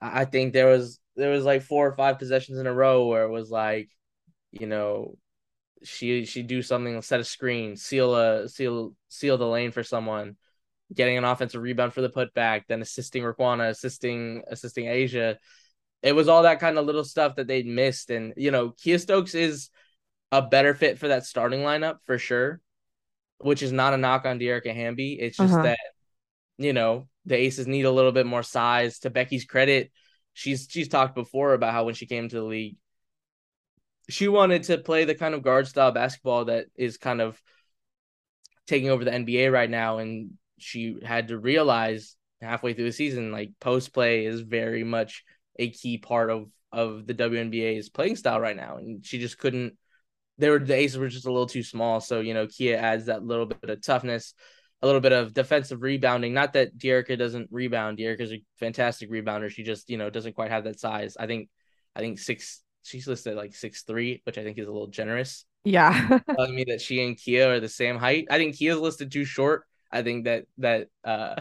i 0.00 0.22
I 0.22 0.24
think 0.24 0.52
there 0.52 0.66
was 0.66 0.98
there 1.14 1.30
was 1.30 1.44
like 1.44 1.62
four 1.62 1.86
or 1.86 1.94
five 1.94 2.18
possessions 2.18 2.58
in 2.58 2.66
a 2.66 2.74
row 2.74 3.06
where 3.06 3.22
it 3.22 3.30
was 3.30 3.50
like 3.50 3.88
you 4.50 4.66
know 4.66 5.16
she 5.84 6.24
she 6.24 6.42
do 6.42 6.62
something, 6.62 7.00
set 7.02 7.20
a 7.20 7.24
screen, 7.24 7.76
seal 7.76 8.14
a 8.16 8.48
seal 8.48 8.94
seal 9.08 9.38
the 9.38 9.46
lane 9.46 9.70
for 9.70 9.82
someone, 9.82 10.36
getting 10.92 11.18
an 11.18 11.24
offensive 11.24 11.62
rebound 11.62 11.92
for 11.92 12.00
the 12.00 12.10
putback, 12.10 12.62
then 12.68 12.82
assisting 12.82 13.22
Riquna, 13.22 13.68
assisting 13.68 14.42
assisting 14.48 14.86
A'ja. 14.86 15.36
It 16.04 16.14
was 16.14 16.28
all 16.28 16.44
that 16.44 16.60
kind 16.60 16.78
of 16.78 16.86
little 16.86 17.04
stuff 17.04 17.36
that 17.36 17.48
they'd 17.48 17.66
missed, 17.66 18.10
and 18.10 18.34
you 18.36 18.52
know, 18.52 18.70
Kiah 18.70 19.00
Stokes 19.00 19.34
is 19.34 19.70
a 20.32 20.42
better 20.42 20.74
fit 20.74 20.98
for 20.98 21.08
that 21.08 21.26
starting 21.26 21.60
lineup 21.60 21.98
for 22.04 22.18
sure, 22.18 22.60
which 23.38 23.62
is 23.62 23.72
not 23.72 23.94
a 23.94 23.98
knock 23.98 24.26
on 24.26 24.40
Dearica 24.40 24.74
Hamby. 24.74 25.14
It's 25.20 25.38
just 25.38 25.54
Uh-huh. 25.54 25.62
that 25.62 25.78
you 26.58 26.72
know 26.74 27.08
the 27.26 27.36
Aces 27.36 27.66
need 27.68 27.86
a 27.86 27.92
little 27.92 28.12
bit 28.12 28.26
more 28.26 28.44
size. 28.44 29.00
To 29.00 29.10
Becky's 29.10 29.46
credit, 29.46 29.92
she's 30.34 30.68
she's 30.70 30.88
talked 30.88 31.16
before 31.16 31.54
about 31.54 31.74
how 31.74 31.84
when 31.84 31.94
she 31.94 32.06
came 32.06 32.28
to 32.28 32.36
the 32.36 32.44
league, 32.44 32.76
she 34.08 34.28
wanted 34.28 34.62
to 34.64 34.78
play 34.78 35.04
the 35.04 35.14
kind 35.14 35.34
of 35.34 35.42
guard 35.42 35.66
style 35.66 35.92
basketball 35.92 36.46
that 36.46 36.66
is 36.76 36.98
kind 36.98 37.20
of 37.20 37.40
taking 38.66 38.90
over 38.90 39.04
the 39.04 39.12
NBA 39.12 39.50
right 39.50 39.68
now, 39.70 39.98
and 39.98 40.32
she 40.58 40.96
had 41.04 41.28
to 41.28 41.38
realize 41.38 42.16
halfway 42.40 42.74
through 42.74 42.84
the 42.84 42.92
season, 42.92 43.32
like 43.32 43.52
post 43.60 43.92
play 43.92 44.26
is 44.26 44.40
very 44.40 44.84
much 44.84 45.24
a 45.56 45.70
key 45.70 45.98
part 45.98 46.30
of 46.30 46.48
of 46.72 47.06
the 47.06 47.14
WNBA's 47.14 47.88
playing 47.88 48.16
style 48.16 48.40
right 48.40 48.56
now, 48.56 48.76
and 48.78 49.04
she 49.04 49.18
just 49.18 49.38
couldn't. 49.38 49.76
They 50.38 50.50
were 50.50 50.58
the 50.58 50.74
Aces 50.74 50.98
were 50.98 51.08
just 51.08 51.26
a 51.26 51.32
little 51.32 51.46
too 51.46 51.62
small, 51.62 52.00
so 52.00 52.20
you 52.20 52.34
know 52.34 52.46
Kiah 52.46 52.76
adds 52.76 53.06
that 53.06 53.24
little 53.24 53.46
bit 53.46 53.70
of 53.70 53.80
toughness, 53.84 54.34
a 54.82 54.86
little 54.86 55.00
bit 55.00 55.12
of 55.12 55.32
defensive 55.34 55.82
rebounding. 55.82 56.34
Not 56.34 56.54
that 56.54 56.76
Dearica 56.76 57.18
doesn't 57.18 57.48
rebound. 57.50 57.98
Dearica's 57.98 58.32
a 58.32 58.42
fantastic 58.58 59.10
rebounder. 59.10 59.50
She 59.50 59.62
just 59.62 59.88
you 59.90 59.96
know 59.98 60.10
doesn't 60.10 60.34
quite 60.34 60.50
have 60.50 60.64
that 60.64 60.80
size. 60.80 61.16
I 61.18 61.26
think 61.26 61.48
I 61.94 62.00
think 62.00 62.18
six. 62.18 62.60
She's 62.82 63.06
listed 63.08 63.34
like 63.36 63.54
six 63.54 63.82
three, 63.82 64.20
which 64.24 64.36
I 64.36 64.42
think 64.44 64.58
is 64.58 64.68
a 64.68 64.72
little 64.72 64.88
generous 64.88 65.46
Yeah. 65.64 66.18
telling 66.36 66.54
me 66.54 66.64
that 66.68 66.80
she 66.82 67.02
and 67.02 67.16
Kiah 67.16 67.56
are 67.56 67.60
the 67.60 67.68
same 67.68 67.96
height. 67.96 68.26
I 68.30 68.36
think 68.38 68.56
Kiah's 68.56 68.78
listed 68.78 69.10
too 69.10 69.24
short. 69.24 69.64
I 69.90 70.02
think 70.02 70.24
that 70.24 70.44
that 70.58 70.88
uh 71.04 71.40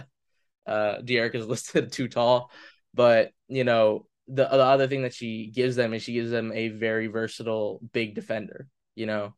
uh 0.65 0.97
Dearic 1.01 1.35
is 1.35 1.47
listed 1.55 1.91
too 1.91 2.07
tall. 2.07 2.51
But 2.93 3.31
you 3.55 3.63
know, 3.63 4.05
the 4.27 4.45
the 4.45 4.63
other 4.63 4.87
thing 4.87 5.03
that 5.03 5.13
she 5.13 5.47
gives 5.47 5.75
them 5.75 5.93
is 5.93 6.01
she 6.03 6.13
gives 6.13 6.31
them 6.31 6.51
a 6.53 6.69
very 6.69 7.07
versatile 7.07 7.79
big 7.91 8.15
defender, 8.15 8.67
you 8.95 9.05
know. 9.05 9.33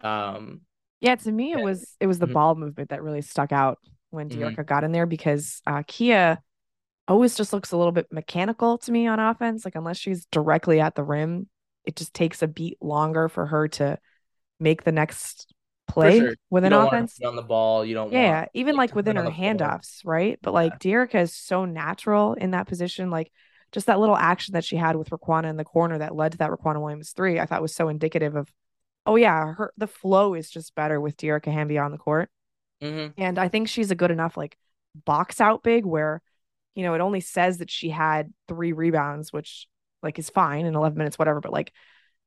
Um 0.00 0.62
Yeah, 1.00 1.16
to 1.16 1.32
me 1.32 1.52
it 1.52 1.60
was 1.60 1.96
it 2.00 2.06
was 2.06 2.18
the 2.18 2.26
Mhm. 2.26 2.32
ball 2.32 2.54
movement 2.54 2.90
that 2.90 3.02
really 3.02 3.22
stuck 3.22 3.52
out 3.52 3.78
when 4.10 4.28
Mhm. 4.30 4.66
Got 4.66 4.84
in 4.84 4.92
there 4.92 5.06
because 5.06 5.60
uh 5.66 5.82
Kiah 5.82 6.38
always 7.08 7.36
just 7.36 7.52
looks 7.52 7.72
a 7.72 7.76
little 7.76 7.92
bit 7.92 8.06
mechanical 8.10 8.78
to 8.78 8.92
me 8.92 9.06
on 9.06 9.20
offense. 9.20 9.64
Like 9.64 9.74
unless 9.76 9.98
she's 9.98 10.26
directly 10.26 10.80
at 10.80 10.94
the 10.94 11.04
rim, 11.04 11.48
it 11.84 11.96
just 11.96 12.14
takes 12.14 12.42
a 12.42 12.48
beat 12.48 12.78
longer 12.82 13.28
for 13.28 13.46
her 13.46 13.68
to 13.68 13.98
make 14.58 14.84
the 14.84 14.92
next 14.92 15.54
play 15.86 16.18
sure. 16.18 16.34
with 16.50 16.64
an 16.64 16.72
offense. 16.72 17.18
on 17.24 17.36
the 17.36 17.42
ball, 17.42 17.84
you 17.84 17.94
don't 17.94 18.10
Yeah, 18.10 18.40
want 18.40 18.50
even 18.54 18.76
like, 18.76 18.90
like 18.90 18.94
within 18.94 19.16
her 19.16 19.22
movement 19.22 19.26
on 19.26 19.32
floor. 19.32 19.78
handoffs, 19.78 20.00
right? 20.04 20.38
But 20.42 20.54
like 20.54 20.78
Dearica 20.78 21.22
is 21.22 21.34
so 21.34 21.64
natural 21.64 22.34
in 22.34 22.52
that 22.52 22.66
position. 22.68 23.10
Like 23.10 23.32
just 23.72 23.86
that 23.86 23.98
little 24.00 24.16
action 24.16 24.52
that 24.54 24.64
she 24.64 24.76
had 24.76 24.96
with 24.96 25.10
Riquna 25.10 25.46
in 25.50 25.56
the 25.56 25.64
corner 25.64 25.98
that 25.98 26.14
led 26.14 26.32
to 26.32 26.38
that 26.38 26.50
Riquna 26.50 26.80
Williams 26.80 27.12
three, 27.12 27.40
I 27.40 27.46
thought 27.46 27.62
was 27.62 27.74
so 27.74 27.88
indicative 27.88 28.36
of, 28.36 28.48
oh 29.06 29.16
yeah, 29.16 29.54
her 29.54 29.72
the 29.76 29.86
flow 29.88 30.34
is 30.34 30.50
just 30.50 30.74
better 30.74 31.00
with 31.00 31.16
Dearica 31.16 31.52
Hamby 31.52 31.78
on 31.78 31.92
the 31.92 31.98
court. 31.98 32.30
Mhm. 32.82 33.14
And 33.18 33.38
I 33.38 33.48
think 33.48 33.68
she's 33.68 33.90
a 33.90 33.94
good 33.96 34.10
enough 34.10 34.36
like 34.36 34.56
box 35.04 35.40
out 35.40 35.62
big 35.62 35.84
where, 35.84 36.22
you 36.74 36.82
know, 36.84 36.94
it 36.94 37.00
only 37.00 37.20
says 37.20 37.58
that 37.58 37.70
she 37.70 37.90
had 37.90 38.32
three 38.48 38.72
rebounds, 38.72 39.32
which 39.32 39.66
like 40.02 40.18
is 40.18 40.30
fine 40.30 40.66
in 40.66 40.74
11 40.74 40.98
minutes, 40.98 41.18
whatever. 41.18 41.40
But 41.40 41.52
like 41.52 41.72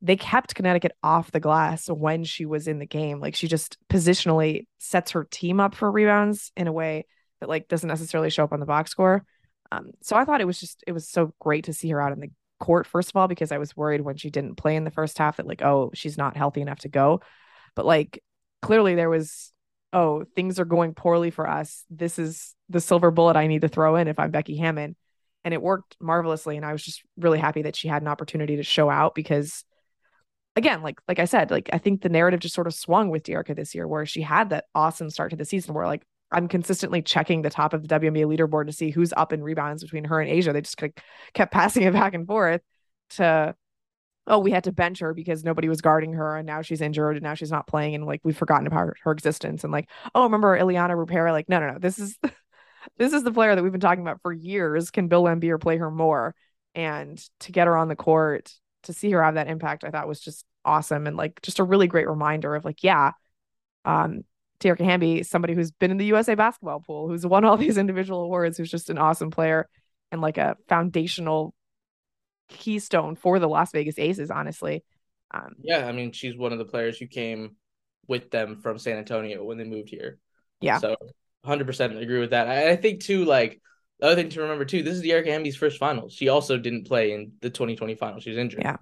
they 0.01 0.15
kept 0.15 0.55
Connecticut 0.55 0.93
off 1.03 1.31
the 1.31 1.39
glass 1.39 1.87
when 1.87 2.23
she 2.23 2.45
was 2.45 2.67
in 2.67 2.79
the 2.79 2.85
game. 2.85 3.19
Like 3.19 3.35
she 3.35 3.47
just 3.47 3.77
positionally 3.89 4.67
sets 4.77 5.11
her 5.11 5.25
team 5.29 5.59
up 5.59 5.75
for 5.75 5.91
rebounds 5.91 6.51
in 6.55 6.67
a 6.67 6.71
way 6.71 7.05
that 7.39 7.49
like 7.49 7.67
doesn't 7.67 7.87
necessarily 7.87 8.29
show 8.29 8.43
up 8.43 8.53
on 8.53 8.59
the 8.59 8.65
box 8.65 8.91
score. 8.91 9.25
Um, 9.71 9.91
so 10.01 10.15
I 10.15 10.25
thought 10.25 10.41
it 10.41 10.47
was 10.47 10.59
just 10.59 10.83
it 10.87 10.93
was 10.93 11.09
so 11.09 11.33
great 11.39 11.65
to 11.65 11.73
see 11.73 11.89
her 11.89 12.01
out 12.01 12.13
in 12.13 12.19
the 12.19 12.31
court 12.59 12.85
first 12.85 13.09
of 13.09 13.15
all 13.15 13.27
because 13.27 13.51
I 13.53 13.57
was 13.57 13.75
worried 13.75 14.01
when 14.01 14.17
she 14.17 14.29
didn't 14.29 14.55
play 14.55 14.75
in 14.75 14.83
the 14.83 14.91
first 14.91 15.17
half 15.17 15.37
that 15.37 15.47
like 15.47 15.61
oh 15.61 15.91
she's 15.93 16.17
not 16.17 16.35
healthy 16.35 16.61
enough 16.61 16.79
to 16.79 16.89
go, 16.89 17.21
but 17.75 17.85
like 17.85 18.23
clearly 18.61 18.95
there 18.95 19.09
was 19.09 19.51
oh 19.91 20.25
things 20.35 20.59
are 20.59 20.65
going 20.65 20.93
poorly 20.93 21.29
for 21.29 21.47
us. 21.47 21.83
This 21.89 22.19
is 22.19 22.55
the 22.69 22.81
silver 22.81 23.11
bullet 23.11 23.35
I 23.35 23.47
need 23.47 23.61
to 23.61 23.69
throw 23.69 23.95
in 23.95 24.07
if 24.07 24.17
I'm 24.19 24.31
Becky 24.31 24.55
Hammon, 24.57 24.95
and 25.43 25.53
it 25.53 25.61
worked 25.61 25.97
marvelously. 25.99 26.55
And 26.57 26.65
I 26.65 26.71
was 26.71 26.83
just 26.83 27.03
really 27.17 27.39
happy 27.39 27.63
that 27.63 27.75
she 27.75 27.87
had 27.89 28.01
an 28.01 28.07
opportunity 28.07 28.57
to 28.57 28.63
show 28.63 28.89
out 28.89 29.13
because 29.13 29.63
again, 30.55 30.81
like 30.81 30.99
like 31.07 31.19
I 31.19 31.25
said, 31.25 31.51
like 31.51 31.69
I 31.73 31.77
think 31.77 32.01
the 32.01 32.09
narrative 32.09 32.39
just 32.39 32.55
sort 32.55 32.67
of 32.67 32.73
swung 32.73 33.09
with 33.09 33.23
Dearica 33.23 33.55
this 33.55 33.73
year, 33.75 33.87
where 33.87 34.05
she 34.05 34.21
had 34.21 34.49
that 34.49 34.65
awesome 34.75 35.09
start 35.09 35.31
to 35.31 35.37
the 35.37 35.45
season, 35.45 35.73
where 35.73 35.87
like 35.87 36.03
I'm 36.31 36.47
consistently 36.47 37.01
checking 37.01 37.41
the 37.41 37.49
top 37.49 37.73
of 37.73 37.87
the 37.87 37.99
WNBA 37.99 38.25
leaderboard 38.25 38.67
to 38.67 38.73
see 38.73 38.91
who's 38.91 39.13
up 39.15 39.33
in 39.33 39.41
rebounds 39.43 39.83
between 39.83 40.05
her 40.05 40.19
and 40.21 40.29
A'ja. 40.29 40.53
They 40.53 40.61
just 40.61 40.81
like, 40.81 41.01
kept 41.33 41.51
passing 41.51 41.83
it 41.83 41.93
back 41.93 42.13
and 42.13 42.27
forth 42.27 42.61
to, 43.11 43.55
oh, 44.27 44.39
we 44.39 44.51
had 44.51 44.65
to 44.65 44.71
bench 44.71 44.99
her 44.99 45.13
because 45.13 45.43
nobody 45.43 45.67
was 45.69 45.81
guarding 45.81 46.13
her, 46.13 46.37
and 46.37 46.45
now 46.45 46.61
she's 46.61 46.81
injured, 46.81 47.15
and 47.15 47.23
now 47.23 47.33
she's 47.33 47.51
not 47.51 47.67
playing, 47.67 47.95
and 47.95 48.05
like 48.05 48.21
we've 48.23 48.37
forgotten 48.37 48.67
about 48.67 48.79
her, 48.79 48.95
her 49.03 49.11
existence, 49.11 49.63
and 49.63 49.73
like, 49.73 49.89
oh, 50.13 50.23
remember 50.23 50.57
Iliana 50.57 50.95
Rupert? 50.95 51.31
Like, 51.31 51.49
no, 51.49 51.59
no, 51.59 51.71
no, 51.71 51.79
this 51.79 51.97
is 51.97 52.17
this 52.97 53.13
is 53.13 53.23
the 53.23 53.31
player 53.31 53.55
that 53.55 53.63
we've 53.63 53.71
been 53.71 53.81
talking 53.81 54.03
about 54.03 54.21
for 54.21 54.31
years. 54.31 54.91
Can 54.91 55.07
Bill 55.07 55.23
Laimbeer 55.23 55.59
play 55.59 55.77
her 55.77 55.91
more? 55.91 56.35
And 56.75 57.19
to 57.41 57.51
get 57.51 57.65
her 57.65 57.75
on 57.75 57.87
the 57.87 57.95
court, 57.95 58.53
to 58.83 58.93
see 58.93 59.11
her 59.11 59.23
have 59.23 59.35
that 59.35 59.47
impact, 59.47 59.83
I 59.83 59.89
thought 59.89 60.07
was 60.07 60.19
just 60.19 60.45
awesome 60.65 61.07
and 61.07 61.17
like 61.17 61.41
just 61.41 61.59
a 61.59 61.63
really 61.63 61.87
great 61.87 62.07
reminder 62.07 62.55
of 62.55 62.65
like, 62.65 62.83
yeah, 62.83 63.11
um, 63.85 64.23
Dearica 64.59 64.81
Hamby, 64.83 65.23
somebody 65.23 65.53
who's 65.53 65.71
been 65.71 65.91
in 65.91 65.97
the 65.97 66.05
USA 66.05 66.35
basketball 66.35 66.81
pool, 66.81 67.07
who's 67.07 67.25
won 67.25 67.45
all 67.45 67.57
these 67.57 67.77
individual 67.77 68.21
awards, 68.21 68.57
who's 68.57 68.71
just 68.71 68.89
an 68.89 68.97
awesome 68.97 69.31
player 69.31 69.67
and 70.11 70.21
like 70.21 70.37
a 70.37 70.57
foundational 70.67 71.53
keystone 72.49 73.15
for 73.15 73.39
the 73.39 73.47
Las 73.47 73.71
Vegas 73.71 73.97
Aces, 73.97 74.31
honestly. 74.31 74.83
Um, 75.31 75.55
Yeah, 75.61 75.87
I 75.87 75.91
mean, 75.91 76.11
she's 76.11 76.35
one 76.35 76.51
of 76.51 76.57
the 76.57 76.65
players 76.65 76.97
who 76.97 77.07
came 77.07 77.55
with 78.07 78.31
them 78.31 78.59
from 78.61 78.79
San 78.79 78.97
Antonio 78.97 79.43
when 79.43 79.57
they 79.57 79.63
moved 79.63 79.89
here. 79.89 80.17
Yeah. 80.61 80.79
So 80.79 80.95
100% 80.99 82.01
agree 82.01 82.19
with 82.19 82.31
that. 82.31 82.47
I, 82.47 82.71
I 82.71 82.75
think, 82.75 83.01
too, 83.01 83.25
like, 83.25 83.61
the 83.99 84.05
other 84.05 84.15
thing 84.15 84.29
to 84.29 84.41
remember, 84.41 84.65
too, 84.65 84.81
this 84.81 84.95
is 84.95 85.03
Erica 85.03 85.31
Hamby's 85.31 85.57
first 85.57 85.77
finals. 85.77 86.13
She 86.13 86.29
also 86.29 86.57
didn't 86.57 86.87
play 86.87 87.11
in 87.11 87.33
the 87.41 87.49
2020 87.49 87.95
finals. 87.95 88.23
She 88.23 88.29
was 88.29 88.37
injured. 88.37 88.61
Yeah. 88.63 88.77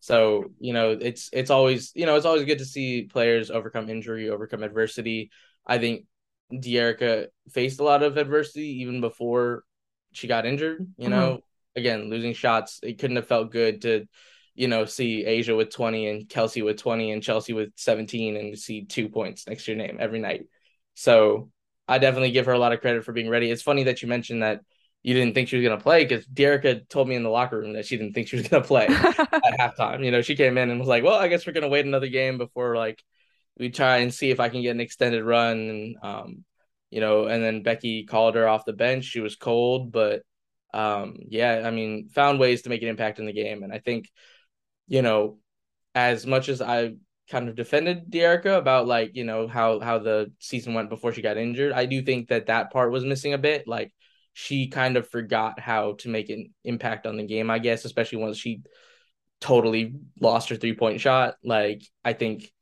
So, 0.00 0.50
you 0.58 0.72
know, 0.72 0.98
it's 1.00 1.30
it's 1.32 1.50
always, 1.50 1.92
you 1.94 2.06
know, 2.06 2.16
it's 2.16 2.26
always 2.26 2.44
good 2.44 2.58
to 2.58 2.64
see 2.64 3.02
players 3.02 3.50
overcome 3.50 3.88
injury, 3.88 4.30
overcome 4.30 4.62
adversity. 4.62 5.30
I 5.66 5.78
think 5.78 6.06
Dearica 6.52 7.26
faced 7.50 7.80
a 7.80 7.84
lot 7.84 8.02
of 8.02 8.16
adversity 8.16 8.80
even 8.82 9.00
before 9.00 9.64
she 10.12 10.26
got 10.26 10.46
injured. 10.46 10.86
You 10.96 11.08
know, 11.08 11.28
mm-hmm. 11.28 11.78
again, 11.78 12.10
losing 12.10 12.34
shots, 12.34 12.80
it 12.82 12.98
couldn't 12.98 13.16
have 13.16 13.28
felt 13.28 13.52
good 13.52 13.82
to, 13.82 14.06
you 14.54 14.68
know, 14.68 14.84
see 14.84 15.24
A'ja 15.24 15.56
with 15.56 15.70
20 15.70 16.08
and 16.08 16.28
Kelsey 16.28 16.62
with 16.62 16.78
20 16.78 17.12
and 17.12 17.22
Chelsea 17.22 17.52
with 17.52 17.70
17 17.76 18.36
and 18.36 18.58
see 18.58 18.84
two 18.84 19.08
points 19.08 19.46
next 19.46 19.64
to 19.64 19.72
your 19.72 19.78
name 19.78 19.98
every 20.00 20.18
night. 20.18 20.46
So 20.94 21.50
I 21.88 21.98
definitely 21.98 22.30
give 22.30 22.46
her 22.46 22.52
a 22.52 22.58
lot 22.58 22.72
of 22.72 22.80
credit 22.80 23.04
for 23.04 23.12
being 23.12 23.28
ready. 23.28 23.50
It's 23.50 23.62
funny 23.62 23.84
that 23.84 24.02
you 24.02 24.08
mentioned 24.08 24.42
that 24.42 24.60
you 25.02 25.14
didn't 25.14 25.34
think 25.34 25.48
she 25.48 25.56
was 25.56 25.64
going 25.64 25.76
to 25.76 25.82
play 25.82 26.04
because 26.04 26.26
Dearica 26.26 26.88
told 26.88 27.08
me 27.08 27.16
in 27.16 27.24
the 27.24 27.28
locker 27.28 27.58
room 27.58 27.72
that 27.72 27.86
she 27.86 27.96
didn't 27.96 28.12
think 28.12 28.28
she 28.28 28.36
was 28.36 28.46
going 28.48 28.62
to 28.62 28.66
play 28.66 28.86
at 28.88 29.58
halftime. 29.58 30.04
You 30.04 30.10
know, 30.10 30.22
she 30.22 30.36
came 30.36 30.56
in 30.58 30.70
and 30.70 30.78
was 30.78 30.88
like, 30.88 31.02
"Well, 31.02 31.18
I 31.18 31.28
guess 31.28 31.46
we're 31.46 31.52
gonna 31.52 31.68
wait 31.68 31.86
another 31.86 32.08
game 32.08 32.38
before 32.38 32.76
like 32.76 33.02
we 33.58 33.70
try 33.70 33.98
and 33.98 34.14
see 34.14 34.30
if 34.30 34.38
I 34.40 34.48
can 34.48 34.62
get 34.62 34.70
an 34.70 34.80
extended 34.80 35.24
run." 35.24 35.58
And 35.58 35.96
um, 36.02 36.44
you 36.90 37.00
know, 37.00 37.26
and 37.26 37.42
then 37.42 37.62
Becky 37.62 38.04
called 38.04 38.36
her 38.36 38.48
off 38.48 38.64
the 38.64 38.72
bench. 38.72 39.04
She 39.04 39.20
was 39.20 39.34
cold, 39.34 39.90
but 39.90 40.22
um, 40.72 41.16
yeah, 41.28 41.62
I 41.64 41.70
mean, 41.70 42.08
found 42.08 42.38
ways 42.38 42.62
to 42.62 42.68
make 42.68 42.82
an 42.82 42.88
impact 42.88 43.18
in 43.18 43.26
the 43.26 43.32
game. 43.32 43.62
And 43.62 43.72
I 43.72 43.78
think, 43.78 44.10
you 44.88 45.02
know, 45.02 45.38
as 45.94 46.26
much 46.26 46.48
as 46.48 46.62
I 46.62 46.94
kind 47.32 47.48
of 47.48 47.56
defended 47.56 48.10
Dearica 48.10 48.58
about 48.58 48.86
like 48.86 49.16
you 49.16 49.24
know 49.24 49.48
how 49.48 49.80
how 49.80 49.98
the 49.98 50.30
season 50.38 50.74
went 50.74 50.90
before 50.90 51.12
she 51.12 51.22
got 51.22 51.38
injured, 51.38 51.72
I 51.72 51.86
do 51.86 52.02
think 52.02 52.28
that 52.28 52.46
that 52.46 52.70
part 52.70 52.92
was 52.92 53.04
missing 53.04 53.32
a 53.32 53.38
bit. 53.38 53.66
Like 53.66 53.92
she 54.34 54.68
kind 54.68 54.96
of 54.98 55.08
forgot 55.08 55.58
how 55.58 55.94
to 56.00 56.10
make 56.10 56.28
an 56.28 56.52
impact 56.62 57.06
on 57.06 57.16
the 57.16 57.26
game, 57.26 57.50
I 57.50 57.58
guess, 57.58 57.86
especially 57.86 58.18
once 58.18 58.36
she 58.36 58.60
totally 59.40 59.94
lost 60.20 60.50
her 60.50 60.56
three 60.56 60.74
point 60.74 61.00
shot. 61.00 61.36
Like 61.42 61.82
I 62.04 62.12
think 62.12 62.52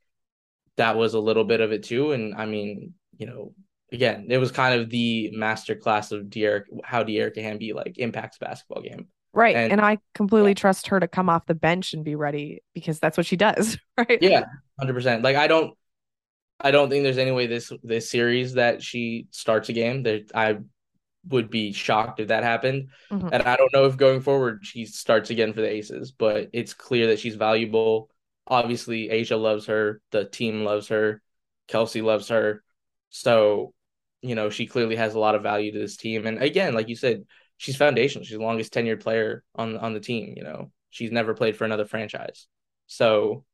that 0.76 0.96
was 0.96 1.14
a 1.14 1.20
little 1.20 1.44
bit 1.44 1.60
of 1.60 1.72
it 1.72 1.82
too. 1.82 2.12
And 2.12 2.34
I 2.34 2.46
mean, 2.46 2.94
you 3.18 3.26
know, 3.26 3.52
again, 3.92 4.26
it 4.30 4.38
was 4.38 4.52
kind 4.52 4.80
of 4.80 4.88
the 4.88 5.30
master 5.32 5.74
class 5.74 6.12
of 6.12 6.26
Dearic 6.26 6.62
how 6.84 7.02
Dearica 7.02 7.42
Hamby 7.42 7.72
like 7.72 7.98
impacts 7.98 8.38
basketball 8.38 8.82
game. 8.82 9.08
Right. 9.32 9.56
And- 9.56 9.72
And, 9.72 9.80
I 9.80 9.98
completely 10.14 10.54
trust 10.54 10.88
her 10.88 10.98
to 11.00 11.06
come 11.08 11.28
off 11.28 11.46
the 11.46 11.54
bench 11.54 11.94
and 11.94 12.04
be 12.04 12.14
ready 12.16 12.62
because 12.74 12.98
that's 12.98 13.16
what 13.16 13.26
she 13.26 13.36
does. 13.36 13.78
Right. 13.98 14.18
Yeah, 14.22 14.44
hundred 14.78 14.94
percent. 14.94 15.22
Like 15.22 15.36
I 15.36 15.46
don't 15.46 15.76
I 16.58 16.70
don't 16.70 16.88
think 16.88 17.02
there's 17.04 17.18
any 17.18 17.32
way 17.32 17.46
this 17.46 17.70
this 17.82 18.10
series 18.10 18.54
that 18.54 18.82
she 18.82 19.26
starts 19.30 19.68
a 19.68 19.72
game. 19.74 20.02
That 20.04 20.30
I 20.34 20.58
would 21.28 21.50
be 21.50 21.72
shocked 21.72 22.18
if 22.18 22.28
that 22.28 22.42
happened. 22.42 22.88
Mhm. 23.10 23.28
And 23.30 23.42
I 23.42 23.56
don't 23.56 23.72
know 23.74 23.84
if 23.84 23.98
going 23.98 24.20
forward 24.22 24.60
she 24.64 24.86
starts 24.86 25.28
again 25.30 25.52
for 25.52 25.60
the 25.60 25.68
Aces, 25.70 26.12
but 26.12 26.48
it's 26.54 26.72
clear 26.72 27.08
that 27.08 27.18
she's 27.20 27.36
valuable 27.36 28.10
obviously 28.46 29.08
A'ja 29.08 29.40
loves 29.40 29.66
her, 29.66 30.00
the 30.10 30.24
team 30.24 30.64
loves 30.64 30.88
her, 30.88 31.22
Kelsey 31.68 32.02
loves 32.02 32.28
her. 32.28 32.64
So, 33.10 33.74
you 34.22 34.34
know, 34.34 34.50
she 34.50 34.66
clearly 34.66 34.96
has 34.96 35.14
a 35.14 35.20
lot 35.20 35.36
of 35.36 35.42
value 35.44 35.70
to 35.72 35.78
this 35.78 35.96
team. 35.96 36.26
And 36.26 36.42
again, 36.42 36.74
like 36.74 36.88
you 36.88 36.96
said, 36.96 37.24
she's 37.60 37.76
foundational. 37.76 38.24
She's 38.24 38.38
the 38.38 38.42
longest 38.42 38.72
tenured 38.72 39.00
player 39.00 39.44
on 39.54 39.76
on 39.76 39.92
the 39.92 40.00
team, 40.00 40.32
you 40.34 40.42
know. 40.42 40.72
She's 40.88 41.12
never 41.12 41.34
played 41.34 41.56
for 41.56 41.66
another 41.66 41.84
franchise. 41.84 42.48
So 42.86 43.44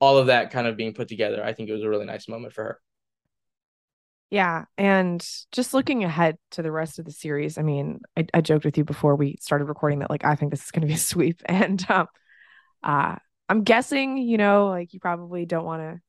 all 0.00 0.16
of 0.16 0.28
that 0.28 0.52
kind 0.52 0.68
of 0.68 0.76
being 0.76 0.94
put 0.94 1.08
together, 1.08 1.44
I 1.44 1.52
think 1.52 1.68
it 1.68 1.72
was 1.72 1.82
a 1.82 1.88
really 1.88 2.06
nice 2.06 2.28
moment 2.28 2.54
for 2.54 2.62
her. 2.62 2.80
Yeah. 4.30 4.66
And 4.76 5.26
just 5.50 5.74
looking 5.74 6.04
ahead 6.04 6.38
to 6.52 6.62
the 6.62 6.70
rest 6.70 7.00
of 7.00 7.04
the 7.04 7.10
series, 7.10 7.58
I 7.58 7.62
mean, 7.62 8.00
I, 8.16 8.26
I 8.32 8.40
joked 8.42 8.64
with 8.64 8.78
you 8.78 8.84
before 8.84 9.16
we 9.16 9.36
started 9.40 9.64
recording 9.64 9.98
that 10.00 10.10
like 10.10 10.24
I 10.24 10.36
think 10.36 10.52
this 10.52 10.64
is 10.64 10.70
gonna 10.70 10.86
be 10.86 10.92
a 10.92 10.98
sweep. 10.98 11.42
And 11.46 11.84
um 11.90 12.06
uh 12.84 13.16
I'm 13.48 13.64
guessing, 13.64 14.18
you 14.18 14.38
know, 14.38 14.68
like 14.68 14.94
you 14.94 15.00
probably 15.00 15.46
don't 15.46 15.64
want 15.64 15.82
to 15.82 16.00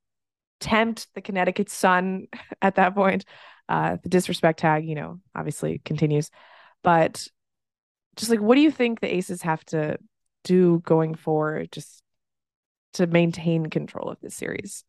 tempt 0.60 1.08
the 1.16 1.22
Connecticut 1.22 1.72
Sun 1.72 2.28
at 2.62 2.76
that 2.76 2.93
point. 2.93 3.26
Uh 3.68 3.97
the 4.04 4.10
disrespect 4.10 4.60
tag, 4.60 4.88
you 4.88 4.93
know, 4.93 5.20
obviously 5.36 5.82
continues. 5.84 6.30
But 6.84 7.26
just 8.20 8.30
like 8.30 8.41
what 8.41 8.55
do 8.55 8.61
you 8.61 8.72
think 8.72 8.99
the 8.99 9.13
Aces 9.13 9.41
have 9.41 9.63
to 9.65 9.97
do 10.43 10.80
going 10.86 11.15
forward 11.15 11.72
just 11.72 12.03
to 12.93 13.07
maintain 13.07 13.67
control 13.67 14.09
of 14.09 14.20
this 14.22 14.36
series? 14.36 14.84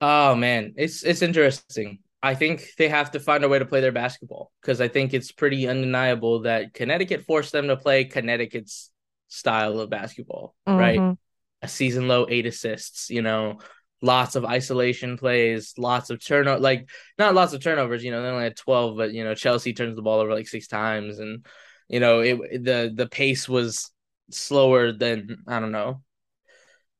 Oh 0.00 0.34
man, 0.34 0.74
it's 0.76 1.02
it's 1.02 1.22
interesting. 1.22 1.98
I 2.22 2.34
think 2.34 2.70
they 2.78 2.88
have 2.88 3.10
to 3.10 3.20
find 3.20 3.44
a 3.44 3.48
way 3.48 3.58
to 3.58 3.66
play 3.66 3.82
their 3.82 3.92
basketball 3.92 4.50
because 4.62 4.80
I 4.80 4.88
think 4.88 5.12
it's 5.12 5.30
pretty 5.30 5.68
undeniable 5.68 6.40
that 6.40 6.72
Connecticut 6.72 7.26
forced 7.26 7.52
them 7.52 7.68
to 7.68 7.76
play 7.76 8.06
Connecticut's 8.06 8.90
style 9.28 9.78
of 9.80 9.90
basketball, 9.90 10.54
mm-hmm. 10.66 10.78
right? 10.78 11.16
A 11.60 11.68
season 11.68 12.08
low 12.08 12.26
eight 12.28 12.46
assists, 12.46 13.10
you 13.10 13.20
know, 13.20 13.58
lots 14.04 14.36
of 14.36 14.44
isolation 14.44 15.16
plays, 15.16 15.74
lots 15.78 16.10
of 16.10 16.24
turnover, 16.24 16.60
like 16.60 16.88
not 17.18 17.34
lots 17.34 17.52
of 17.52 17.62
turnovers, 17.62 18.04
you 18.04 18.10
know, 18.10 18.22
they 18.22 18.28
only 18.28 18.44
had 18.44 18.56
12, 18.56 18.96
but 18.96 19.12
you 19.12 19.24
know, 19.24 19.34
Chelsea 19.34 19.72
turns 19.72 19.96
the 19.96 20.02
ball 20.02 20.20
over 20.20 20.32
like 20.32 20.48
six 20.48 20.66
times 20.68 21.18
and 21.18 21.46
you 21.88 22.00
know, 22.00 22.20
it 22.20 22.64
the 22.64 22.92
the 22.94 23.06
pace 23.06 23.48
was 23.48 23.90
slower 24.30 24.92
than 24.92 25.38
I 25.46 25.60
don't 25.60 25.72
know, 25.72 26.02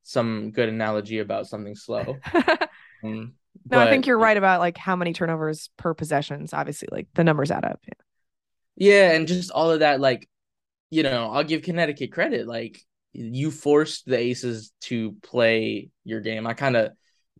some 0.02 0.50
good 0.50 0.68
analogy 0.68 1.18
about 1.18 1.46
something 1.46 1.74
slow. 1.74 2.18
um, 3.04 3.34
no, 3.70 3.78
but, 3.78 3.88
I 3.88 3.90
think 3.90 4.06
you're 4.06 4.18
right 4.18 4.36
about 4.36 4.60
like 4.60 4.76
how 4.76 4.96
many 4.96 5.12
turnovers 5.12 5.70
per 5.76 5.94
possessions. 5.94 6.52
Obviously, 6.52 6.88
like 6.90 7.06
the 7.14 7.24
numbers 7.24 7.50
add 7.50 7.64
up. 7.64 7.80
Yeah. 7.86 7.94
Yeah, 8.76 9.12
and 9.12 9.28
just 9.28 9.50
all 9.50 9.70
of 9.70 9.80
that, 9.80 10.00
like, 10.00 10.28
you 10.90 11.02
know, 11.02 11.30
I'll 11.30 11.44
give 11.44 11.62
Connecticut 11.62 12.12
credit. 12.12 12.46
Like, 12.46 12.80
you 13.14 13.50
forced 13.50 14.06
the 14.06 14.18
Aces 14.18 14.72
to 14.82 15.12
play 15.22 15.90
your 16.04 16.20
game. 16.20 16.46
I 16.46 16.54
kind 16.54 16.76
of, 16.76 16.92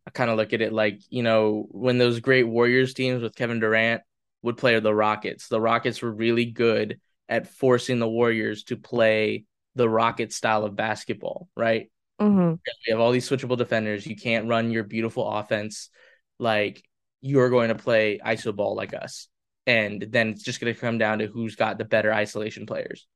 I 0.07 0.11
kind 0.11 0.31
of 0.31 0.37
look 0.37 0.53
at 0.53 0.61
it 0.61 0.73
like, 0.73 1.01
you 1.11 1.23
know, 1.23 1.67
when 1.71 1.99
those 1.99 2.21
great 2.21 2.45
Warriors 2.45 2.95
teams 2.95 3.23
with 3.23 3.35
Kevin 3.35 3.61
Durant 3.61 4.03
would 4.43 4.57
play 4.57 4.79
the 4.79 4.95
Rockets. 4.95 5.49
The 5.49 5.61
Rockets 5.61 6.01
were 6.01 6.13
really 6.13 6.45
good 6.45 7.01
at 7.29 7.49
forcing 7.49 7.99
the 7.99 8.09
Warriors 8.09 8.65
to 8.65 8.77
play 8.77 9.47
the 9.75 9.89
Rocket 9.89 10.33
style 10.33 10.65
of 10.65 10.77
basketball, 10.77 11.49
right? 11.57 11.91
Mm-hmm. 12.21 12.55
We 12.87 12.93
have 12.93 13.01
all 13.01 13.11
these 13.11 13.29
switchable 13.29 13.59
defenders. 13.59 14.07
You 14.07 14.17
can't 14.17 14.49
run 14.49 14.71
your 14.71 14.85
beautiful 14.85 15.29
offense 15.29 15.91
like 16.39 16.85
you're 17.21 17.51
going 17.51 17.69
to 17.69 17.75
play 17.75 18.21
iso 18.25 18.55
ball 18.55 18.77
like 18.77 18.95
us. 18.95 19.29
And 19.67 20.07
then 20.11 20.29
it's 20.29 20.43
just 20.43 20.61
going 20.61 20.73
to 20.73 20.81
come 20.81 20.99
down 20.99 21.19
to 21.19 21.27
who's 21.27 21.57
got 21.57 21.79
the 21.79 21.85
better 21.85 22.13
isolation 22.13 22.67
players. 22.67 23.07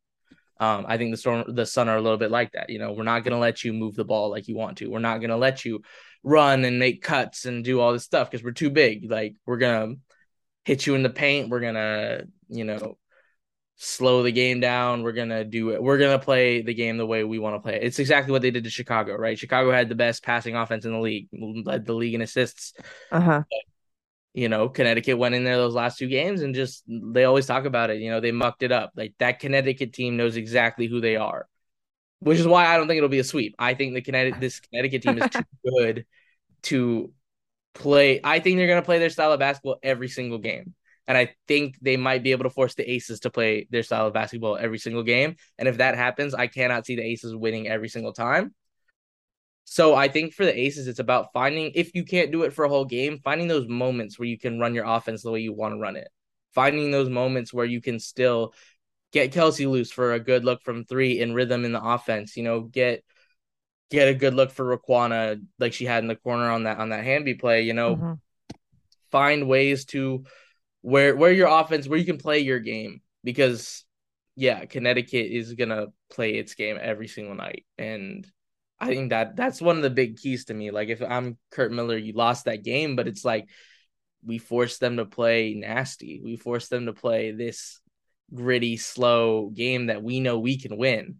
Um, 0.61 0.87
I 0.89 0.97
think 0.97 1.13
the 1.13 1.17
storm, 1.17 1.45
the 1.55 1.67
Sun 1.67 1.89
are 1.89 1.97
a 1.97 2.01
little 2.01 2.19
bit 2.19 2.31
like 2.31 2.53
that. 2.53 2.71
You 2.71 2.79
know, 2.79 2.93
we're 2.93 3.05
not 3.05 3.25
going 3.25 3.33
to 3.33 3.39
let 3.39 3.65
you 3.65 3.73
move 3.73 3.95
the 3.95 4.05
ball 4.05 4.31
like 4.31 4.49
you 4.49 4.57
want 4.57 4.79
to. 4.79 4.89
We're 4.89 4.99
not 4.99 5.19
going 5.19 5.31
to 5.31 5.37
let 5.37 5.65
you 5.65 5.83
run 6.23 6.65
and 6.65 6.79
make 6.79 7.03
cuts 7.03 7.45
and 7.45 7.65
do 7.65 7.81
all 7.81 7.93
this 7.93 8.05
stuff 8.05 8.31
because 8.31 8.45
we're 8.45 8.53
too 8.53 8.71
big. 8.71 9.11
Like 9.11 9.37
we're 9.47 9.59
gonna 9.59 9.95
hit 10.65 10.87
you 10.87 10.95
in 10.95 11.03
the 11.03 11.11
paint. 11.11 11.49
We're 11.49 11.61
gonna, 11.61 12.23
you 12.49 12.65
know, 12.65 12.99
slow 13.77 14.23
the 14.23 14.33
game 14.33 14.61
down. 14.61 15.03
We're 15.03 15.13
gonna 15.13 15.45
do 15.45 15.71
it. 15.71 15.83
We're 15.83 15.99
gonna 15.99 16.19
play 16.19 16.63
the 16.63 16.75
game 16.75 16.97
the 16.97 17.07
way 17.07 17.25
we 17.25 17.39
want 17.39 17.57
to 17.57 17.61
play 17.61 17.77
it. 17.77 17.85
It's 17.85 17.99
exactly 17.99 18.33
what 18.33 18.43
they 18.43 18.51
did 18.51 18.65
to 18.65 18.71
Chicago, 18.71 19.15
right? 19.15 19.39
Chicago 19.39 19.71
had 19.71 19.89
the 19.89 19.95
best 19.95 20.23
passing 20.23 20.57
offense 20.57 20.85
in 20.85 20.93
the 20.93 21.01
league, 21.01 21.29
led 21.33 21.87
the 21.87 21.95
league 21.95 22.15
in 22.15 22.23
assists. 22.23 22.75
Uh 23.11 23.21
huh. 23.21 23.43
You 24.39 24.49
know, 24.49 24.69
Connecticut 24.69 25.19
went 25.19 25.35
in 25.35 25.43
there 25.43 25.57
those 25.57 25.75
last 25.75 25.99
two 25.99 26.07
games 26.07 26.43
and 26.43 26.55
just 26.55 26.85
they 26.87 27.25
always 27.25 27.45
talk 27.45 27.65
about 27.65 27.91
it. 27.91 28.01
You 28.01 28.09
know, 28.11 28.21
they 28.21 28.31
mucked 28.31 28.63
it 28.63 28.71
up. 28.71 28.93
Like 28.95 29.15
that 29.19 29.41
Connecticut 29.41 29.93
team 29.93 30.17
knows 30.17 30.37
exactly 30.37 30.87
who 30.87 31.01
they 31.01 31.17
are, 31.17 31.49
which 32.21 32.39
is 32.39 32.47
why 32.47 32.65
I 32.65 32.77
don't 32.77 32.87
think 32.87 32.99
it'll 32.99 33.09
be 33.09 33.19
a 33.19 33.25
sweep. 33.25 33.57
I 33.59 33.75
think 33.75 33.95
the 33.95 34.01
Connecticut 34.01 34.41
this 34.41 34.61
Connecticut 34.61 35.03
team 35.03 35.19
is 35.19 35.29
too 35.29 35.43
good 35.65 36.07
to 36.63 37.13
play. 37.75 38.21
I 38.23 38.39
think 38.39 38.59
they're 38.59 38.69
gonna 38.69 38.83
play 38.83 39.01
their 39.01 39.11
style 39.11 39.33
of 39.33 39.41
basketball 39.41 39.81
every 39.83 40.09
single 40.09 40.39
game. 40.39 40.73
And 41.09 41.19
I 41.19 41.35
think 41.49 41.77
they 41.83 41.97
might 41.97 42.23
be 42.23 42.31
able 42.31 42.45
to 42.45 42.51
force 42.51 42.77
the 42.77 42.89
Aces 42.89 43.19
to 43.21 43.31
play 43.31 43.67
their 43.71 43.83
style 43.83 44.07
of 44.07 44.13
basketball 44.13 44.57
every 44.57 44.79
single 44.79 45.03
game. 45.03 45.35
And 45.59 45.67
if 45.67 45.79
that 45.79 45.97
happens, 45.97 46.33
I 46.33 46.47
cannot 46.47 46.87
see 46.87 46.95
the 46.95 47.03
Aces 47.03 47.35
winning 47.35 47.67
every 47.67 47.89
single 47.89 48.13
time. 48.13 48.55
So 49.71 49.95
I 49.95 50.09
think 50.09 50.33
for 50.33 50.47
the 50.47 50.59
Aces, 50.59 50.89
it's 50.89 50.99
about 50.99 51.33
finding, 51.35 51.73
if 51.75 51.95
you 51.95 52.03
can't 52.03 52.33
do 52.33 52.43
it 52.45 52.55
for 52.55 52.65
a 52.65 52.71
whole 52.71 52.87
game, 52.87 53.21
finding 53.23 53.49
those 53.49 53.69
moments 53.69 54.19
where 54.19 54.27
you 54.27 54.39
can 54.39 54.59
run 54.59 54.75
your 54.75 54.87
offense 54.87 55.23
the 55.23 55.31
way 55.31 55.41
you 55.41 55.53
want 55.53 55.75
to 55.75 55.79
run 55.79 55.95
it. 55.95 56.09
Finding 56.55 56.91
those 56.91 57.11
moments 57.11 57.53
where 57.53 57.67
you 57.67 57.83
can 57.83 58.01
still 58.01 58.55
get 59.13 59.33
Kelsey 59.33 59.67
loose 59.67 59.93
for 59.93 60.15
a 60.15 60.21
good 60.21 60.43
look 60.43 60.63
from 60.63 60.87
three 60.87 61.21
in 61.21 61.35
rhythm 61.35 61.67
in 61.67 61.73
the 61.73 61.85
offense, 61.85 62.35
you 62.35 62.45
know, 62.45 62.63
get 62.63 63.05
get 63.91 64.09
a 64.09 64.15
good 64.15 64.33
look 64.33 64.51
for 64.51 64.77
Riquna 64.77 65.43
like 65.59 65.75
she 65.75 65.85
had 65.85 66.03
in 66.03 66.09
the 66.09 66.17
corner 66.17 66.51
on 66.51 66.63
that 66.65 66.79
on 66.79 66.89
that 66.89 67.05
Hamby 67.05 67.35
play, 67.35 67.63
you 67.63 67.75
know. 67.75 67.97
Mm-hmm. 67.97 68.13
Find 69.11 69.49
ways 69.49 69.85
to 69.87 70.25
where 70.81 71.15
where 71.15 71.33
your 71.33 71.49
offense 71.49 71.87
where 71.87 71.99
you 71.99 72.07
can 72.07 72.19
play 72.19 72.39
your 72.39 72.59
game 72.59 73.03
because 73.23 73.85
yeah, 74.35 74.65
Connecticut 74.65 75.27
is 75.31 75.53
gonna 75.53 75.89
play 76.11 76.37
its 76.37 76.55
game 76.55 76.79
every 76.81 77.07
single 77.07 77.35
night, 77.35 77.67
and 77.77 78.27
I 78.81 78.87
think 78.89 79.11
that 79.11 79.37
that's 79.37 79.61
one 79.61 79.77
of 79.77 79.83
the 79.83 79.91
big 79.91 80.19
keys 80.19 80.47
to 80.47 80.55
me. 80.55 80.71
Like 80.71 80.89
if 80.89 81.03
I'm 81.03 81.37
Curt 81.51 81.73
Miller, 81.73 81.97
you 81.97 82.13
lost 82.13 82.45
that 82.45 82.63
game, 82.63 82.97
but 82.97 83.09
it's 83.09 83.25
like 83.25 83.49
we 84.25 84.39
forced 84.39 84.81
them 84.81 84.97
to 84.99 85.05
play 85.05 85.55
nasty. 85.55 86.21
We 86.23 86.37
forced 86.37 86.71
them 86.71 86.87
to 86.87 86.93
play 86.93 87.33
this 87.33 87.81
gritty, 88.33 88.77
slow 88.77 89.51
game 89.51 89.87
that 89.87 90.03
we 90.03 90.21
know 90.21 90.39
we 90.39 90.59
can 90.59 90.77
win. 90.77 91.17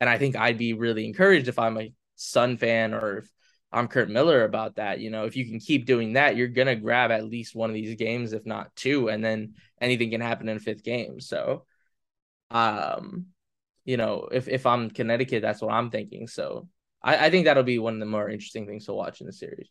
And 0.00 0.08
I 0.08 0.18
think 0.18 0.36
I'd 0.36 0.58
be 0.58 0.74
really 0.74 1.06
encouraged 1.06 1.48
if 1.48 1.58
I'm 1.58 1.78
a 1.78 1.92
Sun 2.16 2.56
fan 2.56 2.94
or 2.94 3.18
if 3.18 3.30
I'm 3.72 3.88
Curt 3.88 4.08
Miller 4.08 4.44
about 4.44 4.76
that. 4.76 5.00
You 5.00 5.10
know, 5.10 5.24
if 5.24 5.36
you 5.36 5.46
can 5.46 5.60
keep 5.60 5.86
doing 5.86 6.14
that, 6.14 6.36
you're 6.36 6.48
gonna 6.48 6.76
grab 6.76 7.10
at 7.10 7.24
least 7.24 7.54
one 7.54 7.70
of 7.70 7.74
these 7.74 7.96
games, 7.96 8.32
if 8.32 8.44
not 8.46 8.74
two, 8.76 9.08
and 9.08 9.24
then 9.24 9.54
anything 9.80 10.10
can 10.10 10.20
happen 10.20 10.48
in 10.48 10.56
a 10.56 10.60
fifth 10.60 10.82
game. 10.82 11.20
So, 11.20 11.64
um, 12.50 13.26
you 13.84 13.96
know, 13.96 14.28
if 14.30 14.48
if 14.48 14.66
I'm 14.66 14.90
Connecticut, 14.90 15.42
that's 15.42 15.60
what 15.60 15.72
I'm 15.72 15.90
thinking. 15.90 16.26
So, 16.28 16.68
I, 17.02 17.26
I 17.26 17.30
think 17.30 17.44
that'll 17.44 17.62
be 17.62 17.78
one 17.78 17.94
of 17.94 18.00
the 18.00 18.06
more 18.06 18.28
interesting 18.28 18.66
things 18.66 18.86
to 18.86 18.92
watch 18.92 19.20
in 19.20 19.26
the 19.26 19.32
series. 19.32 19.68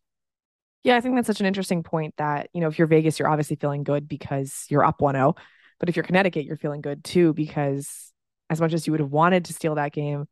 Yeah, 0.84 0.96
I 0.96 1.02
think 1.02 1.16
that's 1.16 1.28
such 1.28 1.40
an 1.40 1.46
interesting 1.46 1.84
point 1.84 2.14
that, 2.18 2.50
you 2.54 2.62
know, 2.62 2.68
if 2.68 2.78
you're 2.78 2.88
Vegas, 2.88 3.20
you're 3.20 3.30
obviously 3.30 3.58
feeling 3.58 3.84
good 3.84 4.08
because 4.08 4.66
you're 4.70 4.86
up 4.86 5.02
1 5.02 5.16
0. 5.16 5.36
But 5.80 5.90
if 5.90 5.96
you're 5.96 6.04
Connecticut, 6.06 6.46
you're 6.46 6.58
feeling 6.58 6.82
good 6.82 7.04
too 7.04 7.34
because 7.34 8.14
as 8.50 8.62
much 8.62 8.74
as 8.74 8.88
you 8.88 8.92
would 8.92 9.00
have 9.00 9.12
wanted 9.12 9.46
to 9.46 9.54
steal 9.54 9.76
that 9.76 9.92
game, 9.92 10.28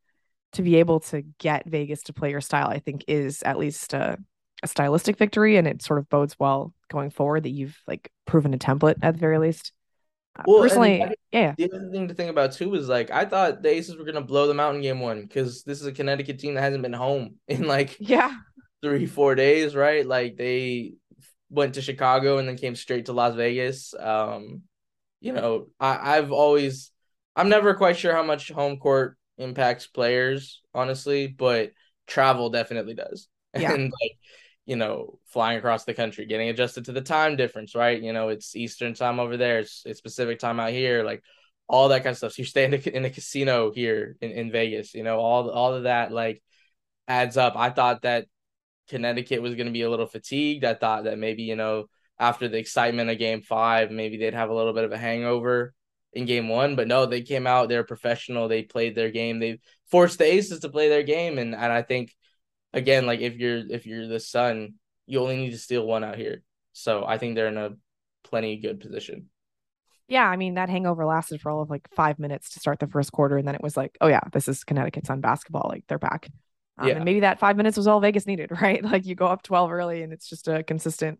to 0.54 0.62
be 0.62 0.78
able 0.78 1.02
to 1.02 1.22
get 1.40 1.68
Vegas 1.68 2.04
to 2.04 2.14
play 2.14 2.32
your 2.32 2.42
style, 2.42 2.68
I 2.68 2.80
think 2.80 3.04
is 3.08 3.44
at 3.44 3.58
least 3.58 3.94
a, 3.94 4.18
a 4.64 4.68
stylistic 4.68 5.18
victory, 5.18 5.58
and 5.58 5.68
it 5.68 5.82
sort 5.82 6.00
of 6.00 6.10
bodes 6.10 6.38
well 6.40 6.74
going 6.90 7.10
forward 7.10 7.44
that 7.44 7.50
you've 7.50 7.78
like 7.88 8.10
proven 8.26 8.54
a 8.54 8.58
template 8.58 8.96
at 9.02 9.16
the 9.16 9.20
very 9.20 9.38
least. 9.38 9.74
Well, 10.46 10.62
personally, 10.62 11.06
yeah. 11.32 11.54
The 11.58 11.72
other 11.72 11.90
thing 11.92 12.08
to 12.08 12.14
think 12.14 12.30
about 12.30 12.54
too 12.54 12.74
is 12.76 12.90
like 12.90 13.12
I 13.12 13.26
thought 13.26 13.62
the 13.62 13.70
Aces 13.70 13.98
were 13.98 14.06
gonna 14.06 14.22
blow 14.22 14.48
them 14.48 14.60
out 14.60 14.76
in 14.76 14.82
game 14.82 15.00
one 15.00 15.22
because 15.22 15.64
this 15.64 15.82
is 15.82 15.88
a 15.88 15.92
Connecticut 15.92 16.40
team 16.40 16.56
that 16.56 16.62
hasn't 16.62 16.84
been 16.84 16.94
home 16.94 17.36
in 17.48 17.68
like 17.68 17.98
yeah 18.00 18.34
three 18.82 19.06
four 19.06 19.36
days, 19.36 19.76
right? 19.76 20.06
Like 20.06 20.38
they 20.38 20.94
went 21.50 21.76
to 21.76 21.82
Chicago 21.82 22.38
and 22.38 22.48
then 22.48 22.58
came 22.58 22.76
straight 22.76 23.06
to 23.06 23.14
Las 23.14 23.36
Vegas. 23.36 23.94
Um, 23.98 24.64
you 25.22 25.32
know, 25.34 25.68
I, 25.80 26.18
I've 26.18 26.32
always 26.32 26.92
I'm 27.36 27.50
never 27.50 27.74
quite 27.74 27.98
sure 27.98 28.14
how 28.14 28.24
much 28.24 28.50
home 28.50 28.78
court 28.78 29.18
impacts 29.38 29.88
players, 29.88 30.62
honestly, 30.74 31.28
but 31.28 31.72
travel 32.08 32.50
definitely 32.50 32.94
does. 32.94 33.28
Yeah. 33.58 33.72
And 33.72 33.84
like, 33.84 34.18
you 34.66 34.76
know, 34.76 35.20
flying 35.26 35.58
across 35.58 35.84
the 35.86 35.94
country, 35.94 36.26
getting 36.26 36.50
adjusted 36.50 36.86
to 36.86 36.92
the 36.92 37.02
time 37.02 37.36
difference, 37.36 37.76
right? 37.76 38.02
You 38.02 38.14
know, 38.14 38.30
it's 38.30 38.56
Eastern 38.56 38.94
time 38.94 39.20
over 39.20 39.38
there, 39.38 39.60
it's, 39.60 39.84
it's 39.86 40.02
Pacific 40.02 40.40
time 40.40 40.60
out 40.60 40.72
here, 40.72 41.04
like 41.04 41.24
all 41.68 41.90
that 41.90 42.04
kind 42.04 42.12
of 42.14 42.18
stuff. 42.18 42.34
So 42.34 42.42
you 42.42 42.46
stay 42.46 42.66
in 42.66 42.72
the, 42.72 42.96
in 42.96 43.06
a 43.06 43.10
casino 43.10 43.72
here 43.72 44.18
in, 44.22 44.32
in 44.32 44.52
Vegas, 44.52 44.94
you 44.94 45.04
know, 45.04 45.20
all 45.20 45.50
all 45.50 45.74
of 45.74 45.84
that 45.84 46.12
like 46.12 46.42
adds 47.08 47.38
up. 47.38 47.56
I 47.56 47.70
thought 47.70 48.04
that 48.04 48.28
Connecticut 48.90 49.42
was 49.42 49.56
going 49.56 49.68
to 49.68 49.74
be 49.74 49.82
a 49.84 49.90
little 49.90 50.06
fatigued. 50.06 50.66
I 50.66 50.74
thought 50.74 51.06
that 51.06 51.18
maybe, 51.18 51.44
you 51.44 51.56
know, 51.56 51.86
after 52.20 52.48
the 52.48 52.58
excitement 52.58 53.10
of 53.10 53.18
game 53.18 53.42
five, 53.42 53.92
maybe 53.92 54.18
they'd 54.18 54.34
have 54.34 54.50
a 54.50 54.56
little 54.56 54.74
bit 54.74 54.84
of 54.84 54.92
a 54.92 54.98
hangover 54.98 55.74
in 56.14 56.26
game 56.26 56.48
one, 56.48 56.76
but 56.76 56.88
no, 56.88 57.06
they 57.06 57.22
came 57.22 57.46
out, 57.46 57.68
they're 57.68 57.84
professional, 57.84 58.48
they 58.48 58.64
played 58.64 58.96
their 58.96 59.12
game, 59.12 59.40
they 59.40 59.60
forced 59.92 60.18
the 60.18 60.26
aces 60.26 60.62
to 60.62 60.70
play 60.70 60.88
their 60.88 61.04
game. 61.04 61.38
And, 61.38 61.54
and 61.54 61.74
I 61.74 61.82
think 61.82 62.16
again, 62.76 63.08
like 63.08 63.22
if 63.22 63.36
you're 63.38 63.64
if 63.70 63.88
you're 63.88 64.08
the 64.08 64.20
Sun, 64.20 64.76
you 65.08 65.20
only 65.20 65.38
need 65.38 65.52
to 65.52 65.58
steal 65.58 65.86
one 65.88 66.04
out 66.04 66.18
here. 66.18 66.44
So 66.74 67.06
I 67.06 67.18
think 67.18 67.36
they're 67.36 67.48
in 67.48 67.58
a 67.58 67.72
plenty 68.24 68.58
good 68.58 68.80
position. 68.80 69.30
Yeah, 70.08 70.30
I 70.30 70.36
mean 70.36 70.56
that 70.56 70.70
hangover 70.70 71.06
lasted 71.06 71.42
for 71.42 71.50
all 71.50 71.62
of 71.62 71.70
like 71.72 71.88
five 71.96 72.20
minutes 72.20 72.52
to 72.52 72.60
start 72.60 72.80
the 72.80 72.88
first 72.88 73.12
quarter, 73.12 73.38
and 73.38 73.48
then 73.48 73.56
it 73.56 73.64
was 73.64 73.76
like, 73.76 73.98
oh 74.02 74.08
yeah, 74.08 74.22
this 74.34 74.48
is 74.48 74.64
Connecticut 74.64 75.08
Sun 75.08 75.22
basketball. 75.22 75.68
Like 75.68 75.86
they're 75.88 75.98
back. 75.98 76.30
Um, 76.78 76.88
Yeah. 76.88 76.96
And 76.96 77.06
maybe 77.06 77.22
that 77.22 77.40
five 77.40 77.58
minutes 77.58 77.78
was 77.78 77.88
all 77.88 78.00
Vegas 78.02 78.28
needed, 78.28 78.52
right? 78.62 78.84
Like 78.84 79.06
you 79.06 79.16
go 79.16 79.28
up 79.28 79.42
12 79.42 79.72
early 79.72 80.04
and 80.04 80.14
it's 80.14 80.30
just 80.30 80.48
a 80.48 80.64
consistent 80.64 81.20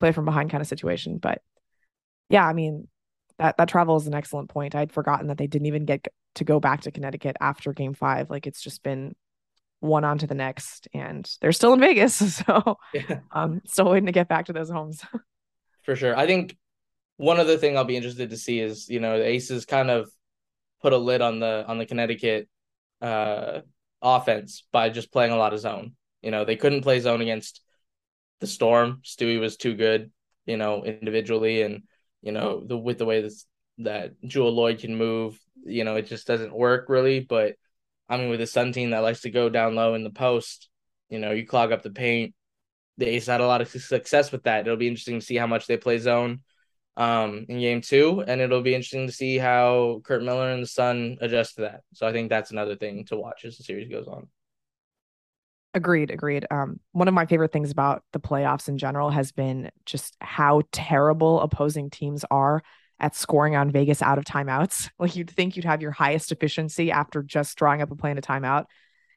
play 0.00 0.12
from 0.12 0.24
behind 0.24 0.50
kind 0.50 0.60
of 0.62 0.68
situation. 0.68 1.18
But 1.18 1.42
yeah, 2.30 2.46
I 2.46 2.52
mean, 2.54 2.88
that, 3.38 3.56
that 3.58 3.68
travel 3.68 3.96
is 3.96 4.06
an 4.06 4.14
excellent 4.14 4.48
point. 4.48 4.74
I'd 4.74 4.92
forgotten 4.92 5.26
that 5.28 5.38
they 5.38 5.46
didn't 5.46 5.66
even 5.66 5.84
get 5.84 6.06
to 6.36 6.44
go 6.44 6.60
back 6.60 6.82
to 6.82 6.90
Connecticut 6.90 7.36
after 7.40 7.72
game 7.72 7.94
five. 7.94 8.30
Like 8.30 8.46
it's 8.46 8.62
just 8.62 8.82
been 8.82 9.14
one 9.82 10.04
on 10.04 10.18
to 10.18 10.26
the 10.26 10.34
next, 10.34 10.88
and 10.94 11.28
they're 11.40 11.52
still 11.52 11.72
in 11.74 11.80
Vegas. 11.80 12.22
So 12.46 12.78
Yeah. 12.94 13.20
um, 13.32 13.60
still 13.66 13.90
waiting 13.90 14.06
to 14.06 14.12
get 14.12 14.28
back 14.28 14.46
to 14.46 14.52
those 14.52 14.70
homes. 14.70 15.04
For 15.82 15.96
sure. 15.96 16.16
I 16.16 16.26
think 16.26 16.56
one 17.16 17.40
other 17.40 17.56
thing 17.58 17.76
I'll 17.76 17.84
be 17.84 17.96
interested 17.96 18.30
to 18.30 18.36
see 18.36 18.60
is, 18.60 18.88
you 18.88 19.00
know, 19.00 19.18
the 19.18 19.26
Aces 19.26 19.66
kind 19.66 19.90
of 19.90 20.10
put 20.80 20.92
a 20.92 20.96
lid 20.98 21.20
on 21.20 21.40
the 21.40 21.64
on 21.66 21.78
the 21.78 21.86
Connecticut 21.86 22.48
uh 23.00 23.60
offense 24.00 24.64
by 24.72 24.90
just 24.90 25.12
playing 25.12 25.32
a 25.32 25.36
lot 25.36 25.52
of 25.52 25.60
zone. 25.60 25.94
You 26.22 26.30
know, 26.30 26.44
they 26.44 26.56
couldn't 26.56 26.82
play 26.82 27.00
zone 27.00 27.20
against 27.20 27.60
the 28.40 28.46
Storm. 28.46 29.00
Stewie 29.04 29.40
was 29.40 29.56
too 29.56 29.74
good, 29.74 30.10
you 30.46 30.56
know, 30.56 30.84
individually 30.84 31.62
and 31.62 31.82
you 32.22 32.32
know, 32.32 32.62
the 32.64 32.76
with 32.76 32.98
the 32.98 33.04
way 33.06 33.20
this 33.22 33.46
that 33.78 34.12
Jewell 34.24 34.54
Loyd 34.54 34.80
can 34.80 34.96
move, 34.96 35.38
you 35.64 35.84
know, 35.84 35.96
it 35.96 36.06
just 36.06 36.26
doesn't 36.26 36.54
work 36.54 36.88
really. 36.88 37.20
But 37.20 37.56
I 38.12 38.18
mean 38.18 38.30
with 38.30 38.40
a 38.40 38.46
Sun 38.46 38.72
team 38.72 38.90
that 38.90 38.98
likes 39.00 39.22
to 39.22 39.30
go 39.30 39.48
down 39.48 39.74
low 39.74 39.94
in 39.94 40.04
the 40.04 40.10
post, 40.10 40.68
you 41.08 41.18
know, 41.18 41.32
you 41.32 41.46
clog 41.46 41.72
up 41.72 41.82
the 41.82 41.90
paint. 41.90 42.34
The 42.98 43.06
Aces 43.08 43.28
had 43.28 43.40
a 43.40 43.46
lot 43.46 43.62
of 43.62 43.68
success 43.68 44.32
with 44.32 44.44
that. 44.44 44.66
It'll 44.66 44.76
be 44.76 44.88
interesting 44.88 45.20
to 45.20 45.26
see 45.26 45.36
how 45.36 45.46
much 45.46 45.66
they 45.66 45.76
play 45.76 45.98
zone 45.98 46.40
um 46.98 47.46
in 47.48 47.58
game 47.58 47.80
two 47.80 48.22
and 48.26 48.42
it'll 48.42 48.60
be 48.60 48.74
interesting 48.74 49.06
to 49.06 49.12
see 49.12 49.38
how 49.38 50.02
Curt 50.04 50.22
Miller 50.22 50.50
and 50.50 50.62
the 50.62 50.66
Sun 50.66 51.18
adjust 51.22 51.56
to 51.56 51.62
that. 51.62 51.82
So 51.94 52.06
I 52.06 52.12
think 52.12 52.28
that's 52.28 52.50
another 52.50 52.76
thing 52.76 53.06
to 53.06 53.16
watch 53.16 53.44
as 53.46 53.56
the 53.56 53.64
series 53.64 53.88
goes 53.88 54.06
on. 54.06 54.28
Agreed, 55.74 56.10
agreed. 56.10 56.46
Um, 56.50 56.80
one 56.92 57.08
of 57.08 57.14
my 57.14 57.24
favorite 57.24 57.50
things 57.50 57.70
about 57.70 58.04
the 58.12 58.20
playoffs 58.20 58.68
in 58.68 58.76
general 58.76 59.08
has 59.08 59.32
been 59.32 59.70
just 59.86 60.16
how 60.20 60.62
terrible 60.70 61.40
opposing 61.40 61.88
teams 61.88 62.26
are 62.30 62.62
at 63.02 63.16
scoring 63.16 63.56
on 63.56 63.70
Vegas 63.70 64.00
out 64.00 64.16
of 64.16 64.24
timeouts. 64.24 64.88
Like 64.98 65.16
you'd 65.16 65.30
think 65.30 65.56
you'd 65.56 65.64
have 65.64 65.82
your 65.82 65.90
highest 65.90 66.30
efficiency 66.30 66.92
after 66.92 67.22
just 67.22 67.58
drawing 67.58 67.82
up 67.82 67.90
a 67.90 68.06
in 68.06 68.18
a 68.18 68.22
timeout. 68.22 68.66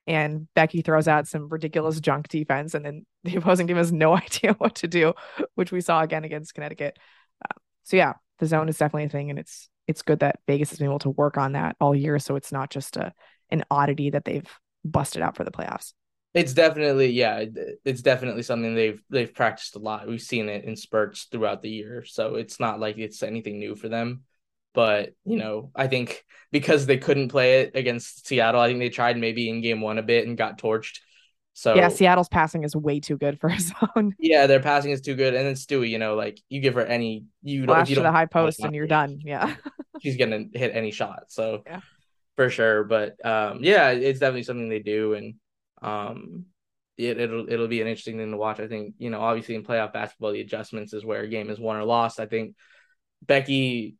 And 0.07 0.47
Becky 0.55 0.81
throws 0.81 1.07
out 1.07 1.27
some 1.27 1.47
ridiculous 1.47 1.99
junk 1.99 2.27
defense, 2.27 2.73
and 2.73 2.85
then 2.85 3.05
the 3.23 3.37
opposing 3.37 3.67
team 3.67 3.77
has 3.77 3.91
no 3.91 4.15
idea 4.17 4.53
what 4.53 4.75
to 4.75 4.87
do, 4.87 5.13
which 5.55 5.71
we 5.71 5.81
saw 5.81 6.01
again 6.01 6.23
against 6.23 6.53
Connecticut. 6.53 6.97
Uh, 7.43 7.59
so 7.83 7.97
yeah, 7.97 8.13
the 8.39 8.47
zone 8.47 8.69
is 8.69 8.77
definitely 8.77 9.05
a 9.05 9.09
thing, 9.09 9.29
and 9.29 9.39
it's 9.39 9.69
it's 9.87 10.01
good 10.01 10.19
that 10.19 10.39
Vegas 10.47 10.71
has 10.71 10.79
been 10.79 10.87
able 10.87 10.99
to 10.99 11.11
work 11.11 11.37
on 11.37 11.53
that 11.53 11.75
all 11.79 11.95
year, 11.95 12.19
so 12.19 12.35
it's 12.35 12.51
not 12.51 12.69
just 12.69 12.97
a 12.97 13.13
an 13.51 13.63
oddity 13.69 14.09
that 14.09 14.25
they've 14.25 14.47
busted 14.83 15.21
out 15.21 15.35
for 15.35 15.43
the 15.43 15.51
playoffs. 15.51 15.93
It's 16.35 16.53
definitely 16.53 17.11
yeah, 17.11 17.45
it's 17.85 18.01
definitely 18.01 18.43
something 18.43 18.75
they've 18.75 19.01
they've 19.09 19.33
practiced 19.33 19.75
a 19.75 19.79
lot. 19.79 20.07
We've 20.07 20.21
seen 20.21 20.49
it 20.49 20.65
in 20.65 20.75
spurts 20.75 21.23
throughout 21.31 21.61
the 21.61 21.69
year. 21.69 22.03
So 22.05 22.35
it's 22.35 22.59
not 22.59 22.79
like 22.79 22.97
it's 22.97 23.23
anything 23.23 23.57
new 23.57 23.75
for 23.75 23.89
them. 23.89 24.23
But, 24.73 25.13
you 25.23 25.37
know, 25.37 25.71
I 25.73 25.87
think 25.87 26.25
because 26.51 26.85
they 26.85 26.97
couldn't 26.97 27.29
play 27.29 27.61
it 27.61 27.71
against 27.75 28.27
Seattle, 28.27 28.59
I 28.59 28.67
think 28.67 28.79
they 28.79 28.89
tried 28.89 29.17
maybe 29.17 29.49
in 29.49 29.61
game 29.61 29.79
1 29.79 29.97
a 29.97 30.03
bit 30.03 30.27
and 30.27 30.37
got 30.37 30.57
torched. 30.59 30.99
So 31.53 31.73
Yeah, 31.75 31.87
Seattle's 31.87 32.27
passing 32.27 32.65
is 32.65 32.75
way 32.75 32.99
too 32.99 33.17
good 33.17 33.39
for 33.39 33.49
a 33.49 33.57
zone. 33.57 34.13
yeah, 34.19 34.47
their 34.47 34.59
passing 34.59 34.91
is 34.91 34.99
too 34.99 35.15
good. 35.15 35.33
And 35.33 35.45
then 35.47 35.53
Stewie, 35.55 35.89
you 35.89 35.97
know, 35.97 36.15
like 36.15 36.41
you 36.49 36.59
give 36.59 36.73
her 36.73 36.85
any 36.85 37.23
you 37.41 37.65
don't 37.65 37.75
Flash 37.77 37.89
you 37.89 37.95
to 37.95 38.01
the 38.01 38.11
high 38.11 38.25
post 38.25 38.59
and 38.59 38.75
you're 38.75 38.87
done. 38.87 39.21
Yeah. 39.23 39.55
she's 40.01 40.17
gonna 40.17 40.43
hit 40.53 40.75
any 40.75 40.91
shot. 40.91 41.23
So 41.29 41.63
Yeah. 41.65 41.79
for 42.35 42.49
sure. 42.49 42.83
But 42.83 43.25
um, 43.25 43.59
yeah, 43.61 43.91
it's 43.91 44.19
definitely 44.19 44.43
something 44.43 44.67
they 44.67 44.79
do, 44.79 45.13
and 45.13 45.35
um, 45.85 46.45
it, 46.97 47.19
it'll 47.19 47.49
it'll 47.49 47.67
be 47.67 47.81
an 47.81 47.87
interesting 47.87 48.17
thing 48.17 48.31
to 48.31 48.37
watch. 48.37 48.59
I 48.59 48.67
think 48.67 48.95
you 48.97 49.09
know, 49.09 49.21
obviously 49.21 49.55
in 49.55 49.63
playoff 49.63 49.93
basketball, 49.93 50.31
the 50.31 50.41
adjustments 50.41 50.93
is 50.93 51.05
where 51.05 51.21
a 51.21 51.27
game 51.27 51.49
is 51.49 51.59
won 51.59 51.77
or 51.77 51.83
lost. 51.83 52.19
I 52.19 52.25
think 52.25 52.55
Becky 53.21 53.95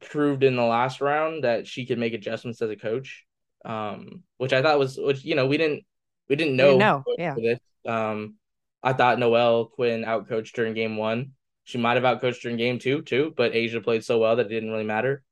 proved 0.00 0.42
in 0.42 0.56
the 0.56 0.62
last 0.62 1.00
round 1.00 1.44
that 1.44 1.66
she 1.66 1.86
could 1.86 1.98
make 1.98 2.14
adjustments 2.14 2.60
as 2.60 2.70
a 2.70 2.76
coach, 2.76 3.24
um, 3.64 4.22
which 4.38 4.52
I 4.52 4.62
thought 4.62 4.78
was 4.78 4.98
which 4.98 5.24
you 5.24 5.36
know 5.36 5.46
we 5.46 5.58
didn't 5.58 5.84
we 6.28 6.36
didn't 6.36 6.56
know 6.56 6.76
know, 6.76 7.04
yeah. 7.18 7.34
this. 7.34 7.60
Um, 7.86 8.34
I 8.82 8.92
thought 8.92 9.18
Noelle 9.18 9.66
Quinn 9.66 10.04
outcoached 10.04 10.52
during 10.52 10.74
game 10.74 10.96
one. 10.96 11.32
She 11.64 11.78
might 11.78 12.02
have 12.02 12.04
outcoached 12.04 12.40
during 12.40 12.56
game 12.56 12.78
two 12.78 13.02
too, 13.02 13.32
but 13.36 13.52
A'ja 13.52 13.84
played 13.84 14.04
so 14.04 14.18
well 14.18 14.36
that 14.36 14.46
it 14.46 14.50
didn't 14.50 14.70
really 14.70 14.84
matter. 14.84 15.22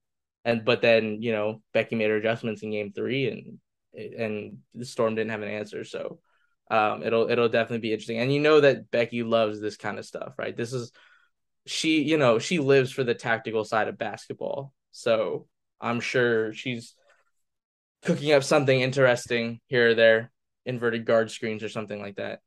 And 0.45 0.65
but 0.65 0.83
then 0.83 1.23
you 1.23 1.33
know 1.33 1.63
Becky 1.73 1.97
made 1.97 2.11
her 2.11 2.17
adjustments 2.17 2.63
in 2.63 2.71
game 2.71 2.93
three, 2.93 3.29
and 3.29 3.59
and 3.97 4.59
the 4.75 4.85
Storm 4.85 5.15
didn't 5.15 5.31
have 5.31 5.43
an 5.43 5.49
answer. 5.49 5.85
So 5.85 6.21
um, 6.71 7.03
it'll 7.03 7.31
it'll 7.31 7.49
definitely 7.49 7.79
be 7.79 7.93
interesting. 7.93 8.19
And 8.19 8.33
you 8.33 8.41
know 8.41 8.61
that 8.61 8.91
Becky 8.91 9.23
loves 9.23 9.61
this 9.61 9.77
kind 9.77 9.99
of 9.99 10.07
stuff, 10.07 10.35
right? 10.39 10.57
This 10.57 10.73
is 10.73 10.93
she, 11.67 12.03
you 12.03 12.17
know, 12.17 12.39
she 12.39 12.59
lives 12.59 12.93
for 12.93 13.05
the 13.05 13.15
tactical 13.15 13.65
side 13.65 13.89
of 13.89 13.99
basketball. 13.99 14.73
So 14.93 15.47
I'm 15.81 16.01
sure 16.01 16.53
she's 16.53 16.95
cooking 18.03 18.33
up 18.33 18.45
something 18.45 18.81
interesting 18.81 19.61
here 19.67 19.91
or 19.91 19.95
there, 19.95 20.33
inverted 20.65 21.05
guard 21.05 21.31
screens 21.31 21.63
or 21.63 21.69
something 21.69 22.01
like 22.01 22.17
that. 22.17 22.41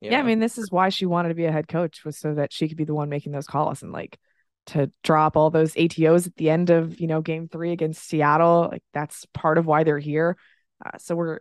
Yeah, 0.00 0.20
I 0.20 0.22
mean, 0.22 0.40
this 0.40 0.58
is 0.58 0.70
why 0.70 0.90
she 0.90 1.06
wanted 1.06 1.30
to 1.30 1.34
be 1.34 1.46
a 1.46 1.52
head 1.52 1.68
coach 1.68 2.04
was 2.04 2.18
so 2.18 2.34
that 2.34 2.52
she 2.52 2.68
could 2.68 2.76
be 2.76 2.84
the 2.84 2.94
one 2.94 3.08
making 3.08 3.32
those 3.32 3.46
calls 3.46 3.82
and 3.82 3.92
like 3.92 4.18
to 4.66 4.90
drop 5.02 5.36
all 5.36 5.50
those 5.50 5.72
ATOs 5.74 6.26
at 6.26 6.36
the 6.36 6.50
end 6.50 6.70
of, 6.70 7.00
you 7.00 7.06
know, 7.06 7.22
game 7.22 7.48
three 7.48 7.72
against 7.72 8.06
Seattle. 8.06 8.68
Like 8.70 8.82
that's 8.92 9.26
part 9.32 9.58
of 9.58 9.66
why 9.66 9.84
they're 9.84 9.98
here. 9.98 10.36
Uh, 10.84 10.98
so 10.98 11.14
we're, 11.16 11.40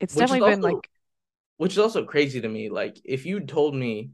it's 0.00 0.14
Which 0.14 0.22
definitely 0.26 0.50
been 0.50 0.64
also- 0.64 0.76
like, 0.76 0.90
which 1.58 1.72
is 1.72 1.78
also 1.78 2.04
crazy 2.04 2.40
to 2.40 2.48
me. 2.48 2.68
Like 2.70 3.00
if 3.04 3.26
you 3.26 3.40
told 3.40 3.74
me 3.74 4.10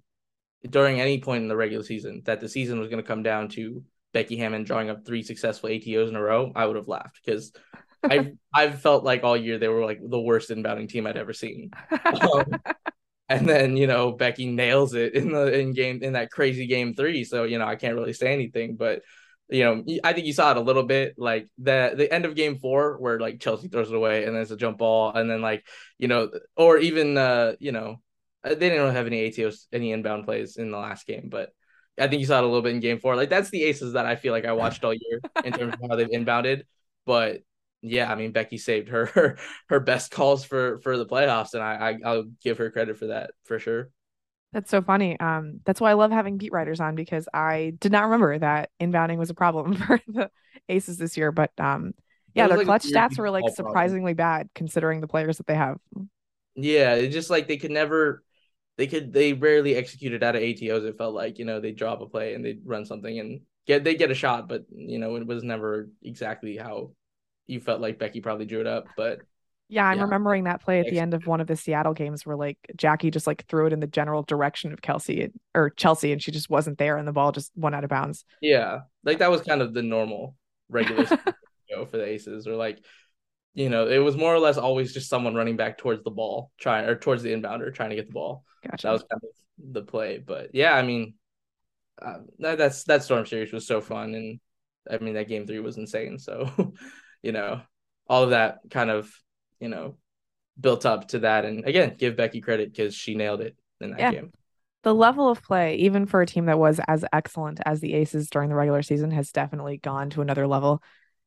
during 0.68 1.00
any 1.00 1.20
point 1.20 1.42
in 1.42 1.48
the 1.48 1.56
regular 1.56 1.84
season 1.84 2.22
that 2.24 2.40
the 2.40 2.48
season 2.48 2.78
was 2.78 2.88
going 2.88 3.02
to 3.02 3.06
come 3.06 3.22
down 3.22 3.48
to 3.50 3.82
Becky 4.12 4.36
Hammon 4.36 4.64
drawing 4.64 4.90
up 4.90 5.06
three 5.06 5.22
successful 5.22 5.70
ATOs 5.70 6.08
in 6.08 6.16
a 6.16 6.22
row, 6.22 6.52
I 6.54 6.66
would 6.66 6.76
have 6.76 6.88
laughed 6.88 7.20
because 7.24 7.52
I've 8.02 8.32
I've 8.54 8.80
felt 8.80 9.04
like 9.04 9.24
all 9.24 9.36
year 9.36 9.58
they 9.58 9.68
were 9.68 9.84
like 9.84 10.00
the 10.02 10.20
worst 10.20 10.50
inbounding 10.50 10.88
team 10.88 11.06
I'd 11.06 11.16
ever 11.16 11.32
seen. 11.32 11.70
Um, 12.04 12.46
and 13.30 13.46
then 13.46 13.76
you 13.76 13.86
know 13.86 14.12
Becky 14.12 14.46
nails 14.46 14.94
it 14.94 15.14
in 15.14 15.30
the 15.32 15.58
in 15.58 15.72
game 15.74 16.02
in 16.02 16.14
that 16.14 16.30
crazy 16.30 16.66
game 16.66 16.94
three. 16.94 17.24
So 17.24 17.44
you 17.44 17.58
know 17.58 17.66
I 17.66 17.76
can't 17.76 17.94
really 17.94 18.14
say 18.14 18.32
anything, 18.32 18.76
but 18.76 19.02
you 19.48 19.64
know 19.64 19.84
I 20.04 20.12
think 20.12 20.26
you 20.26 20.32
saw 20.32 20.50
it 20.50 20.56
a 20.56 20.60
little 20.62 20.82
bit 20.82 21.14
like 21.16 21.48
the 21.58 21.94
the 21.96 22.12
end 22.12 22.24
of 22.24 22.34
game 22.34 22.58
four 22.58 22.98
where 22.98 23.18
like 23.18 23.40
Chelsea 23.40 23.68
throws 23.68 23.90
it 23.90 23.96
away 23.96 24.24
and 24.24 24.34
then 24.34 24.42
it's 24.42 24.50
a 24.50 24.56
jump 24.56 24.78
ball 24.78 25.12
and 25.14 25.30
then 25.30 25.40
like 25.40 25.66
you 25.98 26.08
know 26.08 26.30
or 26.56 26.78
even 26.78 27.16
uh 27.16 27.54
you 27.58 27.72
know 27.72 28.00
uh, 28.44 28.50
they 28.50 28.68
didn't 28.68 28.82
really 28.82 28.94
have 28.94 29.06
any 29.06 29.28
ATOs 29.30 29.66
any 29.72 29.92
inbound 29.92 30.24
plays 30.24 30.56
in 30.56 30.70
the 30.70 30.78
last 30.78 31.06
game, 31.06 31.28
but 31.30 31.50
I 31.98 32.06
think 32.06 32.20
you 32.20 32.26
saw 32.26 32.38
it 32.38 32.44
a 32.44 32.46
little 32.46 32.62
bit 32.62 32.74
in 32.74 32.80
game 32.80 33.00
four. 33.00 33.16
Like 33.16 33.30
that's 33.30 33.50
the 33.50 33.64
aces 33.64 33.94
that 33.94 34.06
I 34.06 34.16
feel 34.16 34.32
like 34.32 34.44
I 34.44 34.52
watched 34.52 34.84
all 34.84 34.94
year 34.94 35.20
in 35.44 35.52
terms 35.52 35.74
of 35.74 35.90
how 35.90 35.96
they've 35.96 36.08
inbounded. 36.08 36.62
But 37.06 37.42
yeah, 37.82 38.10
I 38.10 38.14
mean 38.14 38.32
Becky 38.32 38.58
saved 38.58 38.88
her 38.88 39.06
her, 39.06 39.38
her 39.68 39.80
best 39.80 40.10
calls 40.10 40.44
for 40.44 40.80
for 40.80 40.96
the 40.96 41.06
playoffs, 41.06 41.54
and 41.54 41.62
I, 41.62 41.90
I 41.90 41.98
I'll 42.04 42.24
give 42.42 42.58
her 42.58 42.70
credit 42.70 42.96
for 42.96 43.08
that 43.08 43.30
for 43.44 43.58
sure. 43.58 43.90
That's 44.52 44.70
so 44.70 44.80
funny. 44.80 45.18
Um, 45.20 45.60
that's 45.64 45.80
why 45.80 45.90
I 45.90 45.94
love 45.94 46.10
having 46.10 46.38
beat 46.38 46.52
writers 46.52 46.80
on 46.80 46.94
because 46.94 47.28
I 47.32 47.74
did 47.80 47.92
not 47.92 48.04
remember 48.04 48.38
that 48.38 48.70
inbounding 48.80 49.18
was 49.18 49.30
a 49.30 49.34
problem 49.34 49.74
for 49.76 50.00
the 50.06 50.30
Aces 50.68 50.98
this 50.98 51.16
year. 51.16 51.32
But 51.32 51.52
um, 51.58 51.94
yeah, 52.34 52.46
their 52.48 52.58
like 52.58 52.66
clutch 52.66 52.84
stats 52.84 53.18
were 53.18 53.30
like 53.30 53.44
default 53.44 53.56
problem. 53.56 53.72
surprisingly 53.72 54.14
bad 54.14 54.48
considering 54.54 55.00
the 55.00 55.08
players 55.08 55.38
that 55.38 55.46
they 55.46 55.54
have. 55.54 55.78
Yeah, 56.54 56.94
it's 56.94 57.14
just 57.14 57.30
like 57.30 57.46
they 57.46 57.56
could 57.56 57.70
never, 57.70 58.24
they 58.76 58.86
could 58.86 59.12
they 59.12 59.32
rarely 59.32 59.76
executed 59.76 60.22
out 60.22 60.36
of 60.36 60.42
ATOs. 60.42 60.84
It 60.84 60.98
felt 60.98 61.14
like 61.14 61.38
you 61.38 61.44
know 61.44 61.60
they 61.60 61.72
drop 61.72 62.00
a 62.00 62.06
play 62.06 62.34
and 62.34 62.44
they 62.44 62.58
run 62.64 62.86
something 62.86 63.18
and 63.18 63.42
get 63.66 63.84
they 63.84 63.94
get 63.96 64.10
a 64.10 64.14
shot, 64.14 64.48
but 64.48 64.64
you 64.74 64.98
know 64.98 65.16
it 65.16 65.26
was 65.26 65.42
never 65.42 65.90
exactly 66.02 66.56
how 66.56 66.92
you 67.46 67.60
felt 67.60 67.80
like 67.80 67.98
Becky 67.98 68.20
probably 68.20 68.46
drew 68.46 68.60
it 68.60 68.66
up. 68.66 68.86
But 68.96 69.20
Yeah, 69.68 69.86
I'm 69.86 69.98
Yeah. 69.98 70.04
remembering 70.04 70.44
that 70.44 70.62
play 70.62 70.80
at 70.80 70.86
the 70.86 70.98
end 70.98 71.12
of 71.14 71.26
one 71.26 71.40
of 71.40 71.46
the 71.46 71.56
Seattle 71.56 71.92
games 71.92 72.24
where 72.24 72.36
like 72.36 72.58
Jackie 72.74 73.10
just 73.10 73.26
like 73.26 73.44
threw 73.46 73.66
it 73.66 73.72
in 73.72 73.80
the 73.80 73.86
general 73.86 74.22
direction 74.22 74.72
of 74.72 74.80
Kelsey 74.80 75.30
or 75.54 75.70
Chelsea 75.70 76.12
and 76.12 76.22
she 76.22 76.30
just 76.32 76.48
wasn't 76.48 76.78
there 76.78 76.96
and 76.96 77.06
the 77.06 77.12
ball 77.12 77.32
just 77.32 77.52
went 77.54 77.74
out 77.74 77.84
of 77.84 77.90
bounds. 77.90 78.24
Yeah, 78.40 78.80
like 79.04 79.18
that 79.18 79.30
was 79.30 79.42
kind 79.42 79.60
of 79.60 79.74
the 79.74 79.82
normal 79.82 80.36
regular 80.68 81.04
go 81.70 81.84
for 81.84 81.98
the 81.98 82.06
Aces, 82.06 82.46
or 82.46 82.56
like, 82.56 82.82
you 83.54 83.68
know, 83.68 83.86
it 83.88 83.98
was 83.98 84.16
more 84.16 84.34
or 84.34 84.38
less 84.38 84.56
always 84.56 84.94
just 84.94 85.10
someone 85.10 85.34
running 85.34 85.56
back 85.56 85.76
towards 85.76 86.02
the 86.02 86.10
ball, 86.10 86.50
trying 86.58 86.86
or 86.88 86.96
towards 86.96 87.22
the 87.22 87.32
inbounder, 87.32 87.72
trying 87.74 87.90
to 87.90 87.96
get 87.96 88.06
the 88.06 88.12
ball. 88.12 88.44
Gotcha. 88.68 88.86
That 88.86 88.92
was 88.92 89.02
kind 89.02 89.22
of 89.22 89.72
the 89.72 89.82
play, 89.82 90.18
but 90.18 90.54
yeah, 90.54 90.72
I 90.72 90.82
mean, 90.82 91.14
uh, 92.00 92.18
that, 92.38 92.58
that's 92.58 92.84
that 92.84 93.02
Storm 93.02 93.26
series 93.26 93.52
was 93.52 93.66
so 93.66 93.80
fun, 93.80 94.14
and 94.14 94.40
I 94.90 94.98
mean 94.98 95.14
that 95.14 95.28
game 95.28 95.46
three 95.46 95.58
was 95.60 95.76
insane. 95.76 96.18
So, 96.18 96.50
you 97.22 97.32
know, 97.32 97.60
all 98.06 98.22
of 98.22 98.30
that 98.30 98.58
kind 98.70 98.88
of, 98.90 99.12
you 99.60 99.68
know, 99.68 99.96
built 100.60 100.86
up 100.86 101.08
to 101.08 101.20
that. 101.20 101.44
And 101.44 101.64
again, 101.64 101.94
give 101.98 102.16
Becky 102.16 102.40
credit 102.40 102.72
because 102.72 102.94
she 102.94 103.14
nailed 103.14 103.40
it 103.40 103.56
in 103.80 103.90
that 103.92 104.00
Yeah. 104.00 104.10
game. 104.12 104.32
the 104.84 104.94
level 104.94 105.28
of 105.28 105.42
play, 105.42 105.74
even 105.76 106.06
for 106.06 106.22
a 106.22 106.26
team 106.26 106.46
that 106.46 106.58
was 106.58 106.80
as 106.86 107.04
excellent 107.12 107.60
as 107.66 107.80
the 107.80 107.94
Aces 107.94 108.30
during 108.30 108.48
the 108.48 108.54
regular 108.54 108.80
season, 108.80 109.10
has 109.10 109.32
definitely 109.32 109.76
gone 109.76 110.08
to 110.10 110.22
another 110.22 110.46
level 110.46 110.82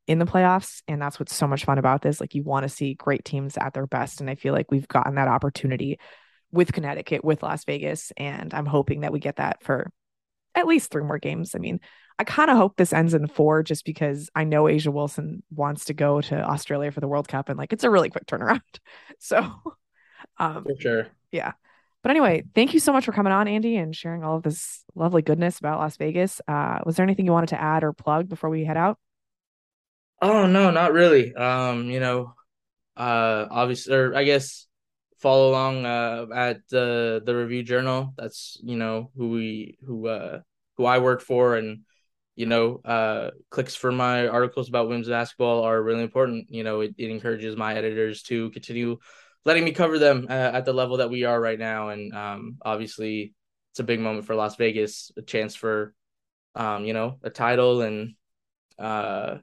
in 0.07 0.19
the 0.19 0.25
playoffs. 0.25 0.81
And 0.87 1.01
that's 1.01 1.19
what's 1.19 1.35
so 1.35 1.47
much 1.47 1.65
fun 1.65 1.77
about 1.77 2.01
this. 2.01 2.21
Like, 2.21 2.33
you 2.33 2.43
want 2.43 2.63
to 2.63 2.69
see 2.69 2.93
great 2.93 3.25
teams 3.25 3.57
at 3.57 3.73
their 3.73 3.85
best. 3.85 4.21
And 4.21 4.29
I 4.29 4.35
feel 4.35 4.53
like 4.53 4.71
we've 4.71 4.87
gotten 4.87 5.15
that 5.15 5.27
opportunity 5.27 5.99
with 6.51 6.71
Connecticut, 6.71 7.25
with 7.25 7.43
Las 7.43 7.65
Vegas. 7.65 8.11
And 8.17 8.53
I'm 8.53 8.65
hoping 8.65 9.01
that 9.01 9.11
we 9.11 9.19
get 9.19 9.35
that 9.35 9.61
for 9.63 9.91
at 10.55 10.65
least 10.65 10.89
three 10.89 11.03
more 11.03 11.19
games. 11.19 11.53
I 11.53 11.59
mean, 11.59 11.81
I 12.21 12.23
kind 12.23 12.51
of 12.51 12.57
hope 12.57 12.77
this 12.77 12.93
ends 12.93 13.15
in 13.15 13.25
four 13.25 13.63
just 13.63 13.83
because 13.83 14.29
I 14.35 14.43
know 14.43 14.65
A'ja 14.65 14.93
Wilson 14.93 15.41
wants 15.49 15.85
to 15.85 15.95
go 15.95 16.21
to 16.21 16.35
Australia 16.39 16.91
for 16.91 16.99
the 16.99 17.07
World 17.07 17.27
Cup 17.27 17.49
and 17.49 17.57
like 17.57 17.73
it's 17.73 17.83
a 17.83 17.89
really 17.89 18.11
quick 18.11 18.27
turnaround. 18.27 18.61
So, 19.17 19.51
um, 20.37 20.63
For 20.63 20.79
sure. 20.79 21.07
Yeah. 21.31 21.53
But 22.03 22.11
anyway, 22.11 22.43
thank 22.53 22.75
you 22.75 22.79
so 22.79 22.93
much 22.93 23.05
for 23.05 23.11
coming 23.11 23.33
on, 23.33 23.47
Andy, 23.47 23.75
and 23.75 23.95
sharing 23.95 24.23
all 24.23 24.37
of 24.37 24.43
this 24.43 24.83
lovely 24.93 25.23
goodness 25.23 25.57
about 25.57 25.79
Las 25.79 25.97
Vegas. 25.97 26.41
Uh, 26.47 26.79
was 26.85 26.95
there 26.95 27.03
anything 27.03 27.25
you 27.25 27.31
wanted 27.31 27.49
to 27.49 27.61
add 27.61 27.83
or 27.83 27.91
plug 27.91 28.29
before 28.29 28.51
we 28.51 28.65
head 28.65 28.77
out? 28.77 28.99
Oh 30.21 30.45
no, 30.45 30.69
not 30.69 30.93
really. 30.93 31.33
Um, 31.33 31.89
you 31.89 31.99
know, 31.99 32.35
uh 32.97 33.47
obviously 33.49 33.95
or 33.95 34.15
I 34.15 34.25
guess 34.25 34.67
follow 35.17 35.49
along 35.49 35.87
uh 35.87 36.27
at 36.35 36.67
the 36.69 37.23
the 37.25 37.35
review 37.35 37.63
journal. 37.63 38.13
That's, 38.15 38.59
you 38.61 38.75
know, 38.75 39.09
who 39.17 39.29
we 39.31 39.79
who 39.83 40.07
uh 40.07 40.41
who 40.77 40.85
I 40.85 40.99
work 40.99 41.21
for 41.21 41.55
and 41.55 41.81
you 42.35 42.45
know, 42.45 42.81
uh 42.85 43.31
clicks 43.49 43.75
for 43.75 43.91
my 43.91 44.27
articles 44.27 44.69
about 44.69 44.87
women's 44.87 45.09
basketball 45.09 45.63
are 45.63 45.81
really 45.81 46.03
important. 46.03 46.47
You 46.49 46.63
know, 46.63 46.81
it, 46.81 46.95
it 46.97 47.09
encourages 47.09 47.55
my 47.55 47.75
editors 47.75 48.23
to 48.23 48.49
continue 48.51 48.97
letting 49.45 49.63
me 49.65 49.71
cover 49.71 49.97
them 49.99 50.27
uh, 50.29 50.33
at 50.53 50.65
the 50.65 50.73
level 50.73 50.97
that 50.97 51.09
we 51.09 51.23
are 51.23 51.39
right 51.39 51.57
now 51.59 51.89
and 51.89 52.13
um 52.13 52.57
obviously 52.61 53.33
it's 53.71 53.79
a 53.79 53.83
big 53.83 53.99
moment 53.99 54.25
for 54.25 54.35
Las 54.35 54.55
Vegas, 54.57 55.11
a 55.17 55.21
chance 55.21 55.55
for 55.55 55.93
um, 56.55 56.83
you 56.85 56.93
know, 56.93 57.17
a 57.23 57.29
title 57.29 57.81
and 57.81 58.15
uh 58.77 59.37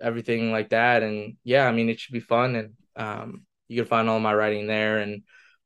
everything 0.00 0.52
like 0.52 0.70
that. 0.70 1.02
And 1.02 1.36
yeah, 1.44 1.66
I 1.66 1.72
mean, 1.72 1.88
it 1.88 2.00
should 2.00 2.12
be 2.12 2.20
fun. 2.20 2.56
And 2.56 2.70
um, 2.96 3.42
you 3.68 3.76
can 3.80 3.88
find 3.88 4.08
all 4.08 4.20
my 4.20 4.34
writing 4.34 4.66
there 4.66 4.98
and 4.98 5.22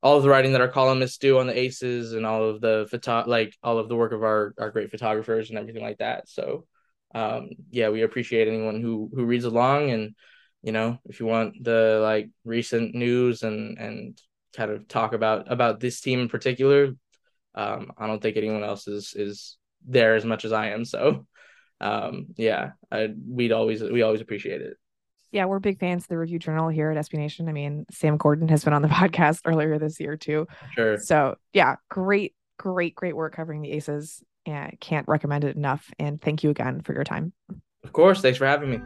all 0.07 0.17
of 0.17 0.23
the 0.23 0.29
writing 0.29 0.53
that 0.53 0.61
our 0.61 0.69
columnists 0.69 1.19
do 1.19 1.41
on 1.41 1.49
the 1.49 1.59
aces 1.59 2.13
and 2.13 2.25
all 2.25 2.49
of 2.49 2.61
the 2.61 2.87
photo, 2.89 3.25
like 3.27 3.57
all 3.61 3.79
of 3.79 3.89
the 3.89 3.97
work 3.97 4.13
of 4.13 4.23
our, 4.23 4.55
our 4.57 4.71
great 4.71 4.89
photographers 4.89 5.51
and 5.51 5.59
everything 5.59 5.83
like 5.83 5.99
that. 5.99 6.29
So 6.29 6.65
um, 7.13 7.51
yeah, 7.71 7.89
we 7.89 8.03
appreciate 8.03 8.47
anyone 8.47 8.81
who, 8.81 9.11
who 9.13 9.25
reads 9.25 9.47
along 9.47 9.91
and, 9.91 10.15
you 10.63 10.71
know, 10.71 10.99
if 11.07 11.19
you 11.19 11.27
want 11.27 11.55
the 11.61 11.99
like 12.01 12.31
recent 12.45 12.95
news 12.95 13.43
and, 13.43 13.79
and 13.79 14.17
kind 14.57 14.71
of 14.71 14.87
talk 14.87 15.13
about, 15.13 15.51
about 15.51 15.81
this 15.81 16.01
team 16.01 16.21
in 16.21 16.29
particular, 16.29 16.93
um, 17.57 17.91
I 17.99 18.07
don't 18.07 18.23
think 18.23 18.37
anyone 18.37 18.63
else 18.63 18.87
is, 18.87 19.13
is 19.17 19.59
there 19.85 20.15
as 20.15 20.25
much 20.25 20.45
as 20.45 20.53
I 20.53 20.69
am. 20.69 20.85
So 20.85 21.27
um 21.79 22.29
yeah 22.39 22.71
I, 22.91 23.11
we'd 23.29 23.53
always 23.53 23.83
we 23.83 24.01
always 24.01 24.23
appreciate 24.23 24.63
it 24.63 24.79
Yeah, 25.33 25.45
we're 25.47 25.59
big 25.59 25.79
fans 25.79 26.05
of 26.05 26.09
the 26.09 26.19
Review 26.19 26.39
Journal 26.39 26.69
here 26.69 26.91
at 26.91 26.97
SB 26.97 27.15
Nation. 27.15 27.49
I 27.49 27.53
mean, 27.53 27.87
Sam 27.91 28.17
Gordon 28.17 28.49
has 28.49 28.65
been 28.65 28.73
on 28.73 28.83
the 28.83 28.89
podcast 29.01 29.41
earlier 29.45 29.79
this 29.79 30.01
year 30.01 30.17
too. 30.17 30.47
sure 30.75 30.99
So 30.99 31.37
yeah, 31.53 31.77
great, 31.91 32.35
great, 32.59 32.95
great 32.95 33.17
work 33.17 33.35
covering 33.35 33.63
the 33.63 33.73
Aces. 33.73 34.23
And 34.47 34.79
can't 34.79 35.09
recommend 35.09 35.43
it 35.43 35.57
enough. 35.57 35.91
And 35.99 36.23
thank 36.23 36.45
you 36.45 36.51
again 36.51 36.81
for 36.83 36.95
your 36.95 37.05
time. 37.05 37.33
of 37.83 37.93
course 37.93 38.21
thanks 38.21 38.39
for 38.39 38.47
having 38.47 38.71
me 38.71 38.81